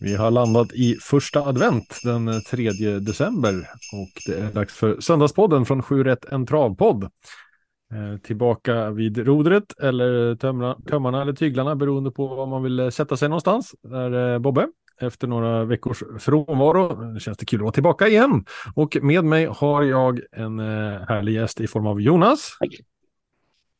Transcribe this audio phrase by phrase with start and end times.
[0.00, 3.54] Vi har landat i första advent den 3 december
[3.92, 7.04] och det är dags för Söndagspodden från 7 rätt en travpodd.
[7.04, 12.88] Eh, tillbaka vid rodret eller tömra, tömmarna eller tyglarna beroende på var man vill eh,
[12.88, 13.74] sätta sig någonstans.
[13.82, 14.68] Där Bobbe
[15.00, 17.18] efter några veckors frånvaro.
[17.18, 18.44] Känns det kul att vara tillbaka igen.
[18.74, 22.56] Och med mig har jag en eh, härlig gäst i form av Jonas.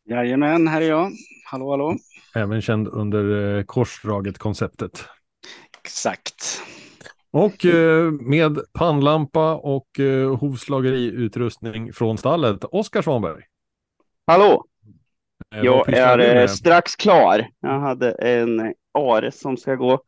[0.05, 1.12] Jajamän, här är jag.
[1.45, 1.96] Hallå, hallå.
[2.34, 5.05] Även känd under eh, korsdraget-konceptet.
[5.84, 6.62] Exakt.
[7.30, 13.43] Och eh, med pannlampa och eh, hovslageriutrustning från stallet, Oskar Svanberg.
[14.27, 14.65] Hallå!
[15.51, 17.48] Jag är strax klar.
[17.60, 20.02] Jag hade en Ares som ska gå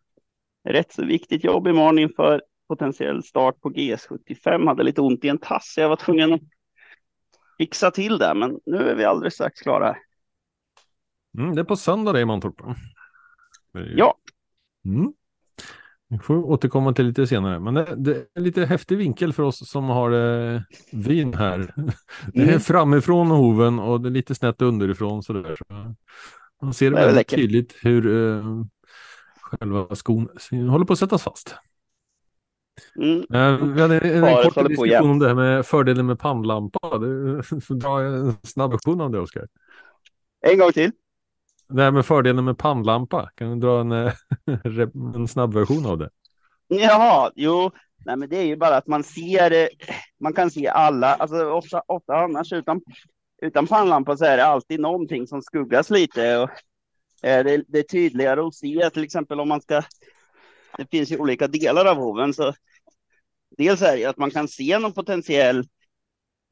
[0.69, 4.67] rätt så viktigt jobb imorgon inför potentiell start på GS75.
[4.67, 6.41] Hade lite ont i en tass, jag var tvungen att
[7.59, 9.97] fixa till det, men nu är vi alldeles strax klara.
[11.39, 12.55] Mm, det är på söndag det i Mantorp.
[13.97, 14.15] Ja.
[14.85, 15.13] Mm.
[16.09, 19.71] Vi får återkomma till lite senare, men det, det, är lite häftig vinkel för oss
[19.71, 20.61] som har eh,
[20.93, 21.75] vin här.
[22.33, 22.61] Det är mm.
[22.61, 25.57] framifrån hoven och det är lite snett underifrån så där.
[26.63, 27.37] Man ser väldigt läcker.
[27.37, 28.65] tydligt hur eh,
[29.41, 31.57] själva skon håller på att sättas fast.
[32.97, 33.19] Mm.
[33.19, 36.99] Uh, vi hade en, en kort diskussion om det här med fördelen med pannlampa.
[37.69, 39.49] Dra en snabb version av det, Oskar.
[40.41, 40.91] En gång till.
[41.69, 43.31] Det här med fördelen med pannlampa.
[43.35, 44.13] Kan du dra en, eh,
[45.15, 46.11] en snabb version av det?
[46.69, 47.71] Jaha, jo,
[48.05, 49.69] nej, men det är ju bara att man ser,
[50.21, 52.81] man kan se alla, alltså ofta, ofta annars utan,
[53.43, 56.51] utan pannlampa så är det alltid någonting som skuggas lite och
[57.25, 59.83] Eh, det, det är tydligare att se till exempel om man ska.
[60.77, 62.55] Det finns ju olika delar av hoven så.
[63.59, 65.65] Dels är det att man kan se någon potentiell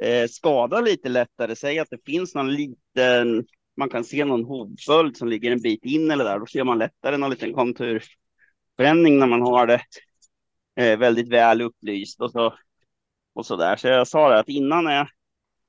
[0.03, 1.57] eh, skada lite lättare.
[1.57, 3.47] Säg att det finns någon liten.
[3.77, 6.39] Man kan se någon hovföljd som ligger en bit in eller där.
[6.39, 9.81] Då ser man lättare någon liten konturförändring när man har det
[10.77, 12.55] eh, väldigt väl upplyst och så
[13.35, 13.77] och så där.
[13.77, 15.09] Så jag sa det att innan jag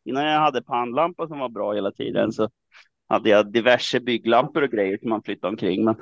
[0.05, 2.49] innan jag hade pannlampa som var bra hela tiden så
[3.07, 5.85] hade jag diverse bygglampor och grejer som man flyttade omkring.
[5.85, 5.95] Men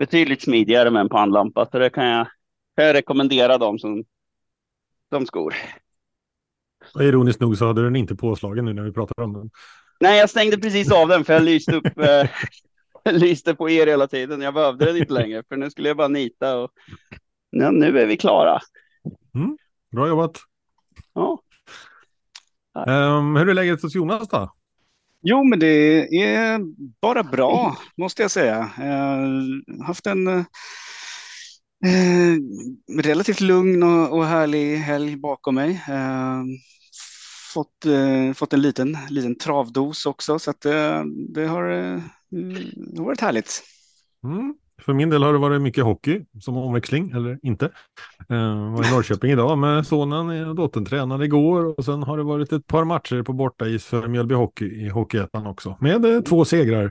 [0.00, 2.26] betydligt smidigare med en pannlampa, så det kan jag,
[2.76, 4.04] kan jag rekommendera dem som
[5.10, 5.54] de skor.
[6.94, 9.50] Och ironiskt nog så hade den inte påslagen nu när vi pratar om den.
[10.00, 12.30] Nej, jag stängde precis av den för jag lyste upp eh,
[13.12, 14.40] lyste på er hela tiden.
[14.40, 16.70] Jag behövde den inte längre för nu skulle jag bara nita och
[17.50, 18.60] ja, nu är vi klara.
[19.34, 19.58] Mm,
[19.92, 20.38] bra jobbat.
[21.14, 21.42] Ja.
[22.86, 24.52] Um, hur är läget hos Jonas då?
[25.22, 26.60] Jo, men det är
[27.00, 28.70] bara bra, måste jag säga.
[28.78, 30.44] Jag har haft en eh,
[33.02, 35.70] relativt lugn och, och härlig helg bakom mig.
[35.88, 36.42] Eh,
[37.54, 42.98] fått, eh, fått en liten, liten travdos också, så att, eh, det, har, eh, det
[42.98, 43.62] har varit härligt.
[44.24, 44.54] Mm.
[44.80, 47.70] För min del har det varit mycket hockey som omväxling, eller inte.
[48.28, 52.16] Jag var i Norrköping idag med sonen eh, och dottern tränade igår och sen har
[52.16, 55.76] det varit ett par matcher på bortais för Mjölby Hockey i Hockeyettan också.
[55.80, 56.90] Med eh, två segrar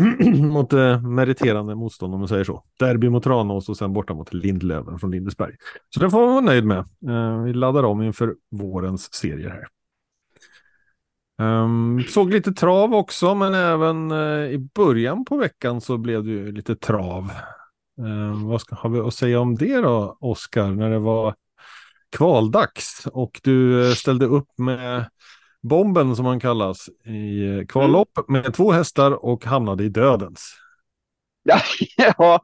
[0.52, 2.64] mot meriterande motstånd om man säger så.
[2.78, 5.54] Derby mot Tranås och sen borta mot Lindlöven från Lindesberg.
[5.94, 6.84] Så det får man vara nöjd med.
[7.44, 9.66] Vi laddar om inför vårens serier här.
[11.40, 16.30] Um, såg lite trav också, men även uh, i början på veckan så blev det
[16.30, 17.30] ju lite trav.
[18.00, 21.34] Uh, vad ska, har vi att säga om det då, Oskar, när det var
[22.16, 25.04] kvaldags och du uh, ställde upp med
[25.62, 28.42] bomben som han kallas i eh, kvallopp mm.
[28.42, 30.56] med två hästar och hamnade i dödens.
[31.96, 32.40] Ja,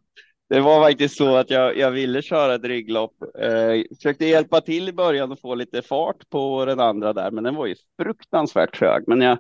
[0.49, 3.23] det var faktiskt så att jag, jag ville köra ett rygglopp.
[3.39, 7.45] Eh, försökte hjälpa till i början och få lite fart på den andra där, men
[7.45, 9.05] den var ju fruktansvärt trög.
[9.07, 9.39] Men jag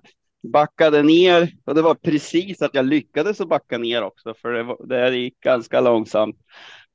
[0.53, 4.62] backade ner och det var precis att jag lyckades att backa ner också, för det,
[4.62, 6.37] var, det gick ganska långsamt.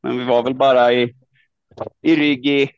[0.03, 1.15] Men vi var väl bara i,
[2.01, 2.69] i rygg i,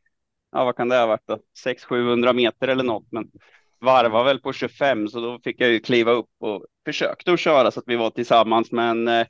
[0.52, 3.32] ja vad kan det ha varit då, 600-700 meter eller något, men
[3.80, 7.72] varvar väl på 25, så då fick jag ju kliva upp och försökte att köra
[7.72, 9.28] så att vi var tillsammans, men eh,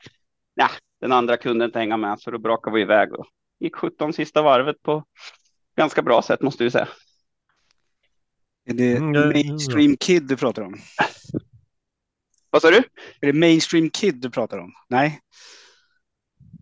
[0.56, 0.70] Nah,
[1.04, 3.26] den andra kunde inte hänga med, så då brakade vi iväg och
[3.60, 5.04] gick 17 sista varvet på
[5.78, 6.88] ganska bra sätt måste vi säga.
[8.66, 10.76] Är det mm, mainstream kid du pratar om?
[12.50, 12.78] Vad sa du?
[13.22, 14.74] Är det mainstream kid du pratar om?
[14.90, 15.20] Nej.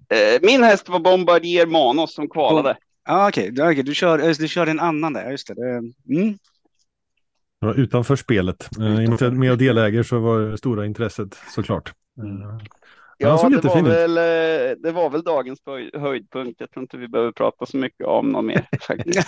[0.09, 2.77] Eh, min häst var Bombardier Manos som kvalade.
[3.03, 3.71] Ah, Okej, okay.
[3.71, 3.83] okay.
[3.83, 5.31] du, kör, du kör en annan där.
[5.31, 5.53] Just det.
[6.09, 6.37] Mm.
[7.59, 8.69] Ja, utanför spelet.
[8.79, 11.93] Eh, inte med och deläger så var det stora intresset såklart.
[12.17, 12.59] Mm.
[13.21, 15.59] Ja, det var, väl, eh, det var väl dagens
[15.93, 16.59] höjdpunkt.
[16.59, 19.27] Jag tror inte vi behöver prata så mycket om något mer faktiskt.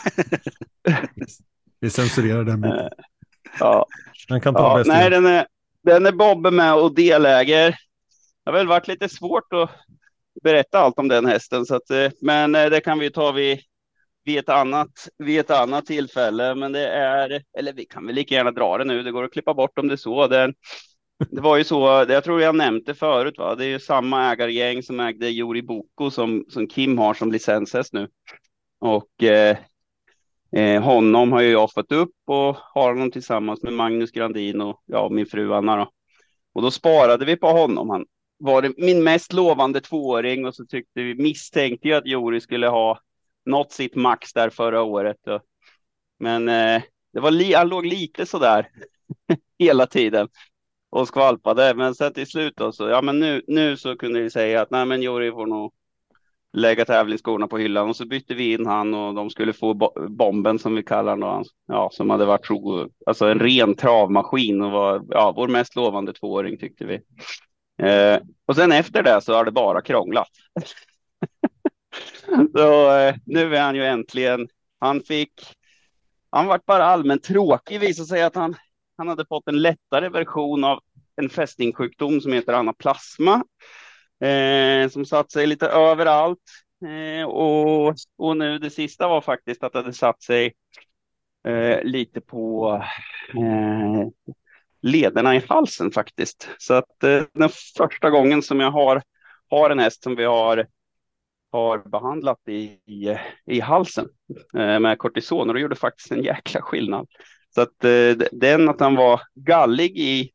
[1.80, 2.90] vi censurerar den biten.
[3.60, 3.86] Ja.
[4.28, 5.48] Den kan ta ja, nej, den är,
[5.84, 7.70] den är Bobbe med och deläger.
[8.44, 9.70] Det har väl varit lite svårt att
[10.44, 13.60] berätta allt om den hästen, så att, eh, men eh, det kan vi ta vid,
[14.26, 16.56] vid, ett annat, vid ett annat tillfälle.
[16.56, 19.04] Men det är, eller vi kan väl lika gärna dra det nu.
[19.04, 20.28] Det går att klippa bort om det är så.
[20.28, 20.54] Den,
[21.30, 23.56] det var ju så, jag tror jag nämnt det förut, va?
[23.56, 27.94] det är ju samma ägargäng som ägde Jori Boko som, som Kim har som licenshäst
[27.94, 28.08] nu.
[28.80, 29.58] Och eh,
[30.56, 34.84] eh, honom har ju jag fått upp och har honom tillsammans med Magnus Grandin och
[34.86, 35.76] ja, min fru Anna.
[35.76, 35.90] Då.
[36.54, 37.90] Och då sparade vi på honom.
[37.90, 38.06] Han
[38.38, 43.00] var min mest lovande tvååring och så tyckte vi misstänkte ju att Jori skulle ha
[43.46, 45.18] nått sitt max där förra året.
[46.20, 46.82] Men eh,
[47.14, 48.68] det var li han låg lite sådär
[49.60, 50.28] hela tiden
[50.94, 51.74] och skvalpade.
[51.76, 54.72] Men sen till slut då, så ja, men nu, nu så kunde vi säga att
[54.72, 55.74] nej, men Jori får nog
[56.54, 60.08] lägga tävlingsskorna på hyllan och så bytte vi in han och de skulle få bo
[60.10, 61.46] bomben som vi kallar honom.
[61.68, 66.14] Ja, som hade varit tro, alltså en ren travmaskin och var ja, vår mest lovande
[66.14, 66.96] tvååring tyckte vi.
[67.88, 70.30] Eh, och sen efter det så har det bara krånglat.
[72.56, 74.48] så eh, nu är han ju äntligen.
[74.80, 75.34] Han fick.
[76.30, 77.80] Han vart bara allmänt tråkig.
[77.80, 78.56] Visade sig att han
[78.98, 80.80] han hade fått en lättare version av
[81.16, 83.44] en fästingsjukdom som heter anaplasma.
[84.24, 86.40] Eh, som satt sig lite överallt.
[86.86, 90.54] Eh, och, och nu det sista var faktiskt att det hade satt sig
[91.48, 92.74] eh, lite på
[93.34, 94.08] eh,
[94.82, 96.50] lederna i halsen faktiskt.
[96.58, 99.02] Så att eh, den första gången som jag har,
[99.50, 100.68] har en häst som vi har
[101.52, 104.08] har behandlat i, i, i halsen
[104.58, 107.08] eh, med kortison och det gjorde faktiskt en jäkla skillnad.
[107.56, 110.32] Så att eh, den att han var gallig i,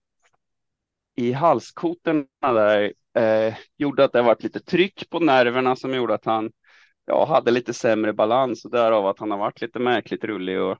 [1.16, 6.24] i halskotorna där eh, gjorde att det var lite tryck på nerverna som gjorde att
[6.24, 6.50] han
[7.06, 10.60] ja, hade lite sämre balans och därav att han har varit lite märkligt rullig.
[10.60, 10.78] Och,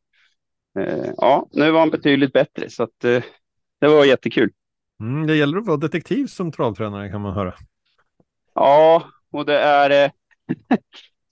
[0.80, 3.22] eh, ja, nu var han betydligt bättre så att eh,
[3.80, 4.50] det var jättekul.
[5.00, 7.54] Mm, det gäller att vara detektiv som travtränare kan man höra.
[8.54, 10.10] Ja, och det är eh,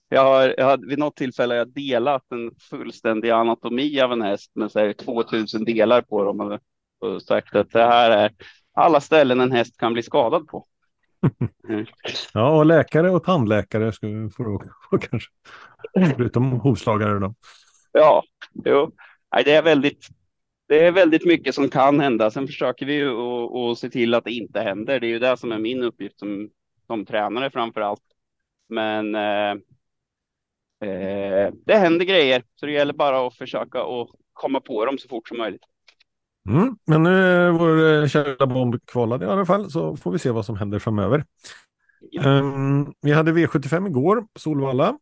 [0.09, 4.51] jag har, jag har vid något tillfälle jag delat en fullständig anatomi av en häst
[4.55, 6.59] med så här, 2000 delar på dem
[6.99, 8.31] och, sagt att det här är
[8.73, 10.65] alla ställen en häst kan bli skadad på.
[11.69, 11.85] Mm.
[12.33, 15.29] ja, och läkare och tandläkare ska vi få, få kanske.
[16.15, 17.35] Förutom hovslagare då.
[17.91, 18.23] Ja,
[18.65, 18.91] jo.
[19.33, 20.07] Nej, det är väldigt.
[20.67, 22.31] Det är väldigt mycket som kan hända.
[22.31, 24.99] Sen försöker vi ju att se till att det inte händer.
[24.99, 26.49] Det är ju det som är min uppgift som,
[26.87, 28.01] som tränare framför allt.
[28.69, 29.55] Men eh,
[30.81, 35.07] eh, det händer grejer, så det gäller bara att försöka och komma på dem så
[35.07, 35.63] fort som möjligt.
[36.49, 40.19] Mm, men nu är vår eh, kära bomb kvalad i alla fall, så får vi
[40.19, 41.25] se vad som händer framöver.
[42.11, 42.39] Ja.
[42.39, 44.97] Um, vi hade V75 igår, Solvalla,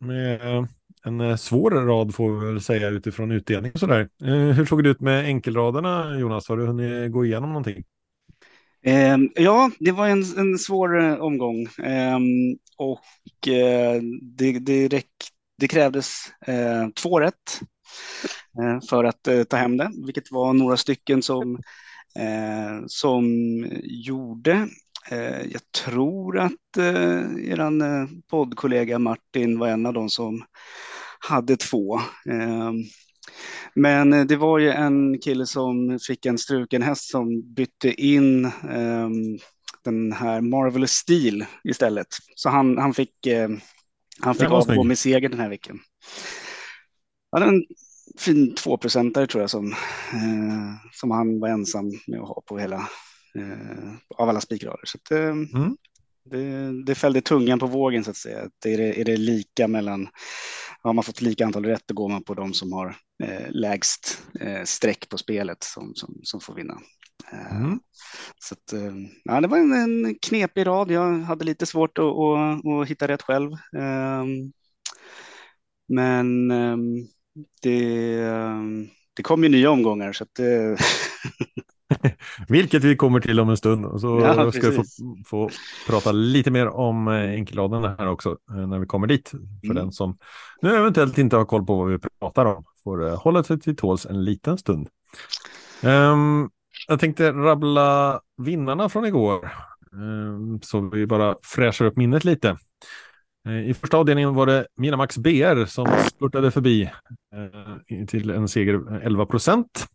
[0.00, 0.66] med
[1.04, 4.08] en eh, svår rad får vi väl säga utifrån utdelning och sådär.
[4.24, 6.48] Uh, hur såg det ut med enkelraderna, Jonas?
[6.48, 7.84] Har du hunnit gå igenom någonting?
[8.82, 12.18] Eh, ja, det var en, en svår eh, omgång eh,
[12.76, 15.10] och eh, det, det, räck,
[15.58, 16.08] det krävdes
[16.46, 17.60] eh, två rätt
[18.62, 21.54] eh, för att eh, ta hem det, vilket var några stycken som,
[22.16, 23.24] eh, som
[23.82, 24.68] gjorde.
[25.10, 30.44] Eh, jag tror att eh, er poddkollega Martin var en av dem som
[31.20, 32.00] hade två.
[32.30, 32.74] Ehm,
[33.74, 38.44] men eh, det var ju en kille som fick en struken häst som bytte in
[38.44, 39.38] um,
[39.84, 42.06] den här Marvelous Steel istället.
[42.34, 43.58] Så han, han fick, uh,
[44.20, 45.80] han fick avgå med seger den här veckan.
[47.32, 47.64] Han hade en
[48.18, 49.66] fin tvåprocentare tror jag som,
[50.14, 52.88] uh, som han var ensam med att ha på hela,
[53.38, 54.84] uh, av alla spikrader.
[54.84, 55.76] Så att, mm.
[56.30, 58.48] det, det fällde tungan på vågen så att säga.
[58.62, 60.08] Det är, det, är det lika mellan
[60.82, 64.22] har man fått lika antal rätt, då går man på de som har eh, lägst
[64.40, 66.80] eh, streck på spelet som, som, som får vinna.
[67.32, 67.80] Eh, mm.
[68.38, 68.94] Så att, eh,
[69.24, 70.90] ja, det var en, en knepig rad.
[70.90, 73.52] Jag hade lite svårt att, att, att hitta rätt själv.
[73.76, 74.52] Ehm,
[75.88, 76.48] men
[77.62, 78.24] det,
[79.14, 80.40] det kom ju nya omgångar så att
[82.48, 83.84] Vilket vi kommer till om en stund.
[83.86, 84.84] Och så ja, ska vi få,
[85.26, 85.50] få,
[85.86, 89.30] prata lite mer om eh, enkelraden här också eh, när vi kommer dit.
[89.30, 89.76] För mm.
[89.76, 90.18] den som
[90.62, 93.76] nu eventuellt inte har koll på vad vi pratar om får uh, hålla sig till
[93.76, 94.88] tåls en liten stund.
[95.82, 96.50] Um,
[96.88, 99.50] jag tänkte rabbla vinnarna från igår.
[99.92, 102.56] Um, så vi bara fräschar upp minnet lite.
[103.66, 106.90] I första avdelningen var det Minamax BR som spurtade förbi
[108.08, 109.86] till en seger 11 procent.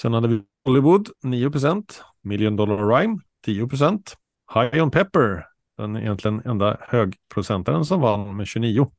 [0.00, 1.50] Sen hade vi Hollywood 9
[2.22, 3.68] Million Dollar Rhyme 10
[4.54, 5.44] High on Pepper,
[5.76, 8.90] den egentligen enda högprocentaren som vann med 29.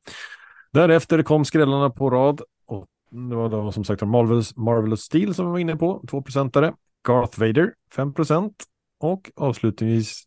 [0.72, 5.46] Därefter kom skrällarna på rad och det var då som sagt Marvelous, Marvelous Steel som
[5.46, 6.74] vi var inne på, 2-procentare.
[7.08, 8.52] Garth Vader 5%
[9.00, 10.24] och avslutningsvis,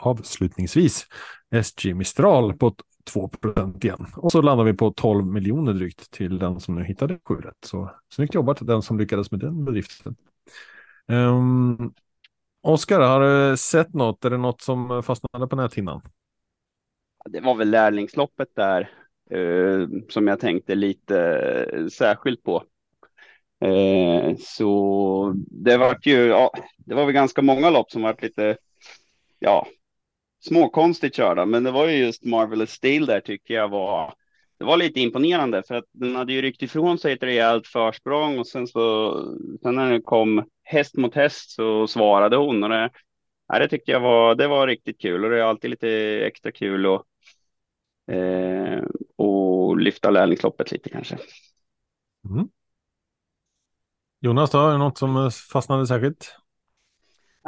[0.00, 1.06] avslutningsvis
[1.62, 3.30] SG Mistral på 2
[3.82, 4.06] igen.
[4.16, 7.34] Och så landar vi på 12 miljoner drygt till den som nu hittade 7.
[7.66, 10.16] Så snyggt jobbat den som lyckades med den bedriften.
[11.08, 11.94] Um,
[12.62, 13.20] Oskar, har
[13.50, 14.24] du sett något?
[14.24, 16.02] Är det något som fastnade på näthinnan?
[17.24, 18.90] Det var väl lärlingsloppet där
[19.30, 21.18] eh, som jag tänkte lite
[21.72, 22.64] eh, särskilt på.
[23.60, 28.56] Eh, så det var ju, ja, det var väl ganska många lopp som var lite,
[29.38, 29.66] ja,
[30.40, 34.14] småkonstigt körda, men det var ju just Marvelous Steel där tycker jag var,
[34.58, 38.38] det var lite imponerande för att den hade ju ryckt ifrån sig ett rejält försprång
[38.38, 39.14] och sen så,
[39.62, 42.90] sen när det kom häst mot häst så svarade hon och det,
[43.48, 45.88] ja, det tyckte jag var, det var riktigt kul och det är alltid lite
[46.26, 47.04] extra kul och,
[48.14, 48.84] eh,
[49.16, 51.18] och lyfta lärlingsloppet lite kanske.
[52.30, 52.48] Mm.
[54.20, 56.36] Jonas, då, är det något som fastnade särskilt?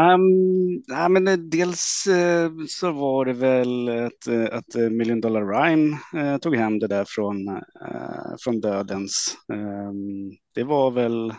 [0.01, 5.47] Um, ja, men eh, dels uh, så var det väl att, uh, att Million Dollar
[5.47, 7.61] Rhyme uh, tog hem det där från,
[8.45, 9.37] från dödens.
[9.49, 11.35] Um, det var väl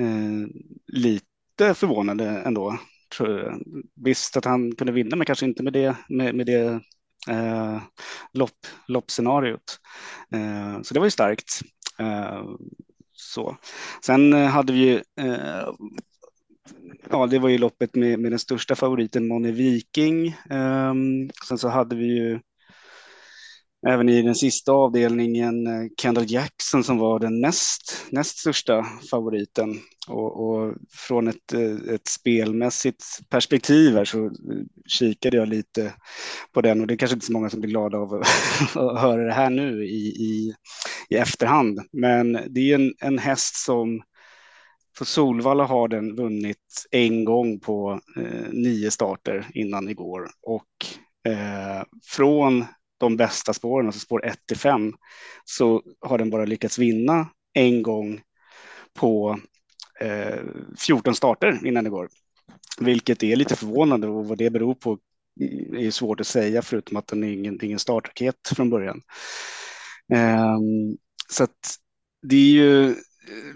[0.00, 0.48] Eh,
[0.86, 2.78] lite förvånande ändå.
[3.94, 6.80] Visst att han kunde vinna, men kanske inte med det, med, med det
[7.28, 7.82] eh,
[8.32, 9.80] lopp, loppscenariot.
[10.34, 11.60] Eh, så det var ju starkt.
[13.12, 13.56] så.
[14.04, 15.02] Sen hade vi ju
[17.10, 20.36] ja, det var ju loppet med, med den största favoriten Moni Viking.
[20.50, 22.40] Um, sen så hade vi ju
[23.88, 29.80] även i den sista avdelningen eh, Kendall Jackson som var den näst, näst största favoriten.
[30.08, 30.74] Och, och,
[31.08, 34.30] från ett, eh, ett spelmässigt perspektiv här så eh,
[34.86, 35.92] kikade jag lite
[36.52, 38.28] på den och det är kanske inte så många som blir glada av att
[39.00, 40.54] höra det här nu i, i,
[41.08, 41.80] i efterhand.
[41.92, 44.02] Men det är en, en häst som
[44.98, 50.86] för Solvalla har den vunnit en gång på eh, nio starter innan igår och
[51.32, 52.64] eh, från
[53.02, 54.92] de bästa spåren, alltså spår 1 till 5,
[55.44, 58.20] så har den bara lyckats vinna en gång
[58.94, 59.38] på
[60.00, 60.40] eh,
[60.78, 62.08] 14 starter innan det går,
[62.80, 64.98] Vilket är lite förvånande och vad det beror på
[65.78, 69.02] är svårt att säga förutom att den är ingen, ingen startraket från början.
[70.14, 70.58] Eh,
[71.28, 71.76] så att
[72.22, 72.96] det är ju eh,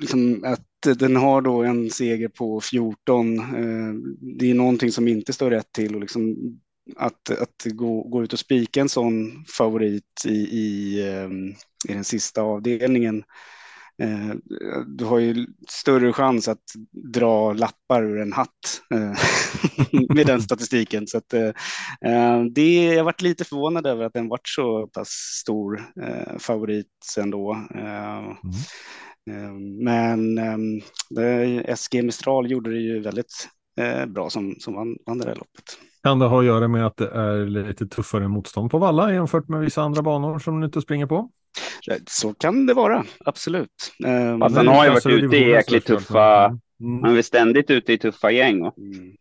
[0.00, 3.38] liksom att den har då en seger på 14.
[3.38, 3.94] Eh,
[4.38, 6.36] det är någonting som inte står rätt till och liksom
[6.96, 11.30] att, att gå, gå ut och spika en sån favorit i, i, eh,
[11.90, 13.24] i den sista avdelningen.
[14.02, 14.34] Eh,
[14.86, 16.62] du har ju större chans att
[17.12, 18.82] dra lappar ur en hatt
[20.14, 21.06] med den statistiken.
[21.06, 21.34] Så att,
[22.54, 25.08] det, jag varit lite förvånad över att den varit så pass
[25.40, 25.84] stor
[26.38, 27.66] favorit ändå.
[27.74, 28.36] Mm.
[29.30, 30.80] Ehm, men ehm,
[31.76, 35.64] SG Mistral gjorde det ju väldigt eh, bra som, som vann, vann det där loppet.
[36.02, 39.48] Kan det ha att göra med att det är lite tuffare motstånd på Valla jämfört
[39.48, 41.30] med vissa andra banor som du inte springer på?
[42.06, 43.92] Så kan det vara, absolut.
[44.06, 46.46] Ehm, Fast han har ju varit ute i jäkligt tuffa,
[46.80, 47.02] mm.
[47.02, 48.60] han är ständigt ute i tuffa gäng.
[48.60, 49.16] Mm.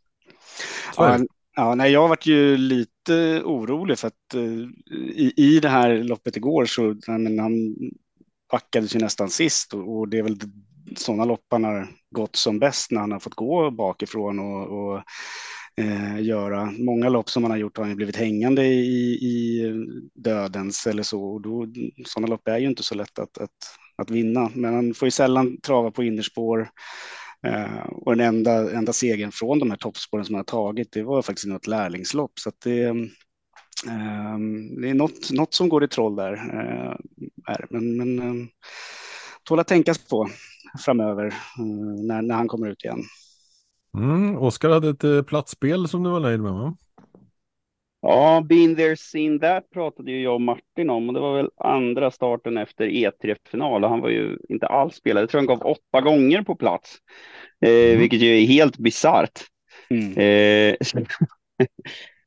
[0.98, 1.20] Ja,
[1.56, 6.38] ja, nej, jag varit ju lite orolig för att uh, i, i det här loppet
[6.38, 7.76] igår så men han
[8.52, 10.38] backades ju nästan sist och, och det är väl
[10.96, 15.02] sådana lopp han har gått som bäst när han har fått gå bakifrån och, och
[15.82, 16.74] eh, göra.
[16.78, 19.64] Många lopp som han har gjort har han blivit hängande i, i
[20.14, 21.24] dödens eller så.
[21.24, 21.68] Och då,
[22.06, 25.12] sådana lopp är ju inte så lätt att, att, att vinna, men han får ju
[25.12, 26.70] sällan trava på innerspår.
[27.48, 31.04] Eh, och den enda, enda segern från de här toppspåren som han har tagit, det
[31.04, 32.40] var faktiskt något lärlingslopp.
[32.40, 32.94] Så att det,
[33.88, 36.34] Ehm, det är något, något som går i troll där.
[36.34, 37.66] Eh.
[37.70, 38.48] Men, men ehm,
[39.44, 40.30] tål att tänkas på
[40.80, 43.04] framöver eh, när, när han kommer ut igen.
[43.98, 46.78] Mm, Oskar hade ett eh, platsspel som du var nöjd med va?
[48.02, 51.50] Ja, been there, seen that pratade ju jag och Martin om och det var väl
[51.58, 55.24] andra starten efter E3-final och han var ju inte alls spelad.
[55.24, 56.98] Jag tror han gav åtta gånger på plats,
[57.62, 58.00] eh, mm.
[58.00, 59.40] vilket ju är helt bisarrt.
[59.90, 60.18] Mm.
[60.18, 60.76] Eh,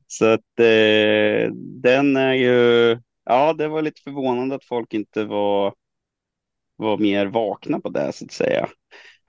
[0.07, 1.51] Så att eh,
[1.83, 5.73] den är ju, ja, det var lite förvånande att folk inte var,
[6.79, 8.69] var mer vakna på det så att säga.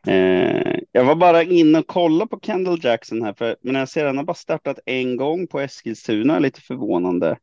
[0.06, 4.00] Eh, jag var bara inne och kollade på Kendall Jackson här, för, men jag ser
[4.00, 7.38] att han har bara startat en gång på Eskilstuna, lite förvånande.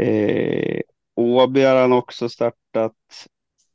[0.00, 0.80] Eh,
[1.16, 2.92] Åby har han också startat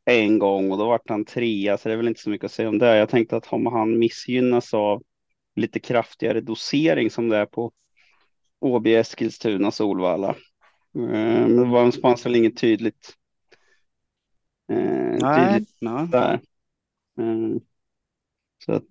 [0.05, 2.51] en gång och då vart han trea, så det är väl inte så mycket att
[2.51, 2.97] säga om det.
[2.97, 5.03] Jag tänkte att om han missgynnas av
[5.55, 7.71] lite kraftigare dosering som det är på
[8.61, 10.29] Åby, Eskilstuna, Solvalla.
[10.95, 13.13] Eh, men det fanns väl inget tydligt.
[14.69, 16.07] Eh, nej, tydligt nej.
[16.07, 16.33] där.
[17.19, 17.61] Eh,
[18.65, 18.83] så att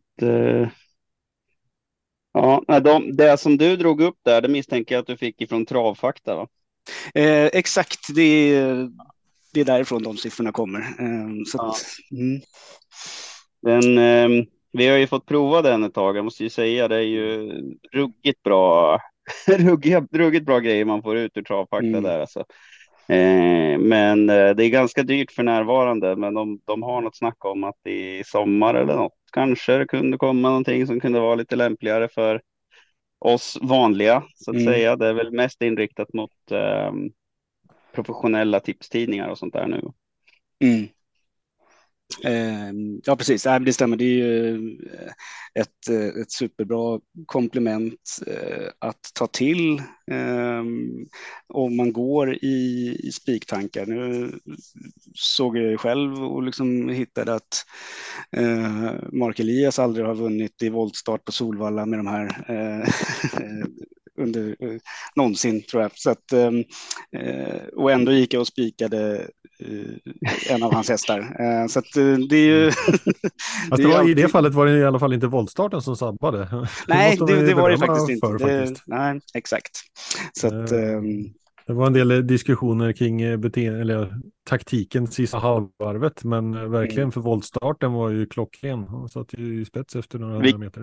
[2.32, 5.66] Ja, de, det som du drog upp där, det misstänker jag att du fick ifrån
[5.66, 6.48] Travfakta va?
[7.14, 8.90] Eh, exakt, det är,
[9.52, 10.80] det är därifrån de siffrorna kommer.
[10.80, 11.68] Eh, så ja.
[11.68, 12.40] att, mm.
[13.62, 16.96] Den, eh, vi har ju fått prova den ett tag, jag måste ju säga det
[16.96, 17.50] är ju
[17.92, 18.98] ruggigt bra,
[19.46, 22.02] ruggigt, ruggigt bra grejer man får ut ur Travfakta mm.
[22.02, 22.44] där alltså.
[23.08, 27.44] Eh, men eh, det är ganska dyrt för närvarande, men de, de har något snack
[27.44, 31.56] om att i sommar eller något kanske det kunde komma någonting som kunde vara lite
[31.56, 32.40] lämpligare för
[33.18, 34.72] oss vanliga så att mm.
[34.72, 34.96] säga.
[34.96, 36.92] Det är väl mest inriktat mot eh,
[37.92, 39.82] professionella tipstidningar och sånt där nu.
[40.64, 40.88] Mm.
[42.24, 43.42] Ehm, ja, precis.
[43.42, 43.96] det stämmer.
[43.96, 45.12] Det är ju eh,
[45.54, 51.06] ett, eh, ett superbra komplement eh, att ta till ehm,
[51.48, 53.86] om man går i, i spiktankar.
[53.86, 54.32] Nu
[55.14, 57.64] såg jag ju själv och liksom hittade att
[59.12, 62.44] Mark Elias aldrig har vunnit i voltstart på Solvalla med de här
[64.20, 64.56] under
[65.16, 65.90] någonsin tror jag.
[65.94, 66.64] Så att, ehm,
[67.76, 69.28] och ändå gick jag och spikade
[70.50, 71.18] en av hans hästar.
[71.18, 72.62] Eh, så eh, det är ju...
[72.62, 72.72] Mm.
[73.76, 74.18] det alltid...
[74.18, 76.66] I det fallet var det i alla fall inte voltstarten som sabbade.
[76.88, 78.26] Nej, det, det, det var det faktiskt inte.
[78.26, 78.82] För, det, faktiskt.
[78.86, 79.70] Nej, exakt.
[80.32, 81.34] Så att, um...
[81.66, 84.14] Det var en del diskussioner kring beteende, eller
[84.48, 87.12] taktiken sista halvvarvet, men verkligen mm.
[87.12, 88.84] för voltstarten var ju klockren.
[88.88, 90.58] Han satt ju i spets efter några Vi...
[90.58, 90.82] meter.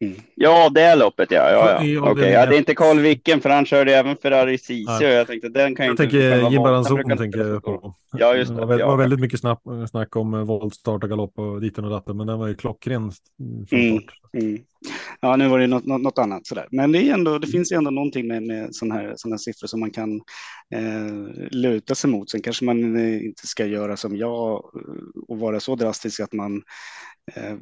[0.00, 0.14] Mm.
[0.34, 1.50] Ja, det loppet ja.
[1.50, 2.10] ja, ja.
[2.12, 2.30] Okay.
[2.30, 5.04] jag hade inte koll vilken för han körde även Ferrari Sisu.
[5.04, 6.02] Jag tänkte den kan jag inte.
[6.02, 7.94] tänker Jim Baranzon tänker jag på.
[8.12, 8.60] Ja, just det.
[8.60, 8.96] Det var, ja.
[8.96, 12.38] väldigt mycket snack, snack om eh, voltstart och galopp och ditten och datten, men den
[12.38, 13.12] var ju klockren
[13.68, 14.00] från mm.
[14.00, 14.14] start.
[14.32, 14.58] Mm.
[15.20, 16.68] Ja, nu var det något, något, något, annat sådär.
[16.70, 19.38] Men det, är ändå, det finns ju ändå någonting med, med sådana här, såna här
[19.38, 20.14] siffror som man kan
[20.74, 22.30] eh, luta sig mot.
[22.30, 26.32] Sen kanske man eh, inte ska göra som jag eh, och vara så drastisk att
[26.32, 26.62] man
[27.34, 27.56] Eh,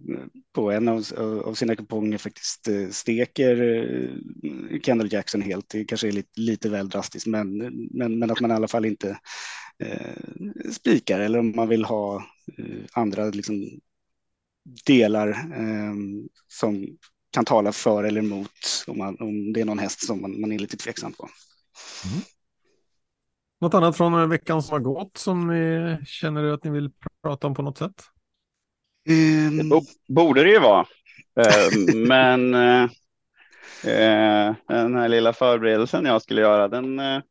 [0.54, 1.04] på en av,
[1.44, 3.56] av sina kuponger faktiskt eh, steker
[4.82, 5.68] Kendall Jackson helt.
[5.68, 7.58] Det kanske är lite, lite väl drastiskt, men,
[7.90, 9.18] men, men att man i alla fall inte
[9.84, 12.16] eh, spikar eller om man vill ha
[12.58, 13.80] eh, andra liksom,
[14.86, 15.94] delar eh,
[16.48, 16.86] som
[17.30, 20.52] kan tala för eller emot om, man, om det är någon häst som man, man
[20.52, 21.28] är lite tveksam på.
[22.04, 22.20] Mm.
[23.60, 26.90] Något annat från veckan som har gått som ni känner att ni vill
[27.22, 28.04] prata om på något sätt?
[29.08, 29.68] Um...
[29.68, 30.86] Det borde det ju vara.
[31.40, 32.88] Eh, men uh,
[34.68, 37.22] den här lilla förberedelsen jag skulle göra, den, uh,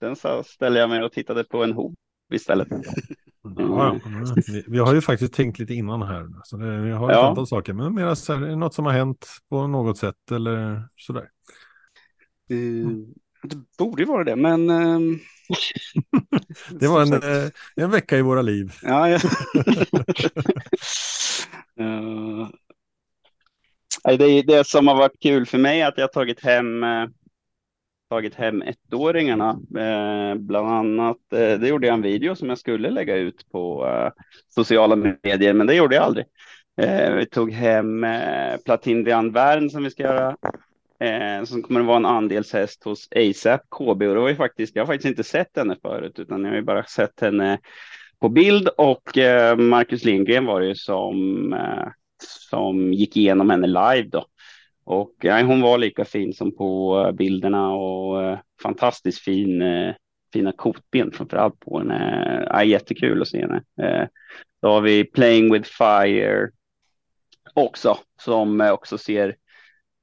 [0.00, 1.94] den ställde jag mig och tittade på en hov
[2.32, 2.68] istället.
[3.56, 3.98] Ja,
[4.46, 6.28] vi, vi, har ju faktiskt tänkt lite innan här.
[6.44, 7.28] Så det, vi har ett ja.
[7.28, 11.28] antal saker, men mer så här, något som har hänt på något sätt eller sådär.
[12.50, 13.06] Mm.
[13.42, 14.70] Det borde ju vara det, men...
[14.70, 15.20] Um...
[16.80, 18.72] det var en, eh, en vecka i våra liv.
[18.82, 19.18] Ja, ja.
[21.80, 22.48] uh...
[24.18, 27.06] det, det som har varit kul för mig är att jag tagit hem eh,
[28.14, 29.50] tagit hem ettåringarna.
[29.78, 33.86] Eh, bland annat, eh, det gjorde jag en video som jag skulle lägga ut på
[33.86, 36.26] eh, sociala medier, men det gjorde jag aldrig.
[36.80, 40.36] Eh, vi tog hem eh, Platin Dian Värn som vi ska göra
[41.00, 44.76] eh, som kommer att vara en andelshäst hos ASAP KB och det var ju faktiskt,
[44.76, 47.58] jag har faktiskt inte sett henne förut utan jag har ju bara sett henne
[48.20, 51.88] på bild och eh, Marcus Lindgren var det ju som, eh,
[52.50, 54.24] som gick igenom henne live då.
[54.84, 59.94] Och ja, hon var lika fin som på eh, bilderna och eh, fantastiskt fin, eh,
[60.32, 62.46] fina kotben framför allt på henne.
[62.50, 63.62] Ja, jättekul att se henne.
[63.82, 64.08] Eh,
[64.62, 66.50] då har vi Playing with Fire
[67.54, 69.36] också som eh, också ser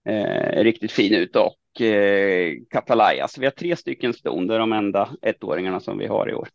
[0.05, 3.27] eh, riktigt fin ut och eh, Katalaya.
[3.27, 6.33] Så vi har tre stycken ston, det är de enda ettåringarna som vi har i
[6.33, 6.47] år.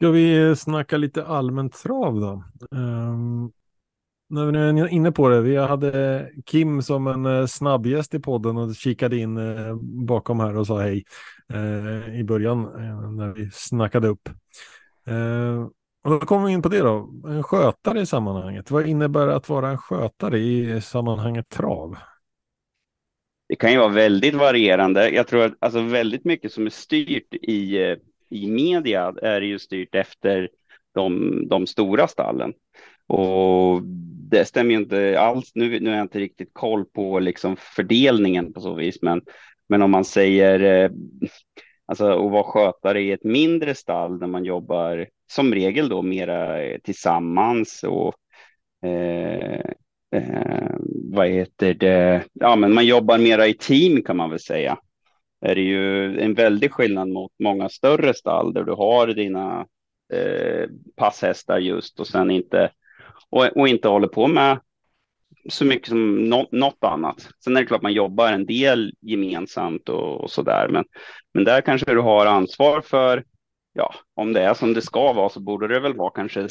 [0.00, 2.44] Ska vi eh, snacka lite allmänt trav då?
[2.70, 3.52] Um,
[4.30, 8.20] när vi nu är inne på det, vi hade Kim som en eh, snabbgäst i
[8.20, 11.04] podden och kikade in eh, bakom här och sa hej
[11.52, 12.62] eh, i början
[13.16, 14.28] när vi snackade upp.
[16.04, 17.10] Och då kommer vi in på det då.
[17.28, 18.70] En skötare i sammanhanget.
[18.70, 21.96] Vad innebär det att vara en skötare i sammanhanget trav?
[23.48, 25.10] Det kan ju vara väldigt varierande.
[25.10, 27.76] Jag tror att alltså väldigt mycket som är styrt i,
[28.30, 30.48] i media är ju styrt efter
[30.94, 32.52] de, de stora stallen.
[33.10, 33.82] Och
[34.30, 35.52] det stämmer ju inte alls.
[35.54, 39.22] Nu, nu har jag inte riktigt koll på liksom fördelningen på så vis, men,
[39.68, 40.90] men om man säger eh,
[41.86, 46.58] alltså att vara skötare i ett mindre stall där man jobbar som regel då mera
[46.84, 48.14] tillsammans och
[48.88, 49.60] eh,
[50.14, 50.74] eh,
[51.12, 52.24] vad heter det?
[52.32, 54.78] Ja, men man jobbar mera i team kan man väl säga.
[55.40, 59.66] Det är ju en väldig skillnad mot många större stall där du har dina
[60.12, 62.70] eh, passhästar just och sen inte
[63.30, 64.60] och, och inte håller på med
[65.48, 67.28] så mycket som no något annat.
[67.44, 70.84] Sen är det klart man jobbar en del gemensamt och, och så där, men,
[71.34, 73.24] men där kanske du har ansvar för
[73.72, 76.48] ja, om det är som det ska vara så borde det väl vara kanske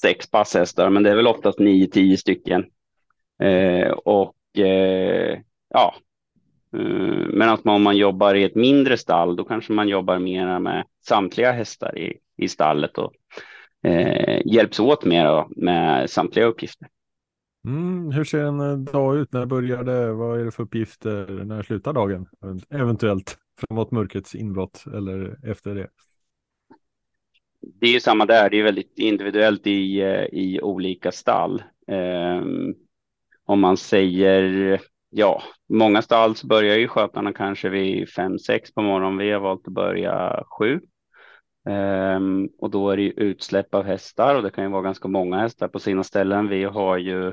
[0.00, 2.64] sex passhästar, men det är väl oftast nio, tio stycken.
[3.42, 5.94] Eh, och eh, ja,
[6.76, 10.18] eh, men att man, om man jobbar i ett mindre stall, då kanske man jobbar
[10.18, 13.12] mera med samtliga hästar i, i stallet och
[13.84, 16.88] eh, hjälps åt mer med samtliga uppgifter.
[17.66, 19.32] Mm, hur ser en eh, dag ut?
[19.32, 20.12] När börjar det?
[20.12, 21.44] Vad är det för uppgifter?
[21.44, 22.26] När slutar dagen?
[22.70, 25.88] Eventuellt framåt mörkrets inbrott eller efter det?
[27.60, 28.50] Det är ju samma där.
[28.50, 31.62] Det är väldigt individuellt i, eh, i olika stall.
[31.86, 32.74] Um,
[33.44, 38.82] om man säger ja, många stall så börjar ju skötarna kanske vid fem sex på
[38.82, 39.18] morgonen.
[39.18, 40.80] Vi har valt att börja sju.
[41.66, 45.08] Um, och då är det ju utsläpp av hästar och det kan ju vara ganska
[45.08, 46.48] många hästar på sina ställen.
[46.48, 47.32] Vi har ju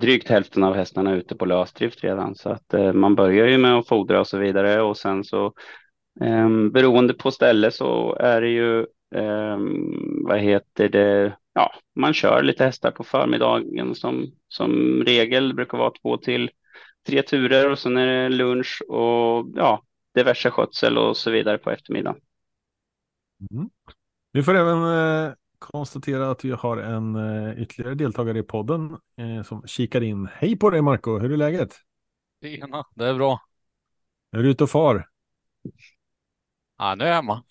[0.00, 3.74] drygt hälften av hästarna ute på lösdrift redan så att uh, man börjar ju med
[3.74, 5.52] att fodra och så vidare och sen så
[6.20, 11.36] um, beroende på ställe så är det ju um, vad heter det?
[11.54, 16.50] Ja, man kör lite hästar på förmiddagen som som regel brukar vara två till
[17.06, 19.82] tre turer och sen är det lunch och ja,
[20.14, 22.20] diverse skötsel och så vidare på eftermiddagen.
[23.40, 23.70] Mm.
[24.32, 29.42] Vi får även eh, konstatera att vi har en eh, ytterligare deltagare i podden eh,
[29.42, 30.28] som kikar in.
[30.32, 31.76] Hej på dig Marco, hur är läget?
[32.42, 33.40] Tjena, det är bra.
[34.32, 35.08] Är du ute och far?
[36.78, 37.44] Ja, nu är jag hemma.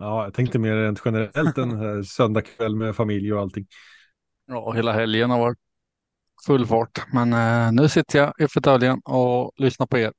[0.00, 3.66] Ja, jag tänkte mer rent generellt en här söndagkväll med familj och allting.
[4.46, 5.58] Ja, hela helgen har varit
[6.46, 10.12] full fart, men eh, nu sitter jag i fåtöljen och lyssnar på er.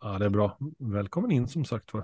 [0.00, 0.58] Ja, det är bra.
[0.78, 2.02] Välkommen in som sagt var.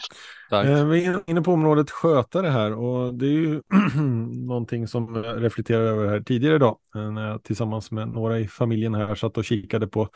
[0.53, 3.63] Eh, vi är inne på området skötare här och det är ju
[4.47, 8.49] någonting som jag reflekterade över här tidigare idag eh, när jag tillsammans med några i
[8.49, 10.09] familjen här satt och kikade på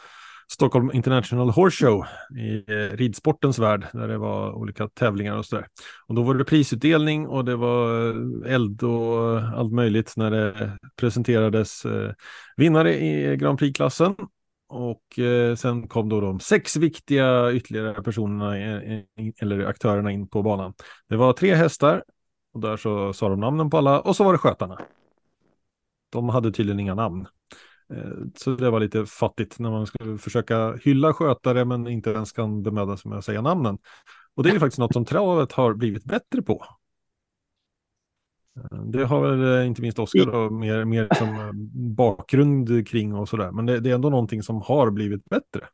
[0.48, 2.06] Stockholm International Horse Show
[2.38, 5.66] i eh, ridsportens värld där det var olika tävlingar och sådär.
[6.06, 10.78] Och då var det prisutdelning och det var eh, eld och allt möjligt när det
[10.96, 11.82] presenterades
[12.56, 14.14] vinnare i Grand Prix-klassen.
[14.68, 18.56] Och eh, sen kom då de sex viktiga ytterligare personerna
[19.42, 20.74] eller aktörerna in på banan.
[21.08, 22.04] Det var tre hästar
[22.54, 24.80] och där så sa de namnen på alla och så var det skötarna.
[26.10, 27.26] De hade tydligen inga namn.
[27.94, 32.32] Eh, så det var lite fattigt när man skulle försöka hylla skötare men inte ens
[32.32, 33.78] kan bemöda sig med att säga namnen.
[34.34, 36.64] Och det är ju faktiskt något som travet har blivit bättre på.
[38.56, 41.52] Eh, det har väl eh, inte minst Oskar då, mer, mer som
[41.96, 43.50] bakgrund kring och sådär.
[43.50, 45.66] Men det, det, är ändå någonting som har blivit bättre.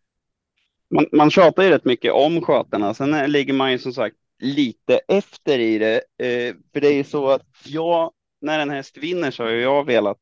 [0.91, 2.95] Man, man tjatar ju rätt mycket om skötarna.
[2.95, 5.95] Sen ligger man ju som sagt lite efter i det.
[5.97, 9.87] Eh, för det är ju så att jag, när en häst vinner så har jag
[9.87, 10.19] velat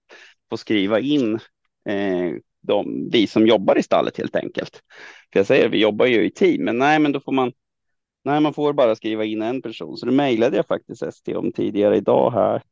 [0.51, 1.35] få skriva in
[1.89, 4.83] eh, de, vi som jobbar i stallet helt enkelt.
[5.33, 7.53] För jag säger, vi jobbar ju i team, men nej, men då får man
[8.25, 9.97] Nej, man får bara skriva in en person.
[9.97, 12.63] Så det mejlade jag faktiskt ST om tidigare idag här.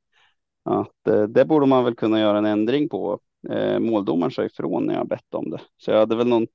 [0.64, 3.20] Att eh, det borde man väl kunna göra en ändring på.
[3.50, 5.60] Eh, måldomaren sa ifrån när jag bett om det.
[5.76, 6.46] Så jag hade väl någon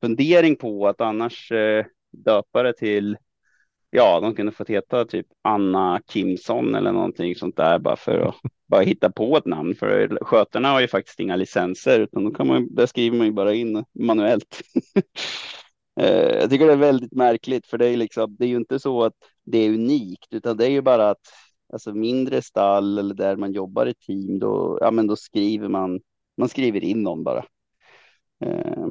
[0.00, 3.16] fundering på att annars eh, döpa det till
[3.90, 8.34] ja, de kunde fått heta typ Anna Kimson eller någonting sånt där bara för att
[8.66, 9.74] bara hitta på ett namn.
[9.74, 13.32] För skötarna har ju faktiskt inga licenser utan då kan man, där skriver man ju
[13.32, 14.60] bara in manuellt.
[16.00, 18.78] Eh, jag tycker det är väldigt märkligt för det är liksom, det är ju inte
[18.78, 21.20] så att det är unikt utan det är ju bara att
[21.72, 26.00] alltså mindre stall eller där man jobbar i team då, ja men då skriver man,
[26.36, 27.44] man skriver in någon bara.
[28.44, 28.86] Eh,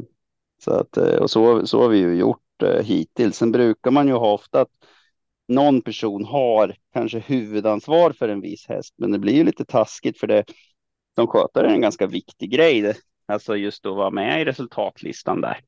[0.63, 2.41] så att, eh, och så, så har vi ju gjort
[2.83, 3.37] hittills.
[3.37, 4.69] Sen brukar man ju ha ofta att
[5.47, 10.19] någon person har kanske huvudansvar för en viss häst, men det blir ju lite taskigt
[10.19, 10.45] för det
[11.15, 12.93] som skötare är en ganska viktig grej.
[13.25, 15.59] Alltså just att vara med i resultatlistan där.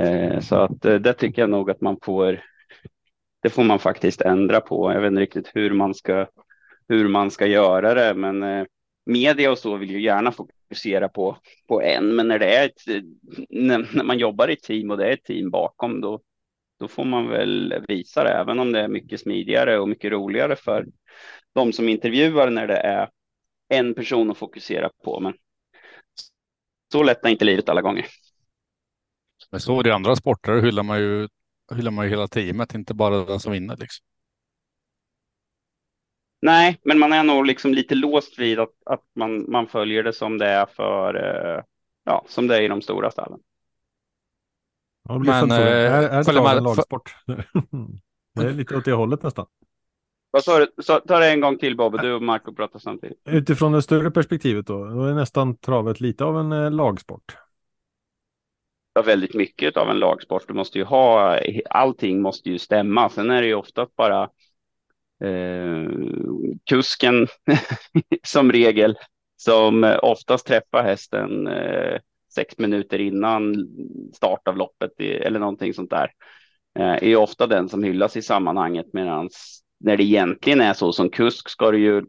[0.00, 2.40] Eh, så att eh, det tycker jag nog att man får.
[3.42, 4.92] Det får man faktiskt ändra på.
[4.92, 6.26] Jag vet inte riktigt hur man ska
[6.88, 8.66] hur man ska göra det, men eh,
[9.06, 11.36] media och så vill ju gärna fokusera på
[11.68, 12.16] på en.
[12.16, 13.04] Men när det är ett,
[13.50, 16.20] när man jobbar i team och det är ett team bakom, då
[16.78, 20.56] då får man väl visa det, även om det är mycket smidigare och mycket roligare
[20.56, 20.86] för
[21.54, 23.08] de som intervjuar när det är
[23.68, 25.20] en person att fokusera på.
[25.20, 25.34] Men
[26.92, 28.06] så lätt är inte livet alla gånger.
[29.56, 31.28] Men så är det i andra sporter hyllar man ju
[31.74, 33.76] hyllar man ju hela teamet, inte bara den som vinner.
[33.76, 34.06] Liksom.
[36.42, 40.12] Nej, men man är nog liksom lite låst vid att, att man, man följer det
[40.12, 41.62] som det är för, eh,
[42.04, 43.38] ja, som det är i de stora stallen.
[45.08, 47.16] Ja, men äh, är, är det en lagsport?
[48.34, 49.46] det är lite åt det hållet nästan.
[50.30, 50.66] Vad sa du?
[51.06, 53.18] Ta det en gång till Bobbe, du och Marco pratar samtidigt.
[53.24, 57.45] Utifrån det större perspektivet då, då är nästan travet lite av en eh, lagsport
[59.02, 60.48] väldigt mycket av en lagsport.
[60.48, 63.08] Du måste ju ha, allting måste ju stämma.
[63.08, 64.22] Sen är det ju ofta bara
[65.24, 65.90] eh,
[66.70, 67.26] kusken
[68.22, 68.96] som regel
[69.36, 71.98] som oftast träffar hästen eh,
[72.34, 73.54] sex minuter innan
[74.14, 76.10] start av loppet eller någonting sånt där.
[76.78, 79.28] Eh, är ju ofta den som hyllas i sammanhanget medan
[79.80, 82.02] när det egentligen är så som kusk ska du ju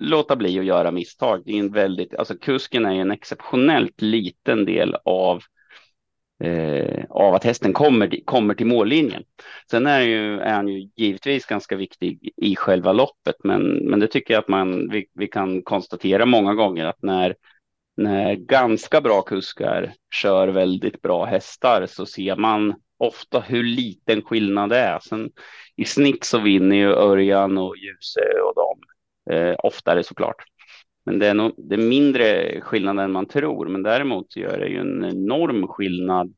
[0.00, 1.42] låta bli att göra misstag.
[1.44, 5.42] Det är en väldigt, alltså kusken är en exceptionellt liten del av
[6.42, 9.24] eh, av att hästen kommer, kommer till mållinjen.
[9.70, 14.06] Sen är, ju, är han ju givetvis ganska viktig i själva loppet, men, men det
[14.06, 17.34] tycker jag att man, vi, vi kan konstatera många gånger att när,
[17.96, 24.70] när ganska bra kuskar kör väldigt bra hästar så ser man ofta hur liten skillnad
[24.70, 24.98] det är.
[24.98, 25.30] Sen
[25.76, 28.78] i snitt så vinner ju Örjan och Ljuse och de
[29.34, 30.44] eh, oftare såklart.
[31.04, 33.68] Men det är, nog, det är mindre skillnad än man tror.
[33.68, 36.34] Men däremot gör det ju en enorm skillnad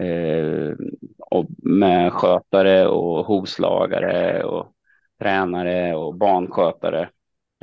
[0.00, 0.74] eh,
[1.18, 4.72] och med skötare och hovslagare och
[5.18, 7.10] tränare och barnskötare.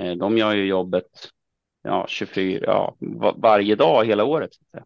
[0.01, 1.29] Eh, de gör ju jobbet
[1.83, 4.53] ja, 24, ja, var, varje dag hela året.
[4.53, 4.83] Så att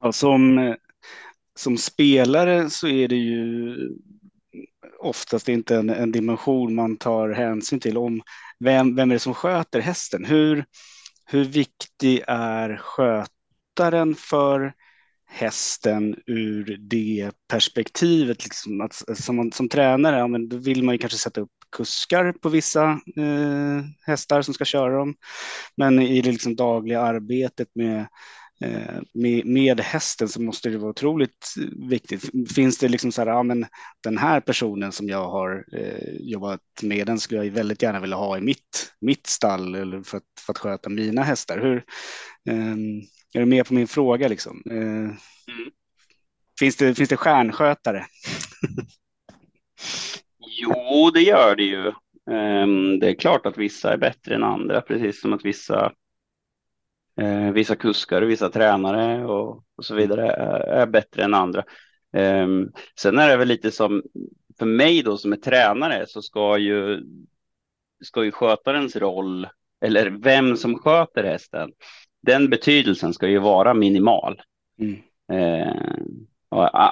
[0.00, 0.74] Ja, som,
[1.58, 3.76] som spelare så är det ju
[4.98, 8.22] oftast inte en, en dimension man tar hänsyn till om
[8.64, 10.24] vem, vem är det som sköter hästen?
[10.24, 10.64] Hur,
[11.24, 14.72] hur viktig är skötaren för
[15.28, 18.44] hästen ur det perspektivet?
[18.44, 21.50] Liksom att, som, man, som tränare, ja, men då vill man ju kanske sätta upp
[21.76, 25.14] kuskar på vissa eh, hästar som ska köra dem.
[25.76, 28.06] Men i det liksom dagliga arbetet med
[29.14, 31.54] med, med hästen så måste det vara otroligt
[31.90, 32.52] viktigt.
[32.54, 33.66] Finns det liksom så här, ja men
[34.02, 38.16] den här personen som jag har eh, jobbat med, den skulle jag väldigt gärna vilja
[38.16, 41.58] ha i mitt, mitt stall eller för, att, för att sköta mina hästar.
[41.58, 41.76] Hur,
[42.48, 42.76] eh,
[43.34, 44.62] är du med på min fråga liksom?
[44.70, 45.16] Eh, mm.
[46.58, 48.06] finns, det, finns det stjärnskötare?
[50.60, 51.92] jo, det gör det ju.
[52.30, 55.92] Um, det är klart att vissa är bättre än andra, precis som att vissa
[57.20, 61.64] Eh, vissa kuskar och vissa tränare och, och så vidare är, är, bättre än andra.
[62.16, 62.46] Eh,
[63.00, 64.02] sen är det väl lite som
[64.58, 67.02] för mig då som är tränare så ska ju
[68.04, 69.48] ska ju skötarens roll
[69.80, 71.70] eller vem som sköter hästen.
[72.22, 74.40] Den betydelsen ska ju vara minimal.
[74.80, 74.96] Mm.
[75.32, 75.96] Eh,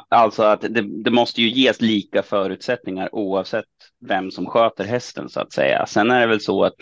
[0.09, 3.65] alltså att det, det, måste ju ges lika förutsättningar oavsett
[4.01, 5.87] vem som sköter hästen så att säga.
[5.87, 6.75] Sen är det väl så att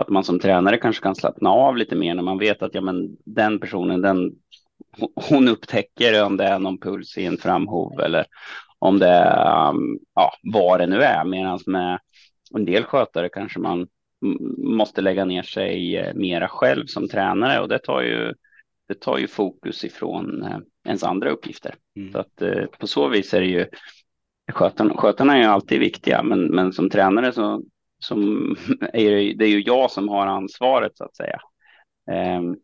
[0.00, 2.80] att man som tränare kanske kan slappna av lite mer när man vet att ja,
[2.80, 4.32] men den personen, den,
[5.30, 8.26] hon upptäcker om det är någon puls i en framhov eller
[8.78, 11.24] om det är um, ja, vad det nu är.
[11.24, 11.98] Medan med
[12.54, 13.86] en del skötare kanske man
[14.58, 18.34] måste lägga ner sig eh, mera själv som tränare och det tar ju,
[18.88, 21.74] det tar ju fokus ifrån eh, ens andra uppgifter.
[21.96, 22.12] Mm.
[22.12, 23.66] Så att eh, på så vis är det ju
[24.52, 27.62] skötarna, skötarna är ju alltid viktiga, men, men som tränare så
[28.00, 28.56] som
[28.92, 31.40] är, det är ju jag som har ansvaret så att säga.
[32.10, 32.56] Ehm,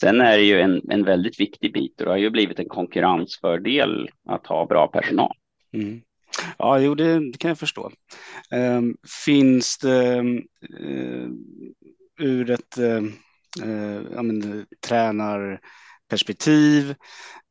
[0.00, 2.68] sen är det ju en, en väldigt viktig bit och det har ju blivit en
[2.68, 5.36] konkurrensfördel att ha bra personal.
[5.72, 6.00] Mm.
[6.58, 7.90] Ja, jo, det, det, kan jag förstå.
[8.50, 10.42] Um, finns det ehm,
[10.80, 11.28] eh,
[12.18, 13.02] ur ett eh,
[13.64, 16.90] uh, men, tränarperspektiv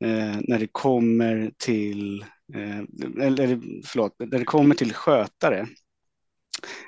[0.04, 2.80] eh, när det kommer till eh,
[3.26, 5.68] eller förlåt, när det kommer till skötare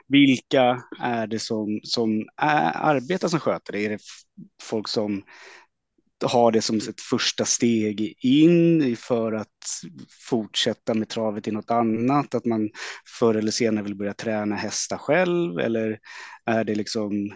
[0.08, 3.82] vilka är det som, som är, arbetar som skötare?
[3.82, 4.02] Är det
[4.62, 5.24] folk som
[6.26, 9.48] har det som ett första steg in för att
[10.30, 12.36] fortsätta med travet i något annat?
[12.36, 12.70] Att man
[13.20, 15.60] förr eller senare vill börja träna hästar själv?
[15.60, 16.00] Eller
[16.46, 17.34] är det liksom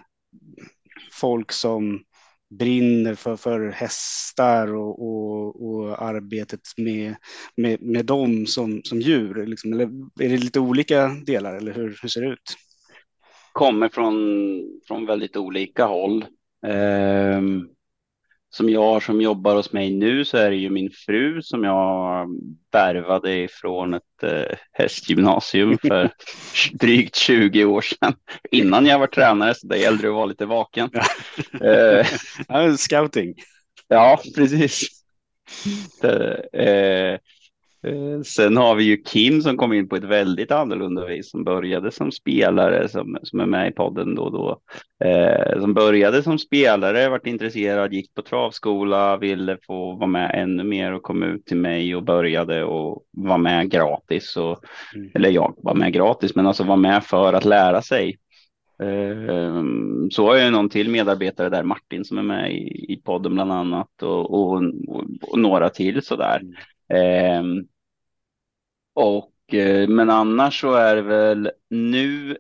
[1.12, 2.04] folk som
[2.50, 7.16] brinner för, för hästar och, och, och arbetet med,
[7.58, 9.46] med, med dem som, som djur?
[9.46, 9.86] Liksom, eller
[10.20, 12.58] är det lite olika delar eller hur, hur ser det ut?
[13.54, 14.16] Kommer från,
[14.88, 16.26] från väldigt olika håll.
[17.38, 17.70] Um
[18.50, 21.64] som jag har som jobbar hos mig nu så är det ju min fru som
[21.64, 22.28] jag
[22.72, 26.10] värvade ifrån ett eh, hästgymnasium för
[26.74, 28.14] drygt 20 år sedan.
[28.52, 30.90] Innan jag var tränare så det gällde att vara lite vaken.
[31.64, 33.34] eh, Scouting.
[33.88, 34.88] Ja, precis.
[36.04, 37.20] Eh, Eh,
[38.26, 41.92] sen har vi ju Kim som kom in på ett väldigt annorlunda vis som började
[41.92, 44.62] som spelare som, som är med i podden då och då.
[45.06, 50.64] Eh, som började som spelare, vart intresserad, gick på travskola, ville få vara med ännu
[50.64, 54.38] mer och kom ut till mig och började och vara med gratis.
[54.38, 54.64] Och,
[54.96, 55.12] mm.
[55.14, 58.18] Eller jag var med gratis, men alltså var med för att lära sig.
[58.84, 59.64] Eh,
[60.12, 63.52] så har jag någon till medarbetare där, Martin som är med i, i podden bland
[63.52, 64.64] annat och, och,
[65.22, 66.42] och, några till sådär.
[66.44, 66.79] Eh,
[68.94, 72.38] och, eh, men annars så är det väl nu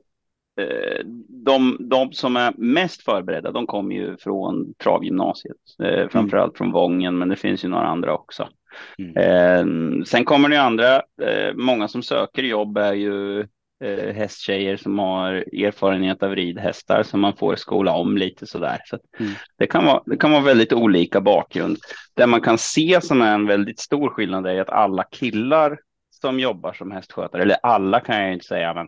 [0.61, 6.71] eh, de, de som är mest förberedda, de kommer ju från travgymnasiet, eh, framförallt från
[6.71, 8.49] Vången, men det finns ju några andra också.
[8.97, 9.17] Mm.
[9.17, 13.47] Eh, sen kommer det ju andra, eh, många som söker jobb är ju
[13.83, 18.81] eh, hästtjejer som har erfarenhet av ridhästar som man får skola om lite sådär.
[18.85, 19.31] Så mm.
[19.57, 21.77] det, kan vara, det kan vara väldigt olika bakgrund.
[22.13, 25.79] Det man kan se som är en väldigt stor skillnad är att alla killar
[26.21, 28.87] som jobbar som hästskötare, eller alla kan jag inte säga, men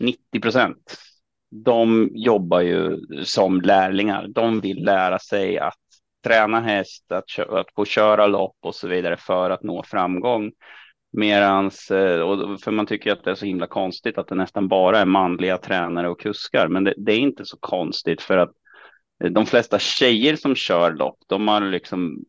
[0.00, 0.96] 90 procent,
[1.64, 4.26] de jobbar ju som lärlingar.
[4.28, 5.78] De vill lära sig att
[6.24, 10.52] träna häst, att, att få köra lopp och så vidare för att nå framgång.
[11.16, 14.68] Medans, eh, och för man tycker att det är så himla konstigt att det nästan
[14.68, 18.52] bara är manliga tränare och kuskar, men det, det är inte så konstigt för att
[19.24, 22.24] eh, de flesta tjejer som kör lopp, de har liksom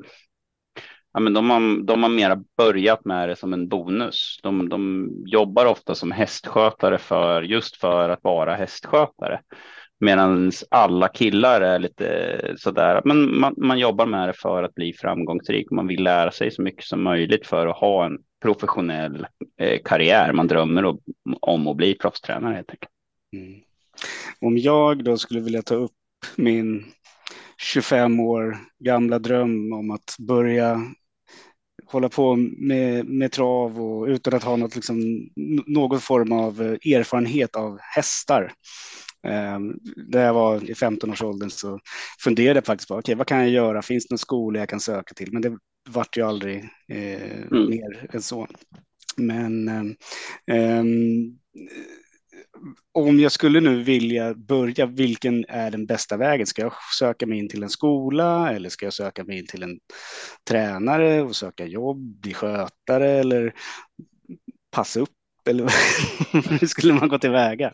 [1.13, 4.39] ja, men de, har, de har mera börjat med det som en bonus.
[4.43, 9.41] De, de jobbar ofta som hästskötare för just för att vara hästskötare.
[10.05, 14.93] Medan alla killar är lite sådär, men man, man jobbar med det för att bli
[14.93, 15.71] framgångsrik.
[15.71, 19.27] Man vill lära sig så mycket som möjligt för att ha en professionell
[19.59, 20.33] eh, karriär.
[20.33, 20.95] Man drömmer
[21.41, 22.91] om att bli proffstränare helt enkelt.
[23.33, 23.61] Mm.
[24.41, 25.91] Om jag då skulle vilja ta upp
[26.35, 26.85] min
[27.57, 30.81] 25 år gamla dröm om att börja
[31.85, 35.29] hålla på med, med trav och utan att ha något, liksom,
[35.65, 38.51] någon form av eh, erfarenhet av hästar.
[39.25, 41.79] Ehm, när jag var i 15-årsåldern så
[42.23, 44.79] funderade jag faktiskt på okay, vad kan jag göra, finns det någon skola jag kan
[44.79, 45.33] söka till?
[45.33, 45.57] Men det
[45.89, 46.57] vart ju aldrig
[46.91, 47.69] eh, mm.
[47.69, 48.47] mer än så.
[49.17, 50.83] Men eh,
[52.91, 56.47] om jag skulle nu vilja börja, vilken är den bästa vägen?
[56.47, 59.63] Ska jag söka mig in till en skola eller ska jag söka mig in till
[59.63, 59.79] en
[60.49, 63.53] tränare och söka jobb, bli skötare eller
[64.71, 65.09] passa upp?
[65.49, 65.63] Eller
[66.59, 67.73] hur skulle man gå tillväga?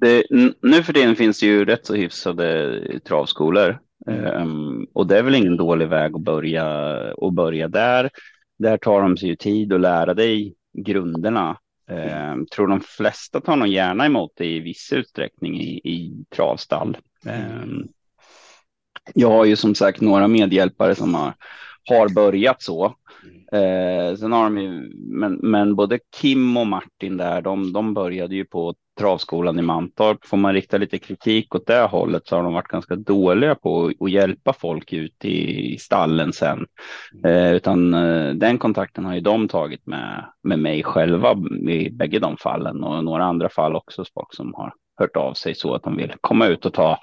[0.00, 0.24] Det,
[0.62, 5.34] nu för tiden finns det ju rätt så hyfsade travskolor um, och det är väl
[5.34, 8.10] ingen dålig väg att börja och börja där.
[8.58, 11.56] Där tar de sig ju tid att lära dig grunderna
[11.90, 16.96] Eh, tror de flesta tar nog gärna emot det i viss utsträckning i, i travstall.
[17.26, 17.64] Eh,
[19.14, 21.34] jag har ju som sagt några medhjälpare som har,
[21.88, 22.84] har börjat så.
[23.52, 28.34] Eh, sen har de ju, men, men både Kim och Martin där, de, de började
[28.34, 30.24] ju på travskolan i Mantorp.
[30.24, 33.92] Får man rikta lite kritik åt det hållet så har de varit ganska dåliga på
[34.00, 36.66] att hjälpa folk ut i, stallen sen.
[37.24, 41.36] Eh, utan eh, den kontakten har ju de tagit med, med mig själva
[41.68, 45.54] i bägge de fallen och några andra fall också, folk som har hört av sig
[45.54, 46.98] så att de vill komma ut och ta,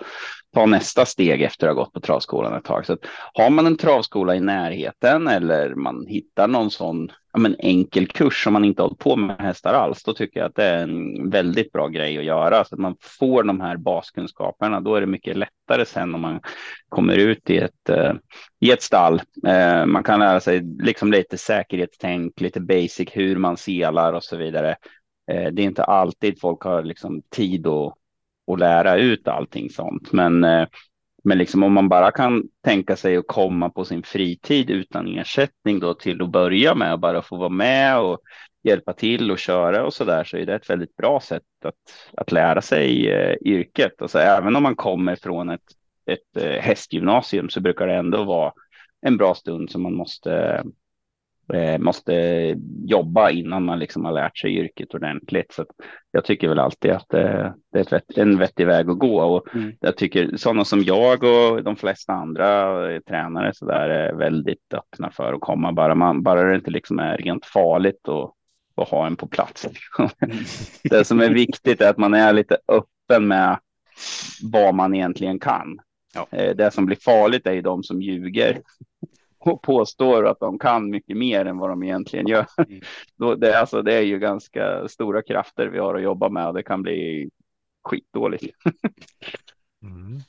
[0.55, 2.85] ta nästa steg efter att ha gått på travskolan ett tag.
[2.85, 7.55] Så att har man en travskola i närheten eller man hittar någon sån ja, men
[7.59, 10.63] enkel kurs som man inte hållit på med hästar alls, då tycker jag att det
[10.63, 14.81] är en väldigt bra grej att göra så att man får de här baskunskaperna.
[14.81, 16.39] Då är det mycket lättare sen om man
[16.89, 18.13] kommer ut i ett, eh,
[18.59, 19.21] i ett stall.
[19.47, 24.37] Eh, man kan lära sig liksom lite säkerhetstänk, lite basic hur man selar och så
[24.37, 24.75] vidare.
[25.31, 27.93] Eh, det är inte alltid folk har liksom tid att,
[28.47, 30.67] och lära ut allting sånt, men eh,
[31.27, 35.79] men liksom om man bara kan tänka sig att komma på sin fritid utan ersättning
[35.79, 38.19] då till att börja med och bara få vara med och
[38.63, 41.75] hjälpa till och köra och så där så är det ett väldigt bra sätt att,
[42.17, 44.01] att lära sig eh, yrket.
[44.01, 45.61] Alltså, även om man kommer från ett,
[46.05, 48.53] ett eh, hästgymnasium så brukar det ändå vara
[49.01, 50.63] en bra stund som man måste Eh,
[51.79, 52.13] måste
[52.85, 55.53] jobba innan man liksom har lärt sig yrket ordentligt.
[55.53, 55.65] Så
[56.11, 59.73] jag tycker väl alltid att det, det är en vettig väg att gå och mm.
[59.79, 65.11] jag tycker sådana som jag och de flesta andra tränare så där är väldigt öppna
[65.11, 68.35] för att komma bara man bara det inte liksom är rent farligt och
[68.75, 69.65] att ha en på plats.
[69.65, 70.11] Mm.
[70.83, 73.59] det som är viktigt är att man är lite öppen med
[74.41, 75.79] vad man egentligen kan.
[76.13, 76.27] Ja.
[76.31, 79.24] Eh, det som blir farligt är ju de som ljuger och
[79.63, 82.45] påstår att de kan mycket mer än vad de egentligen gör.
[82.57, 82.81] Mm.
[83.17, 86.53] Då, det, alltså, det är ju ganska stora krafter vi har att jobba med och
[86.53, 87.29] det kan bli
[87.83, 88.43] skitdåligt.
[89.83, 90.19] mm.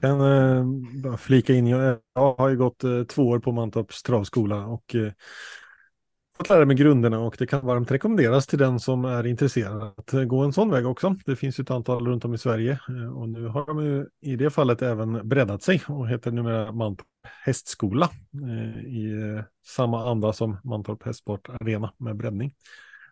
[0.00, 0.64] Kan eh,
[1.02, 4.94] bara flika in, jag, jag har ju gått eh, två år på Mantorps travskola och
[4.94, 5.12] eh,
[6.40, 10.28] fått lära mig grunderna och det kan varmt rekommenderas till den som är intresserad att
[10.28, 11.16] gå en sån väg också.
[11.26, 14.06] Det finns ju ett antal runt om i Sverige eh, och nu har de ju
[14.20, 17.06] i det fallet även breddat sig och heter numera Mantorp
[17.44, 22.54] hästskola eh, i eh, samma anda som Mantorp Hästsport Arena med breddning.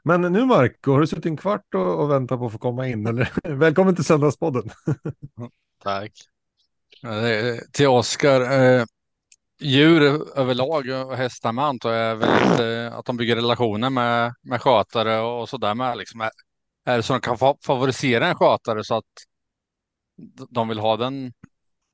[0.05, 2.89] Men nu Marco, har du suttit en kvart och, och väntat på att få komma
[2.89, 3.07] in?
[3.07, 3.31] Eller?
[3.55, 4.71] Välkommen till Söndagspodden.
[5.39, 5.51] Mm,
[5.83, 6.13] tack.
[7.73, 8.41] Till Oskar.
[9.61, 10.03] Djur
[10.39, 15.21] överlag och hästar med antar jag väldigt, eh, att de bygger relationer med, med skötare
[15.21, 15.99] och sådär med.
[15.99, 16.21] Liksom.
[16.21, 16.31] Är,
[16.85, 19.05] är det så de kan fa favorisera en skötare så att
[20.51, 21.33] de vill ha den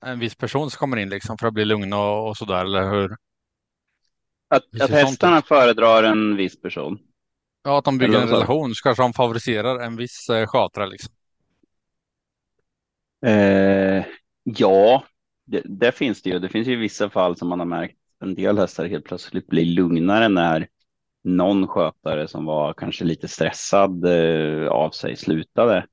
[0.07, 2.91] en viss person som kommer in liksom för att bli lugn och, och sådär eller
[2.91, 3.17] hur?
[4.49, 6.99] Att, att hästarna föredrar en viss person?
[7.63, 11.15] Ja, att de bygger en relation så kanske de favoriserar en viss eh, skötare liksom.
[13.27, 14.05] Eh,
[14.43, 15.05] ja,
[15.45, 16.39] det, det, finns det ju.
[16.39, 19.65] Det finns ju vissa fall som man har märkt en del hästar helt plötsligt blir
[19.65, 20.69] lugnare när
[21.25, 25.87] någon skötare som var kanske lite stressad eh, av sig slutade.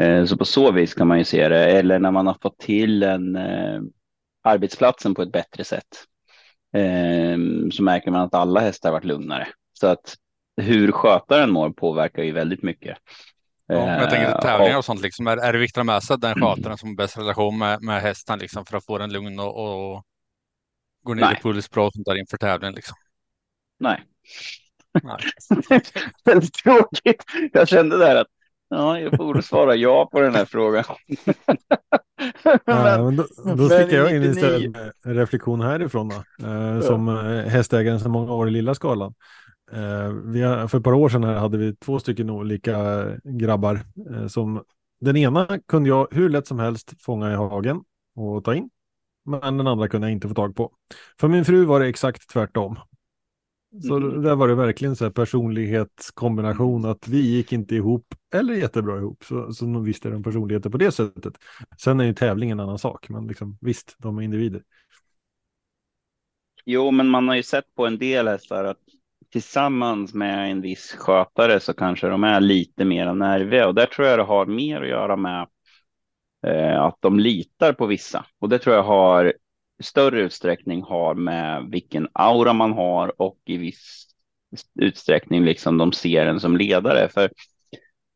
[0.00, 1.64] Eh, så på så vis kan man ju se det.
[1.64, 3.80] Eller när man har fått till en eh,
[4.42, 6.04] arbetsplatsen på ett bättre sätt.
[6.74, 7.38] Eh,
[7.70, 9.48] så märker man att alla hästar varit lugnare.
[9.72, 10.14] Så att
[10.56, 12.98] hur skötaren mår påverkar ju väldigt mycket.
[13.70, 16.02] Ja, jag tänker eh, tävlingar och, och sånt, liksom, är, är det viktigt att med
[16.02, 19.12] sig den skötaren som har bäst relation med, med hästen liksom, för att få den
[19.12, 20.04] lugn och, och
[21.02, 21.36] gå ner nej.
[21.38, 22.74] i puls och sånt där inför tävlingen?
[22.74, 22.96] Liksom.
[23.78, 24.02] Nej.
[25.02, 25.80] nej.
[26.24, 27.24] väldigt tråkigt.
[27.52, 28.26] Jag kände där att
[28.68, 30.84] ja, jag borde svara ja på den här frågan.
[32.44, 36.80] men, ja, men då, då sticker jag in istället med en reflektion härifrån då, eh,
[36.80, 39.14] som eh, hästägaren sedan många år i lilla skalan.
[39.72, 44.26] Eh, vi har, för ett par år sedan hade vi två stycken olika grabbar eh,
[44.26, 44.64] som
[45.00, 48.70] den ena kunde jag hur lätt som helst fånga i hagen och ta in.
[49.24, 50.72] Men den andra kunde jag inte få tag på.
[51.20, 52.76] För min fru var det exakt tvärtom.
[53.88, 54.22] Så mm.
[54.22, 59.24] där var det verkligen så här personlighetskombination att vi gick inte ihop eller jättebra ihop.
[59.24, 61.34] Så, så visst är de personligheter på det sättet.
[61.78, 64.62] Sen är ju tävlingen en annan sak, men liksom, visst, de är individer.
[66.64, 68.80] Jo, men man har ju sett på en del hästar att
[69.32, 74.08] tillsammans med en viss skötare så kanske de är lite mer nerviga och där tror
[74.08, 75.48] jag det har mer att göra med
[76.46, 79.32] eh, att de litar på vissa och det tror jag har
[79.82, 84.08] större utsträckning har med vilken aura man har och i viss
[84.80, 87.08] utsträckning liksom de ser en som ledare.
[87.08, 87.30] För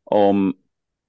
[0.03, 0.53] om,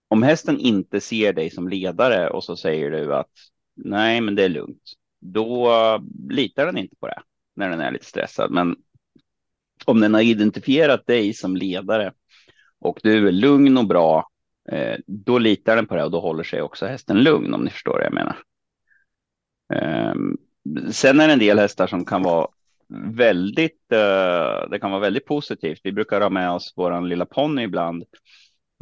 [0.09, 3.31] om hästen inte ser dig som ledare och så säger du att
[3.77, 5.71] nej, men det är lugnt, då
[6.31, 7.23] litar den inte på det
[7.57, 8.51] när den är lite stressad.
[8.51, 8.77] Men
[9.87, 12.13] om den har identifierat dig som ledare
[12.81, 14.29] och du är lugn och bra,
[14.73, 17.71] eh, då litar den på det och då håller sig också hästen lugn om ni
[17.71, 18.37] förstår vad jag menar.
[19.75, 20.15] Eh,
[20.91, 22.49] sen är det en del hästar som kan vara
[23.15, 25.81] väldigt, eh, det kan vara väldigt positivt.
[25.83, 28.05] Vi brukar ha med oss våran lilla ponny ibland.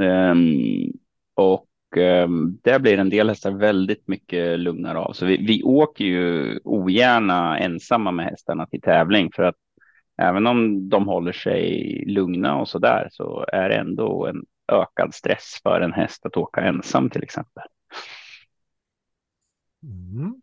[0.03, 0.93] Ehm,
[1.35, 5.13] och um, där blir en del hästar väldigt mycket lugnare av.
[5.13, 9.57] Så vi, vi åker ju ogärna ensamma med hästarna till tävling för att
[10.23, 15.15] även om de håller sig lugna och så där så är det ändå en ökad
[15.15, 17.65] stress för en häst att åka ensam till exempel.
[19.83, 20.35] Mm.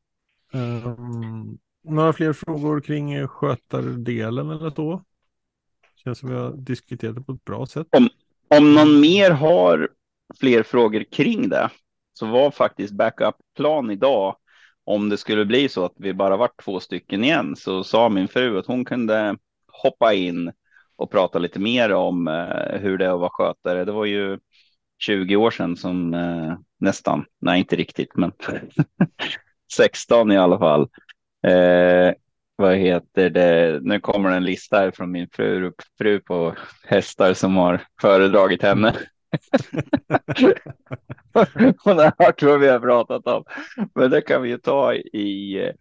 [0.53, 5.03] Um, några fler frågor kring skötardelen eller så?
[5.95, 7.87] Känns som vi har diskuterat det på ett bra sätt.
[7.91, 8.09] Om,
[8.47, 9.89] om någon mer har
[10.39, 11.69] fler frågor kring det
[12.13, 14.35] så var faktiskt backup-plan idag
[14.83, 18.27] om det skulle bli så att vi bara var två stycken igen så sa min
[18.27, 19.37] fru att hon kunde
[19.83, 20.51] hoppa in
[20.95, 23.85] och prata lite mer om eh, hur det är att vara skötare.
[23.85, 24.39] Det var ju
[24.99, 28.31] 20 år sedan som eh, nästan, nej inte riktigt, men
[29.73, 30.81] 16 i alla fall.
[31.47, 32.13] Eh,
[32.55, 33.79] vad heter det?
[33.81, 38.95] Nu kommer en lista här från min fru, fru på hästar som har föredragit henne.
[41.83, 43.43] Hon har hört vad vi har pratat om,
[43.95, 45.71] men det kan vi ju ta i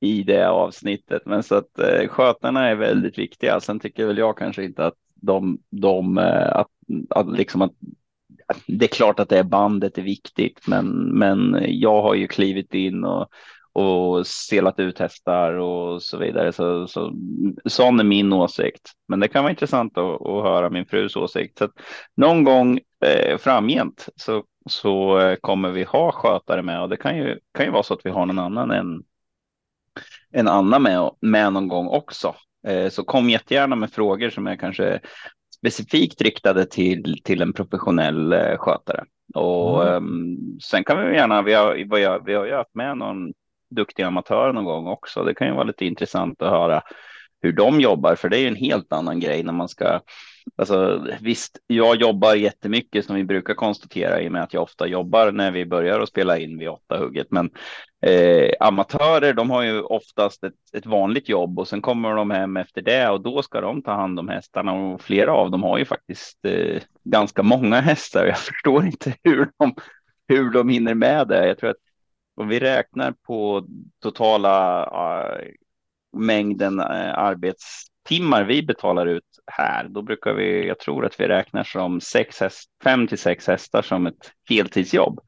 [0.00, 1.22] i det avsnittet.
[1.26, 3.60] Men så att eh, skötarna är väldigt viktiga.
[3.60, 6.68] Sen tycker väl jag kanske inte att de, de eh, att,
[7.10, 7.72] att liksom att
[8.66, 10.86] det är klart att det är bandet är viktigt, men,
[11.18, 13.28] men jag har ju klivit in och,
[13.72, 16.52] och selat ut hästar och så vidare.
[16.52, 17.12] Så, så
[17.64, 18.90] sån är min åsikt.
[19.08, 21.58] Men det kan vara intressant att, att höra min frus åsikt.
[21.58, 21.68] Så
[22.16, 27.16] någon gång eh, framgent så, så eh, kommer vi ha skötare med och det kan
[27.16, 29.02] ju, kan ju vara så att vi har någon annan än
[30.32, 32.34] en annan med, med någon gång också.
[32.66, 35.00] Eh, så kom jättegärna med frågor som är kanske
[35.56, 39.04] specifikt riktade till, till en professionell eh, skötare.
[39.34, 40.04] Och mm.
[40.04, 43.32] um, sen kan vi gärna, vi har, vi har, vi har ju haft med någon
[43.70, 45.24] duktig amatör någon gång också.
[45.24, 46.82] Det kan ju vara lite intressant att höra
[47.42, 50.00] hur de jobbar, för det är ju en helt annan grej när man ska
[50.56, 54.86] Alltså, visst, jag jobbar jättemycket som vi brukar konstatera i och med att jag ofta
[54.86, 57.26] jobbar när vi börjar att spela in vid åtta hugget.
[57.30, 57.50] Men
[58.02, 62.56] eh, amatörer, de har ju oftast ett, ett, vanligt jobb och sen kommer de hem
[62.56, 65.78] efter det och då ska de ta hand om hästarna och flera av dem har
[65.78, 68.26] ju faktiskt eh, ganska många hästar.
[68.26, 69.74] Jag förstår inte hur de,
[70.28, 71.46] hur de hinner med det.
[71.46, 71.76] Jag tror att
[72.40, 73.66] om vi räknar på
[74.02, 75.48] totala uh,
[76.12, 77.18] mängden uh,
[78.10, 82.40] arbetstimmar vi betalar ut här, då brukar vi, jag tror att vi räknar som sex
[82.40, 85.20] häst, fem till sex hästar som ett heltidsjobb.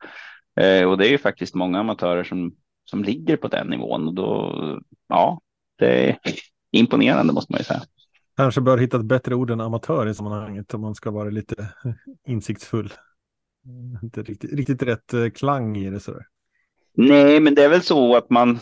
[0.60, 2.54] Uh, och det är ju faktiskt många amatörer som,
[2.84, 5.40] som ligger på den nivån och då, ja,
[5.78, 6.18] det är
[6.72, 7.82] imponerande måste man ju säga.
[8.36, 11.68] Kanske bör hitta ett bättre ord än amatör i sammanhanget om man ska vara lite
[12.26, 12.92] insiktsfull.
[14.02, 16.26] Inte riktigt, riktigt rätt klang i det sådär.
[16.94, 18.58] Nej, men det är väl så att man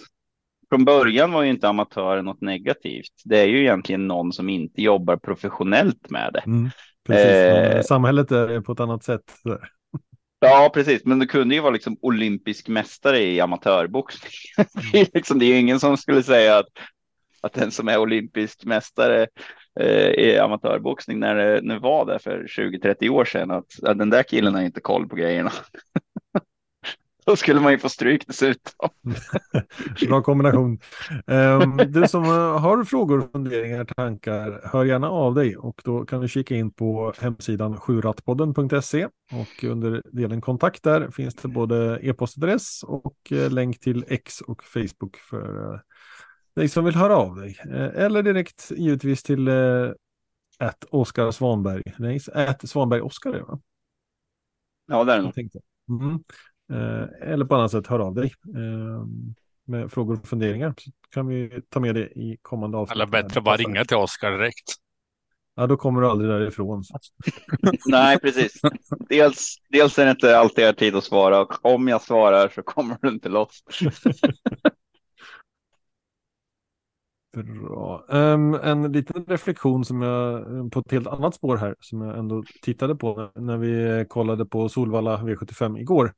[0.71, 3.23] från början var ju inte amatören något negativt.
[3.25, 6.43] Det är ju egentligen någon som inte jobbar professionellt med det.
[6.47, 6.71] Mm,
[7.07, 9.35] precis, eh, samhället är på ett annat sätt.
[10.43, 11.05] Ja, precis.
[11.05, 14.33] Men det kunde ju vara liksom olympisk mästare i amatörboxning.
[15.15, 16.67] Liksom, det är ju ingen som skulle säga att,
[17.41, 19.27] att den som är olympisk mästare
[19.81, 24.11] eh, i amatörboxning när det, det var det för 20-30 år sedan, att, att den
[24.11, 25.53] där killen har inte koll på grejerna.
[27.31, 28.89] Då skulle man ju få stryk dessutom.
[30.09, 30.79] Bra kombination.
[31.27, 36.29] Um, du som har frågor, funderingar, tankar, hör gärna av dig och då kan du
[36.29, 43.33] kika in på hemsidan sjurattpodden.se och under delen kontakt där finns det både e-postadress och
[43.33, 45.81] eh, länk till X och Facebook för uh,
[46.57, 47.57] dig som vill höra av dig.
[47.95, 49.93] Eller direkt givetvis till uh,
[50.91, 51.83] Oskar Svanberg.
[51.99, 53.61] Nej, att Svanberg Oskar är va?
[54.87, 55.61] Ja, det är det.
[55.89, 56.23] Mm.
[56.71, 59.05] Eh, eller på annat sätt hör av dig eh,
[59.65, 60.75] med frågor och funderingar.
[60.79, 62.95] Så kan vi ta med det i kommande avsnitt.
[62.95, 64.75] Eller bättre bara ringa till Oskar direkt.
[65.55, 66.85] Ja, då kommer du aldrig därifrån.
[67.87, 68.61] Nej, precis.
[69.09, 72.63] Dels, dels är det inte alltid jag tid att svara och om jag svarar så
[72.63, 73.65] kommer du inte loss.
[77.33, 78.05] Bra.
[78.09, 82.45] Um, en liten reflektion som jag, på ett helt annat spår här, som jag ändå
[82.63, 86.13] tittade på när vi kollade på Solvalla V75 igår.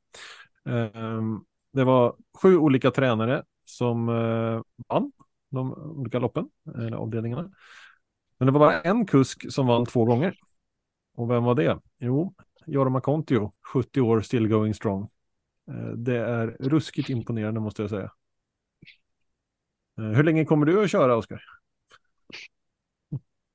[0.65, 5.11] Ehm, det var sju olika tränare som eh, vann
[5.49, 7.51] de olika loppen, eller avdelningarna.
[8.37, 10.35] Men det var bara en kusk som vann två gånger.
[11.15, 11.79] Och vem var det?
[11.99, 12.33] Jo,
[12.65, 15.09] Jorma Kontio, 70 år, still going strong.
[15.67, 18.11] Eh, det är ruskigt imponerande måste jag säga.
[19.97, 21.43] Eh, hur länge kommer du att köra, Oskar?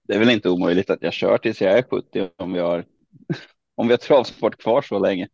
[0.09, 2.85] Det är väl inte omöjligt att jag kör tills jag är 70 om vi har,
[3.75, 5.29] om vi har travsport kvar så länge.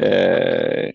[0.00, 0.90] Eh,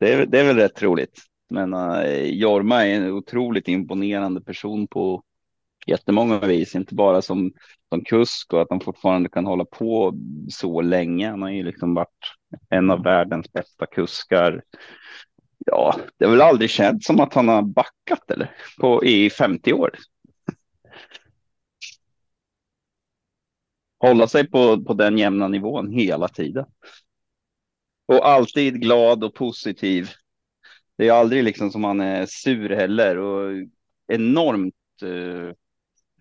[0.00, 4.86] det, är, det är väl rätt roligt, Men eh, Jorma är en otroligt imponerande person
[4.86, 5.22] på
[5.86, 7.52] jättemånga vis, inte bara som,
[7.88, 10.14] som kusk och att han fortfarande kan hålla på
[10.48, 11.30] så länge.
[11.30, 12.34] Han har ju liksom varit
[12.68, 14.62] en av världens bästa kuskar
[15.66, 18.50] Ja, det har väl aldrig känts som att han har backat eller
[18.80, 19.90] på i 50 år.
[23.98, 26.64] Hålla sig på, på den jämna nivån hela tiden.
[28.10, 30.10] Och alltid glad och positiv.
[30.98, 33.66] Det är aldrig liksom som han är sur heller och
[34.12, 35.48] enormt, eh,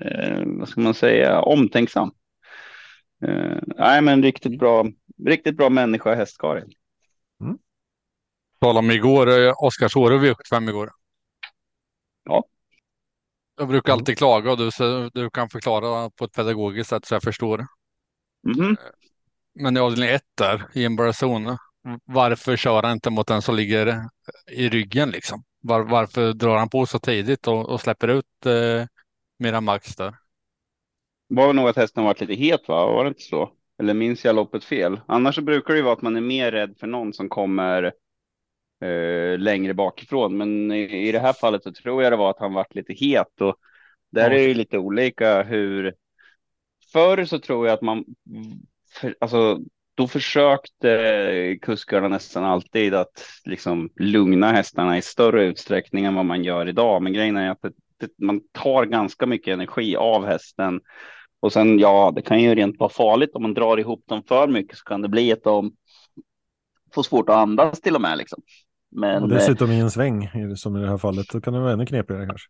[0.07, 2.11] eh, vad ska man säga, omtänksam.
[3.25, 4.85] Eh, nej, men riktigt bra,
[5.25, 6.71] riktigt bra människa, hästkarin.
[7.41, 7.57] Mm.
[8.59, 10.91] Talade om igår, eh, Oskarsåre V75 igår.
[12.23, 12.43] Ja.
[13.57, 14.69] Jag brukar alltid klaga och du,
[15.13, 17.67] du kan förklara på ett pedagogiskt sätt så jag förstår.
[18.57, 18.77] Mm.
[19.53, 21.57] Men i avdelning ett där, i en barazon,
[22.05, 24.03] varför kör han inte mot den som ligger
[24.51, 25.43] i ryggen liksom?
[25.61, 28.85] Var, varför drar han på så tidigt och, och släpper ut eh,
[29.39, 30.15] mera max där?
[31.27, 32.85] Var det nog att hästen varit lite het va?
[32.85, 33.51] Var det inte så?
[33.79, 34.99] Eller minns jag loppet fel?
[35.05, 37.83] Annars så brukar det ju vara att man är mer rädd för någon som kommer
[38.81, 40.37] eh, längre bakifrån.
[40.37, 42.93] Men i, i, det här fallet så tror jag det var att han varit lite
[42.93, 43.55] het och
[44.11, 45.93] där är det lite olika hur.
[46.91, 48.05] Förr så tror jag att man,
[48.93, 49.59] för, alltså
[49.99, 56.43] då försökte kuskarna nästan alltid att liksom lugna hästarna i större utsträckning än vad man
[56.43, 57.01] gör idag.
[57.01, 60.81] Men grejen är att det, det, man tar ganska mycket energi av hästen.
[61.39, 64.47] Och sen ja, det kan ju rent vara farligt om man drar ihop dem för
[64.47, 65.71] mycket så kan det bli att de
[66.93, 68.41] får svårt att andas till och med liksom.
[68.91, 71.73] Men, och dessutom i en sväng, som i det här fallet, då kan det vara
[71.73, 72.49] ännu knepigare kanske.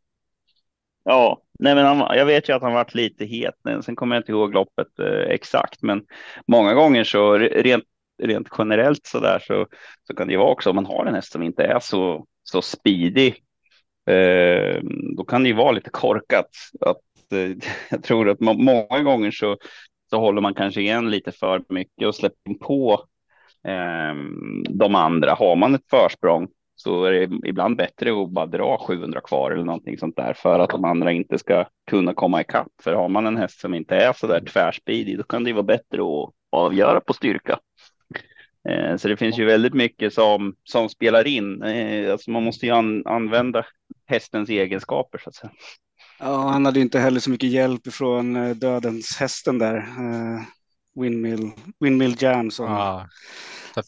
[1.04, 3.56] Ja, nej men han, jag vet ju att han varit lite het.
[3.64, 6.04] men Sen kommer jag inte ihåg loppet eh, exakt, men
[6.48, 7.84] många gånger så rent,
[8.24, 9.68] rent generellt så där så,
[10.08, 12.26] så kan det ju vara också om man har en häst som inte är så,
[12.44, 13.36] så speedig.
[14.10, 14.82] Eh,
[15.18, 16.50] då kan det ju vara lite korkat.
[16.82, 17.52] Att, eh,
[17.90, 19.58] jag tror att må, många gånger så,
[20.10, 23.06] så håller man kanske igen lite för mycket och släpper på
[23.68, 24.16] eh,
[24.70, 25.34] de andra.
[25.34, 26.48] Har man ett försprång
[26.82, 30.60] så är det ibland bättre att bara dra 700 kvar eller någonting sånt där för
[30.60, 32.72] att de andra inte ska kunna komma ikapp.
[32.84, 35.64] För har man en häst som inte är så där tvärspidig, då kan det vara
[35.64, 37.60] bättre att avgöra på styrka.
[38.70, 41.64] Eh, så det finns ju väldigt mycket som, som spelar in.
[41.64, 43.66] Eh, alltså man måste ju an, använda
[44.08, 45.52] hästens egenskaper så att säga.
[46.20, 49.86] Ja, han hade inte heller så mycket hjälp från eh, dödens hästen där.
[51.02, 53.08] Windmill, Windmill Jam som, ah,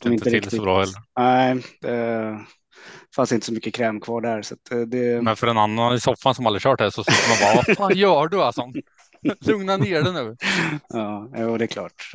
[0.02, 0.96] som inte till riktigt, så bra heller.
[1.18, 2.46] Nej, det
[3.16, 4.42] fanns inte så mycket kräm kvar där.
[4.42, 4.56] Så
[4.88, 5.24] det...
[5.24, 7.78] Men för en annan i soffan som aldrig kört det så sitter man bara, vad
[7.78, 8.72] fan gör du alltså?
[9.48, 10.38] Lugna ner dig nu.
[10.90, 12.12] Ja, jo, det är klart.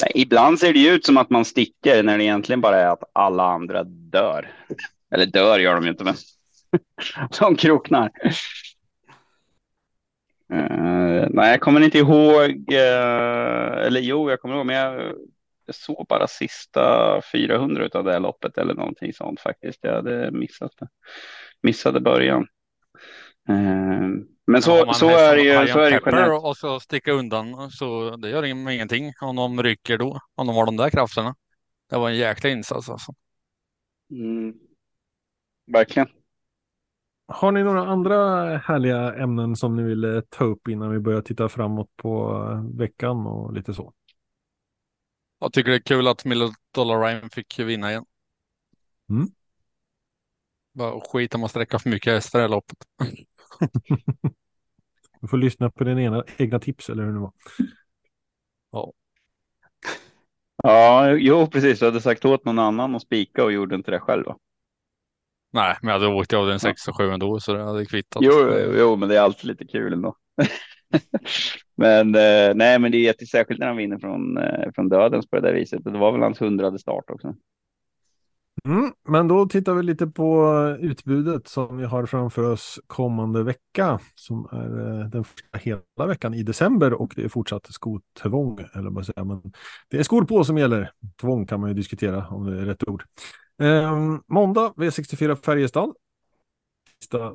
[0.00, 3.02] Nej, ibland ser det ut som att man sticker när det egentligen bara är att
[3.12, 4.52] alla andra dör.
[5.14, 6.14] Eller dör gör de ju inte, men
[7.38, 8.10] de kroknar.
[10.52, 12.50] Uh, nej, jag kommer inte ihåg.
[12.72, 15.14] Uh, eller jo, jag kommer ihåg, men jag,
[15.66, 19.78] jag såg bara sista 400 av det här loppet eller någonting sånt faktiskt.
[19.82, 20.88] Jag hade missat det.
[21.62, 22.46] Missade början.
[23.50, 24.08] Uh,
[24.46, 25.68] men så, så är det ju.
[25.68, 26.44] Så är det generellt.
[26.44, 30.20] Och så sticka undan så det gör ingenting om de rycker då.
[30.34, 31.34] Om de har de där krafterna.
[31.90, 33.12] Det var en jäkla insats alltså.
[34.10, 34.54] Mm.
[35.72, 36.08] Verkligen.
[37.26, 41.48] Har ni några andra härliga ämnen som ni vill ta upp innan vi börjar titta
[41.48, 42.42] framåt på
[42.74, 43.92] veckan och lite så?
[45.38, 48.04] Jag tycker det är kul att Miller Dollar Ryan fick vinna igen.
[49.10, 49.28] Mm.
[50.72, 52.78] Bara skit om att sträcka för mycket hästar i det loppet.
[55.20, 57.32] du får lyssna på dina egna, egna tips eller hur det var.
[58.70, 58.92] Ja.
[60.62, 61.78] Ja, jo precis.
[61.78, 64.24] Du hade sagt åt någon annan att spika och gjorde inte det själv.
[64.26, 64.36] Va?
[65.52, 68.22] Nej, men jag hade åkt av den 6 och 7 ändå så det hade kvittat.
[68.22, 70.16] Jo, jo, men det är alltid lite kul ändå.
[71.76, 75.36] men eh, nej, men det är jättesärskilt när han vinner från, eh, från dödens på
[75.36, 75.84] det där viset.
[75.84, 77.34] Det var väl hans hundrade start också.
[78.64, 84.00] Mm, men då tittar vi lite på utbudet som vi har framför oss kommande vecka
[84.14, 88.58] som är eh, den första hela veckan i december och det är fortsatt skotvång.
[88.74, 89.52] Eller vad säger man?
[89.88, 90.90] Det är skor på som gäller.
[91.20, 93.04] Tvång kan man ju diskutera om det är rätt ord.
[93.62, 93.92] Eh,
[94.26, 95.94] måndag V64 Färjestad.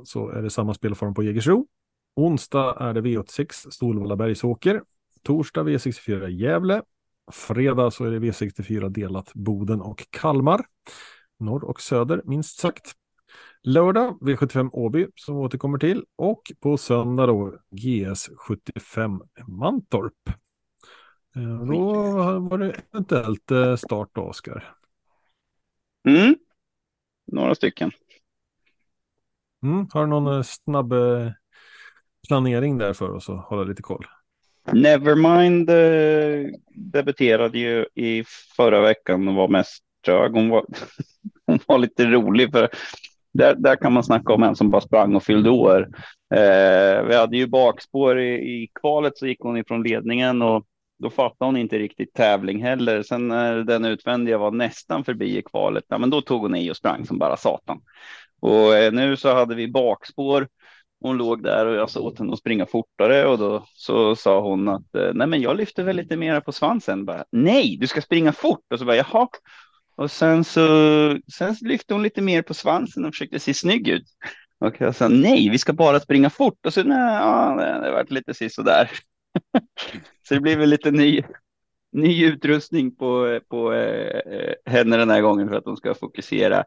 [0.03, 1.67] Så är det samma spelform på Jägersro.
[2.19, 4.83] Onsdag är det V86 Solvalla Bergsåker.
[5.23, 6.81] Torsdag V64 Gävle.
[7.31, 10.65] Fredag så är det V64 delat Boden och Kalmar.
[11.37, 12.91] Norr och söder minst sagt.
[13.63, 20.29] Lördag V75 Åby som vi återkommer till och på söndag då GS 75 Mantorp.
[21.35, 21.93] Eh, då
[22.39, 24.75] var det eventuellt eh, start då, Oskar.
[26.07, 26.35] Mm.
[27.27, 27.91] Några stycken.
[29.63, 29.87] Mm.
[29.91, 30.93] Har du någon eh, snabb
[32.29, 34.05] planering där för oss att hålla lite koll?
[34.73, 38.23] Nevermind eh, debuterade ju i
[38.57, 40.31] förra veckan och var mest trög.
[40.31, 40.65] Hon var,
[41.45, 42.69] hon var lite rolig för
[43.33, 45.89] där, där kan man snacka om en som bara sprang och fyllde år.
[46.35, 50.65] Eh, vi hade ju bakspår i, i kvalet så gick hon ifrån ledningen och
[50.99, 53.03] då fattade hon inte riktigt tävling heller.
[53.03, 56.71] Sen när den utvändiga var nästan förbi i kvalet, ja, men då tog hon i
[56.71, 57.81] och sprang som bara satan.
[58.39, 60.47] Och eh, nu så hade vi bakspår.
[61.01, 64.41] Hon låg där och jag sa åt henne att springa fortare och då så sa
[64.41, 67.05] hon att eh, nej, men jag lyfter väl lite mera på svansen.
[67.05, 69.27] Bara, nej, du ska springa fort och så bara jaha.
[69.95, 70.61] Och sen så
[71.33, 74.05] sen lyfte hon lite mer på svansen och försökte se snygg ut.
[74.59, 76.65] Och jag sa nej, vi ska bara springa fort.
[76.65, 78.91] Och så nej, ja, det, varit lite sisådär.
[80.27, 81.21] så det blev väl lite ny,
[81.91, 86.63] ny utrustning på, på eh, eh henne den här gången för att de ska fokusera.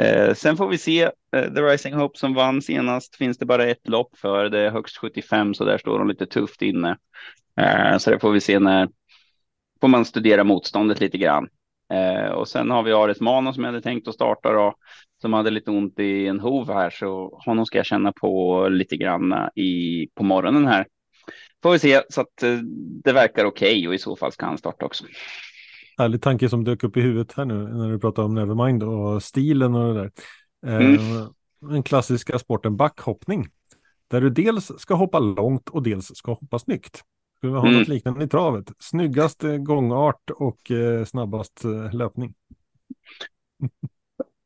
[0.00, 1.02] Eh, sen får vi se.
[1.36, 4.48] Eh, The Rising Hope som vann senast finns det bara ett lopp för.
[4.48, 6.96] Det är högst 75 så där står de lite tufft inne.
[7.60, 8.88] Eh, så det får vi se när
[9.80, 11.48] får man studera motståndet lite grann.
[11.92, 14.74] Eh, och sen har vi Ares Mano som jag hade tänkt att starta då,
[15.20, 18.96] som hade lite ont i en hov här, så honom ska jag känna på lite
[18.96, 20.86] grann i, på morgonen här.
[21.62, 22.58] Får vi se så att eh,
[23.04, 25.04] det verkar okej okay, och i så fall ska han starta också.
[25.98, 29.22] Härlig tanke som dök upp i huvudet här nu när du pratar om Nevermind och
[29.22, 30.10] stilen och det där.
[30.66, 31.28] Eh, mm.
[31.60, 33.48] Den klassiska sporten backhoppning.
[34.08, 37.02] Där du dels ska hoppa långt och dels ska hoppa snyggt.
[37.36, 37.78] Skulle vi ha mm.
[37.78, 38.72] något liknande i travet?
[38.78, 42.34] Snyggast gångart och eh, snabbast eh, löpning.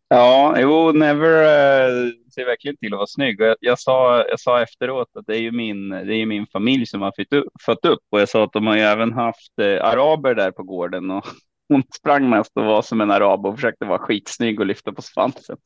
[0.09, 3.40] Ja, jo, Never uh, ser verkligen till att vara snygg.
[3.40, 6.86] Jag, jag, sa, jag sa efteråt att det är ju min, det är min familj
[6.86, 9.84] som har fött upp, upp och jag sa att de har ju även haft uh,
[9.84, 11.26] araber där på gården och
[11.68, 15.02] hon sprang mest och var som en arab och försökte vara skitsnygg och lyfta på
[15.02, 15.57] svansen.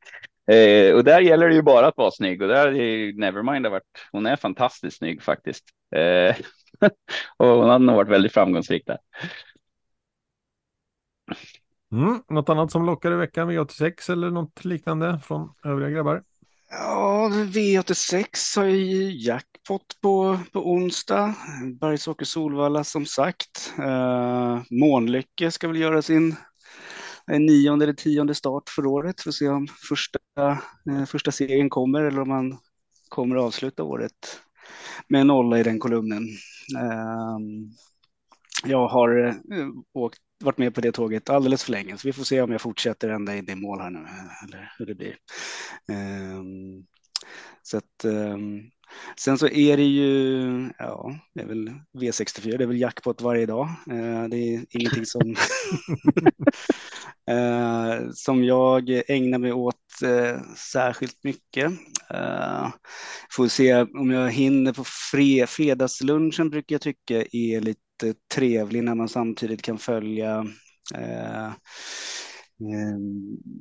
[0.50, 3.70] eh, och där gäller det ju bara att vara snygg och där är Nevermind har
[3.70, 5.64] varit, hon är fantastiskt snygg faktiskt.
[5.96, 6.36] Eh,
[7.36, 8.98] och hade nog varit väldigt framgångsrik där.
[11.94, 12.22] Mm.
[12.28, 16.22] Något annat som lockar i veckan, V86 eller något liknande från övriga grabbar?
[16.70, 18.26] Ja, V86
[18.56, 21.34] har ju jackpot på, på onsdag.
[21.80, 23.74] Bergsåker Solvalla som sagt.
[23.78, 26.36] Uh, Månlycke ska väl göra sin
[27.30, 29.20] eh, nionde eller tionde start för året.
[29.20, 30.18] Får se om första,
[30.90, 32.58] uh, första serien kommer eller om man
[33.08, 34.40] kommer att avsluta året
[35.08, 36.22] med en nolla i den kolumnen.
[36.76, 37.38] Uh,
[38.64, 42.24] jag har uh, åkt varit med på det tåget alldeles för länge, så vi får
[42.24, 44.06] se om jag fortsätter ända in i mål här nu,
[44.48, 45.16] eller hur det blir.
[45.88, 46.86] Um,
[47.62, 48.70] så att, um,
[49.16, 53.46] sen så är det ju, ja, det är väl V64, det är väl jackpot varje
[53.46, 53.68] dag.
[53.90, 55.22] Uh, det är ingenting som,
[57.30, 61.72] uh, som jag ägnar mig åt uh, särskilt mycket.
[63.30, 68.94] får se om jag hinner på fred, fredagslunchen brukar jag tycka är lite trevlig när
[68.94, 70.46] man samtidigt kan följa
[70.94, 72.98] eh, eh,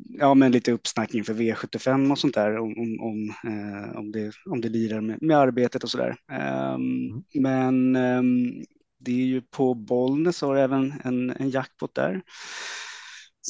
[0.10, 4.32] ja, men lite uppsnack inför V75 och sånt där om, om, om, eh, om, det,
[4.46, 6.16] om det lirar med, med arbetet och sådär.
[6.32, 7.24] Mm.
[7.34, 8.64] Men ehm,
[9.00, 12.22] det är ju på Bollnäs har även en, en jackpot där.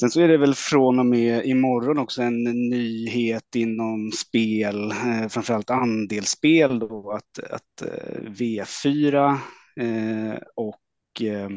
[0.00, 5.28] Sen så är det väl från och med imorgon också en nyhet inom spel, eh,
[5.28, 9.38] framförallt andelsspel då, att, att eh, V4
[9.80, 11.48] eh, och eh,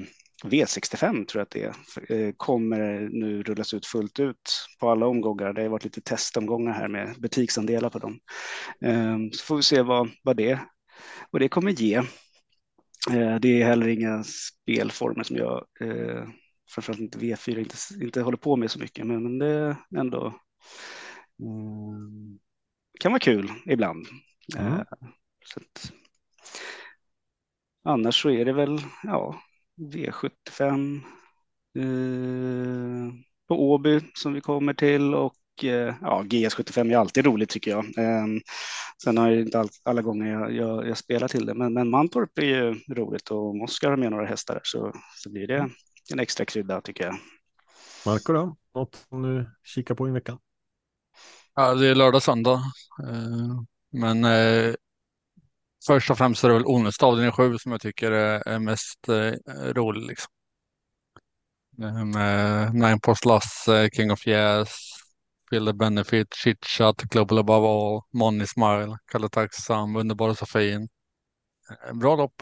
[0.44, 1.64] V65 tror jag att det
[2.14, 5.54] är, eh, kommer nu rullas ut fullt ut på alla omgångar.
[5.54, 8.20] Det har varit lite testomgångar här med butiksandelar på dem.
[8.82, 10.60] Ehm, så får vi se vad, vad, det,
[11.32, 11.96] vad det kommer ge.
[13.12, 15.66] Eh, det är heller inga spelformer som jag,
[16.70, 20.34] framförallt inte V4, inte, inte håller på med så mycket, men, men det är ändå
[21.40, 22.40] mm,
[23.00, 24.08] kan vara kul ibland.
[24.58, 24.86] Mm.
[25.46, 25.94] Så att,
[27.88, 29.42] Annars så är det väl ja,
[29.94, 31.02] V75
[31.78, 33.14] eh,
[33.48, 37.86] på Åby som vi kommer till och eh, ja, GS75 är alltid roligt tycker jag.
[37.98, 38.26] Eh,
[39.04, 41.90] sen har jag inte all, alla gånger jag, jag, jag spelar till det, men, men
[41.90, 45.48] Mantorp är ju roligt och om Oskar har med några hästar där så, så blir
[45.48, 45.70] det
[46.12, 47.16] en extra krydda tycker jag.
[48.06, 48.56] Marco då?
[48.76, 50.40] Något som du kikar på i veckan?
[51.56, 52.62] Ja, det är lördag, söndag.
[53.04, 54.74] Eh, men eh,
[55.88, 59.34] först och främst är det väl Onesta avdelning 7 som jag tycker är, mest eh,
[59.74, 60.08] rolig.
[60.08, 60.32] Liksom.
[62.14, 64.70] Med Nine Post Lasse, King of Yes,
[65.50, 70.90] Feel the Benefit, Chitchat, Global Above All, Money Smile, Kalle Tacksam, Underbara Sofin.
[71.88, 72.34] Eh, bra lopp.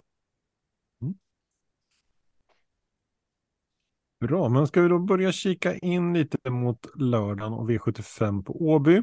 [4.28, 8.96] Bra, men ska vi då börja kika in lite mot lördagen och V75 på Åby.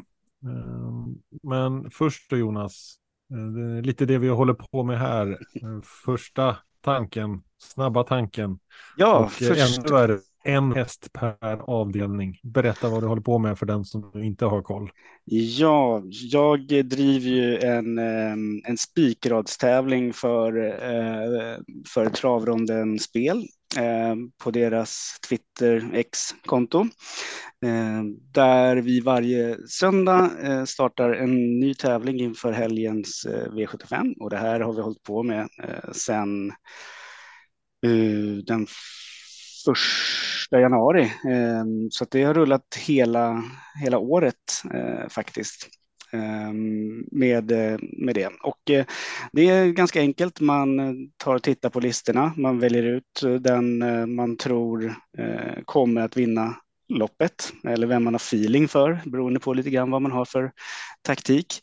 [0.45, 2.99] Ehm, men först då Jonas,
[3.33, 5.31] Eh, det lite det vi håller på med här.
[5.31, 8.59] Eh, första tanken, snabba tanken.
[8.97, 9.79] Ja, och eh, först...
[9.79, 12.39] ännu värre, en häst per avdelning.
[12.43, 14.91] Berätta vad du håller på med för den som inte har koll.
[15.25, 17.99] Ja, jag driver ju en,
[18.65, 20.53] en spikradstävling för,
[21.95, 23.47] för Travronden Spel
[23.77, 26.81] Eh, på deras Twitter X-konto.
[27.65, 28.03] Eh,
[28.33, 34.61] där vi varje söndag eh, startar en ny tävling inför helgens V75 och det här
[34.61, 35.49] har vi hållit på med
[35.93, 36.53] sedan
[38.47, 38.67] den
[39.65, 41.13] första januari.
[41.91, 43.45] Så det har rullat hela,
[43.83, 44.37] hela året
[45.09, 45.69] faktiskt
[46.13, 48.31] Ehm, med, eh, med det.
[48.43, 48.85] Och eh,
[49.33, 50.41] det är ganska enkelt.
[50.41, 52.33] Man eh, tar och tittar på listorna.
[52.37, 53.79] Man väljer ut den
[54.15, 54.95] man tror
[55.65, 56.55] kommer att vinna
[56.89, 60.53] loppet eller vem man har feeling för beroende på lite grann vad man har för
[61.03, 61.61] taktik.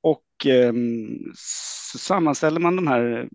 [0.00, 3.28] Och ehm, så sammanställer man de här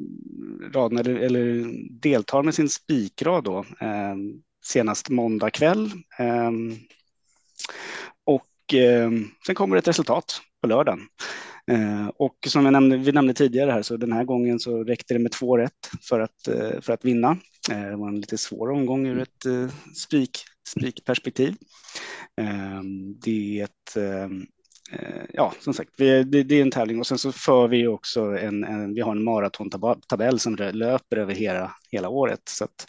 [0.73, 1.65] raderna eller, eller
[2.01, 4.33] deltar med sin spikrad då ehm,
[4.65, 5.91] senast måndag kväll
[8.73, 9.11] eh,
[9.45, 10.99] sen kommer ett resultat på lördagen.
[11.71, 15.13] Eh, och som jag nämnde, vi nämnde tidigare här så den här gången så räckte
[15.13, 17.37] det med två rätt för att, eh, för att vinna.
[17.71, 21.55] Eh, det var en lite svår omgång ur ett eh, spik spikperspektiv.
[22.41, 24.23] Ehm, det är ett eh,
[24.99, 28.21] eh ja, som sagt, det, det, är en tävling och sen så för vi också
[28.21, 32.41] en, en vi har en maratontabell som löper över hela, hela året.
[32.49, 32.87] Så att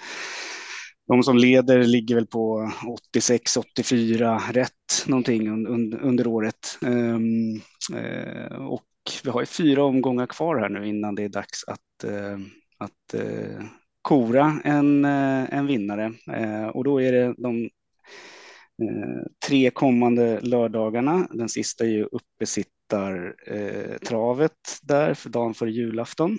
[1.11, 2.73] de som leder ligger väl på
[3.15, 6.79] 86-84 rätt någonting under, under året.
[6.81, 7.55] Um,
[7.95, 8.87] uh, och
[9.25, 12.39] vi har ju fyra omgångar kvar här nu innan det är dags att, uh,
[12.79, 13.63] att uh,
[14.03, 16.13] kora en, en vinnare
[16.75, 17.71] och då är det de
[19.47, 21.29] tre kommande lördagarna.
[21.31, 26.39] Den sista är ju uppesittartravet där för dagen före julafton.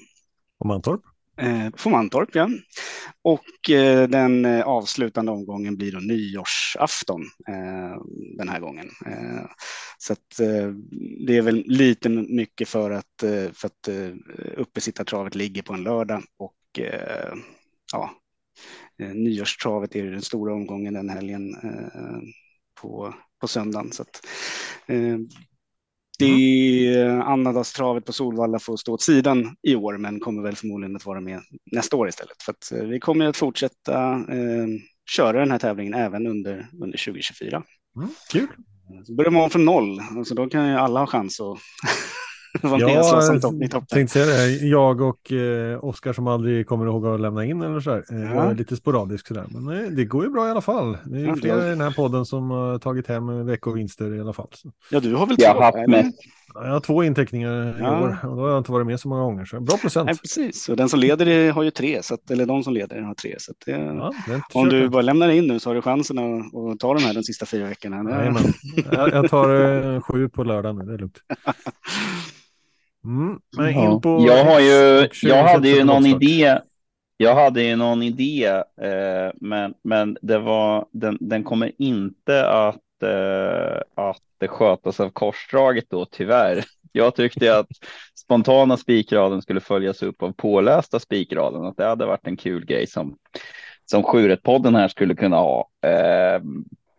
[0.59, 1.01] Och Mantorp?
[1.38, 2.49] Eh, på Mantorp, ja.
[3.21, 8.01] Och eh, den eh, avslutande omgången blir då nyårsafton eh,
[8.38, 8.89] den här gången.
[9.05, 9.45] Eh,
[9.97, 10.67] så att, eh,
[11.27, 13.89] det är väl lite mycket för att, eh, för att
[14.57, 16.79] uppesittartravet ligger på en lördag och
[17.93, 18.11] ja,
[18.97, 21.55] nyårstravet är den stora omgången den helgen
[22.82, 23.91] på, på söndagen.
[23.91, 24.25] Så att,
[26.22, 27.22] det mm.
[27.22, 31.22] annandagstravet på Solvalla får stå åt sidan i år, men kommer väl förmodligen att vara
[31.22, 31.41] med
[31.72, 32.43] nästa år istället.
[32.43, 34.67] För att eh, vi kommer att fortsätta eh,
[35.15, 37.63] köra den här tävlingen även under, under 2024.
[37.97, 38.47] Mm, kul!
[39.03, 41.57] Så börjar man från noll, alltså då kan ju alla ha chans att
[42.80, 43.88] ja, som topp, i toppen.
[43.88, 44.68] tänkte säga det.
[44.68, 48.04] Jag och eh, Oskar som aldrig kommer ihåg att lämna in eller så här.
[48.12, 48.36] Eh, ja.
[48.36, 49.45] Jag är lite sporadisk sådär.
[49.49, 50.97] Men nej, det går ju bra i alla fall.
[51.06, 54.34] Det är ja, flera i den här podden som har tagit hem veckovinster i alla
[54.34, 54.49] fall.
[54.52, 54.72] Så.
[54.91, 55.43] Ja, du har väl två?
[55.43, 56.12] Jag har haft med.
[56.54, 57.99] Jag har två inteckningar ja.
[57.99, 59.45] i år och då har jag inte varit med så många gånger.
[59.45, 60.06] Så bra procent.
[60.06, 63.02] Nej, precis, och den som leder har ju tre, så att, eller de som leder
[63.02, 63.36] har tre.
[63.39, 64.14] Så att det, ja,
[64.54, 67.14] om du bara lämnar in nu så har du chansen att, att ta de här
[67.14, 68.04] de sista fyra veckorna.
[68.04, 68.43] Nej, men,
[68.91, 71.18] jag, jag tar eh, sju på lördag nu, det är lugnt.
[73.06, 74.02] Mm, ja.
[74.04, 76.60] jag har ju, jag hade ju någon idé.
[77.18, 78.45] Jag hade ju någon idé,
[78.82, 85.86] eh, men, men det var, den, den kommer inte att, eh, att skötas av korsdraget
[85.89, 86.64] då, tyvärr.
[86.91, 87.68] Jag tyckte att
[88.16, 92.88] spontana spikraden skulle följas upp av pålästa spikraden, att det hade varit en kul grej
[92.88, 93.16] som,
[93.86, 95.70] som Sjuret-podden här skulle kunna ha.
[95.86, 96.41] Eh,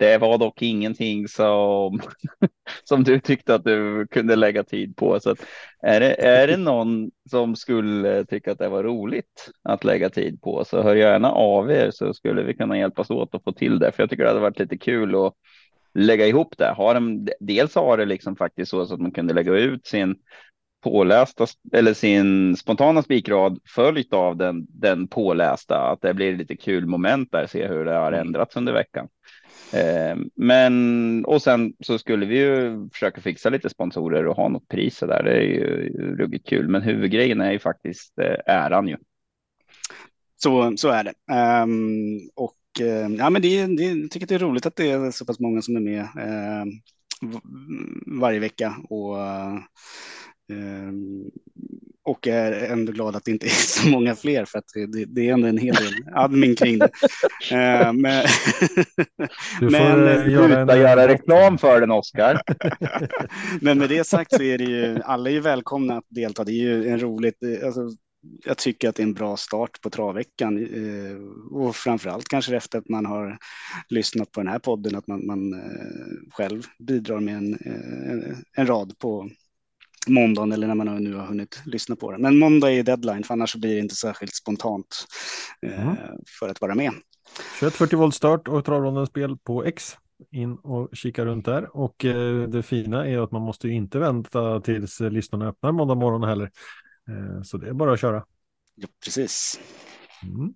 [0.02, 2.00] det var dock ingenting som,
[2.84, 5.20] som du tyckte att du kunde lägga tid på.
[5.20, 5.36] Så
[5.82, 10.42] är, det, är det någon som skulle tycka att det var roligt att lägga tid
[10.42, 13.78] på så hör gärna av er så skulle vi kunna hjälpas åt att få till
[13.78, 13.92] det.
[13.92, 15.34] För jag tycker det hade varit lite kul att
[15.94, 16.74] lägga ihop det.
[16.76, 20.16] Har de, dels har det liksom faktiskt så, att man kunde lägga ut sin
[20.82, 25.78] pålästa eller sin spontana spikrad följt av den, den pålästa.
[25.78, 28.26] Att det blir lite kul moment där, se hur det har mm.
[28.26, 29.08] ändrats under veckan.
[29.74, 34.68] Eh, men och sen så skulle vi ju försöka fixa lite sponsorer och ha något
[34.68, 35.22] pris så där.
[35.22, 38.96] Det är ju ruggigt kul, men huvudgrejen är ju faktiskt eh, äran ju.
[40.36, 41.14] Så, så är det.
[41.62, 45.10] Um, och uh, ja, men det, det, jag tycker det är roligt att det är
[45.10, 46.64] så pass många som är med uh,
[48.20, 49.58] varje vecka och uh,
[52.04, 53.50] och är ändå glad att det inte är
[53.80, 56.90] så många fler för att det, det är ändå en hel del admin kring det.
[57.52, 58.26] Uh, men,
[59.60, 60.80] du får men, uh, göra, en...
[60.80, 62.42] göra reklam för den, Oskar.
[63.60, 66.44] men med det sagt så är det ju, alla är ju välkomna att delta.
[66.44, 67.80] Det är ju en roligt, alltså,
[68.44, 71.16] jag tycker att det är en bra start på travveckan eh,
[71.58, 73.38] och framför allt kanske efter att man har
[73.88, 75.62] lyssnat på den här podden att man, man
[76.30, 79.30] själv bidrar med en, en, en rad på
[80.08, 82.18] måndagen eller när man nu har hunnit lyssna på det.
[82.18, 85.06] Men måndag är deadline, för annars blir det inte särskilt spontant
[85.66, 85.96] mm.
[86.38, 86.92] för att vara med.
[87.60, 89.96] 21.40 volt start och travronden spel på X.
[90.30, 91.76] In och kika runt där.
[91.76, 95.94] Och eh, det fina är att man måste ju inte vänta tills listorna öppnar måndag
[95.94, 96.50] morgon heller.
[97.08, 98.24] Eh, så det är bara att köra.
[98.74, 99.60] Ja, precis.
[100.22, 100.54] Mm.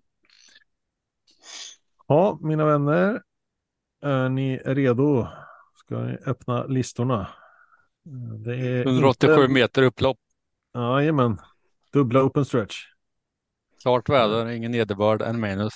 [2.08, 3.22] Ja, mina vänner.
[4.02, 5.26] Är ni redo?
[5.74, 7.28] Ska ni öppna listorna?
[8.44, 9.48] Det är 187 inte...
[9.52, 10.18] meter upplopp.
[10.74, 11.38] Jajamän,
[11.92, 12.76] dubbla open stretch.
[13.82, 15.72] Klart väder, ingen nederbörd, en minus.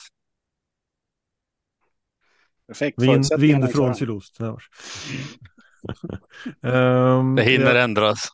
[2.67, 3.03] Perfekt.
[3.03, 4.41] Vind, vind från sydost.
[6.61, 8.29] um, det hinner ja, ändras.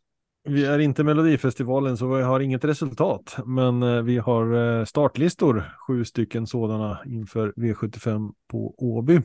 [0.44, 5.72] Vi är inte Melodifestivalen så vi har inget resultat, men uh, vi har uh, startlistor,
[5.86, 9.22] sju stycken sådana inför V75 på Åby.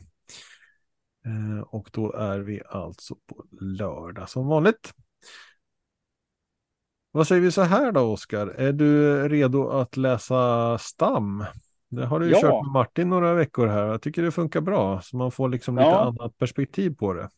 [1.26, 4.94] Eh, och då är vi alltså på lördag som vanligt.
[7.10, 8.46] Vad säger vi så här då, Oskar?
[8.46, 11.44] Är du redo att läsa stam?
[11.92, 12.40] Det har du ju ja.
[12.40, 13.86] kört med Martin några veckor här.
[13.86, 15.84] Jag tycker det funkar bra, så man får liksom ja.
[15.84, 17.22] lite annat perspektiv på det.
[17.22, 17.28] Eh,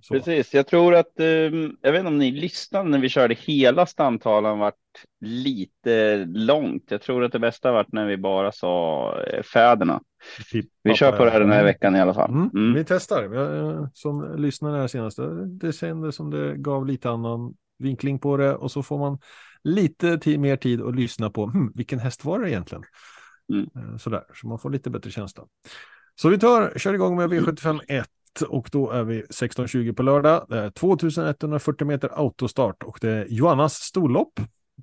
[0.00, 0.14] så.
[0.14, 3.86] Precis, jag tror att, eh, jag vet inte om ni lyssnade när vi körde hela
[3.86, 4.74] stamtalen vart
[5.20, 6.84] lite långt.
[6.88, 10.00] Jag tror att det bästa varit när vi bara sa eh, fäderna.
[10.52, 12.30] Typ, vi kör på det här den här veckan i alla fall.
[12.30, 12.50] Mm.
[12.54, 12.74] Mm.
[12.74, 13.90] Vi testar.
[13.94, 18.70] Som lyssnade här senaste, det kändes som det gav lite annan vinkling på det och
[18.70, 19.18] så får man
[19.64, 22.84] lite mer tid att lyssna på hm, vilken häst var det egentligen.
[23.50, 23.70] Mm.
[23.76, 25.46] Eh, sådär, så man får lite bättre känsla.
[26.14, 28.08] Så vi tar, kör igång med V75 1
[28.48, 30.46] och då är vi 16.20 på lördag.
[30.48, 34.38] Det är 2140 meter autostart och det är Joannas storlopp.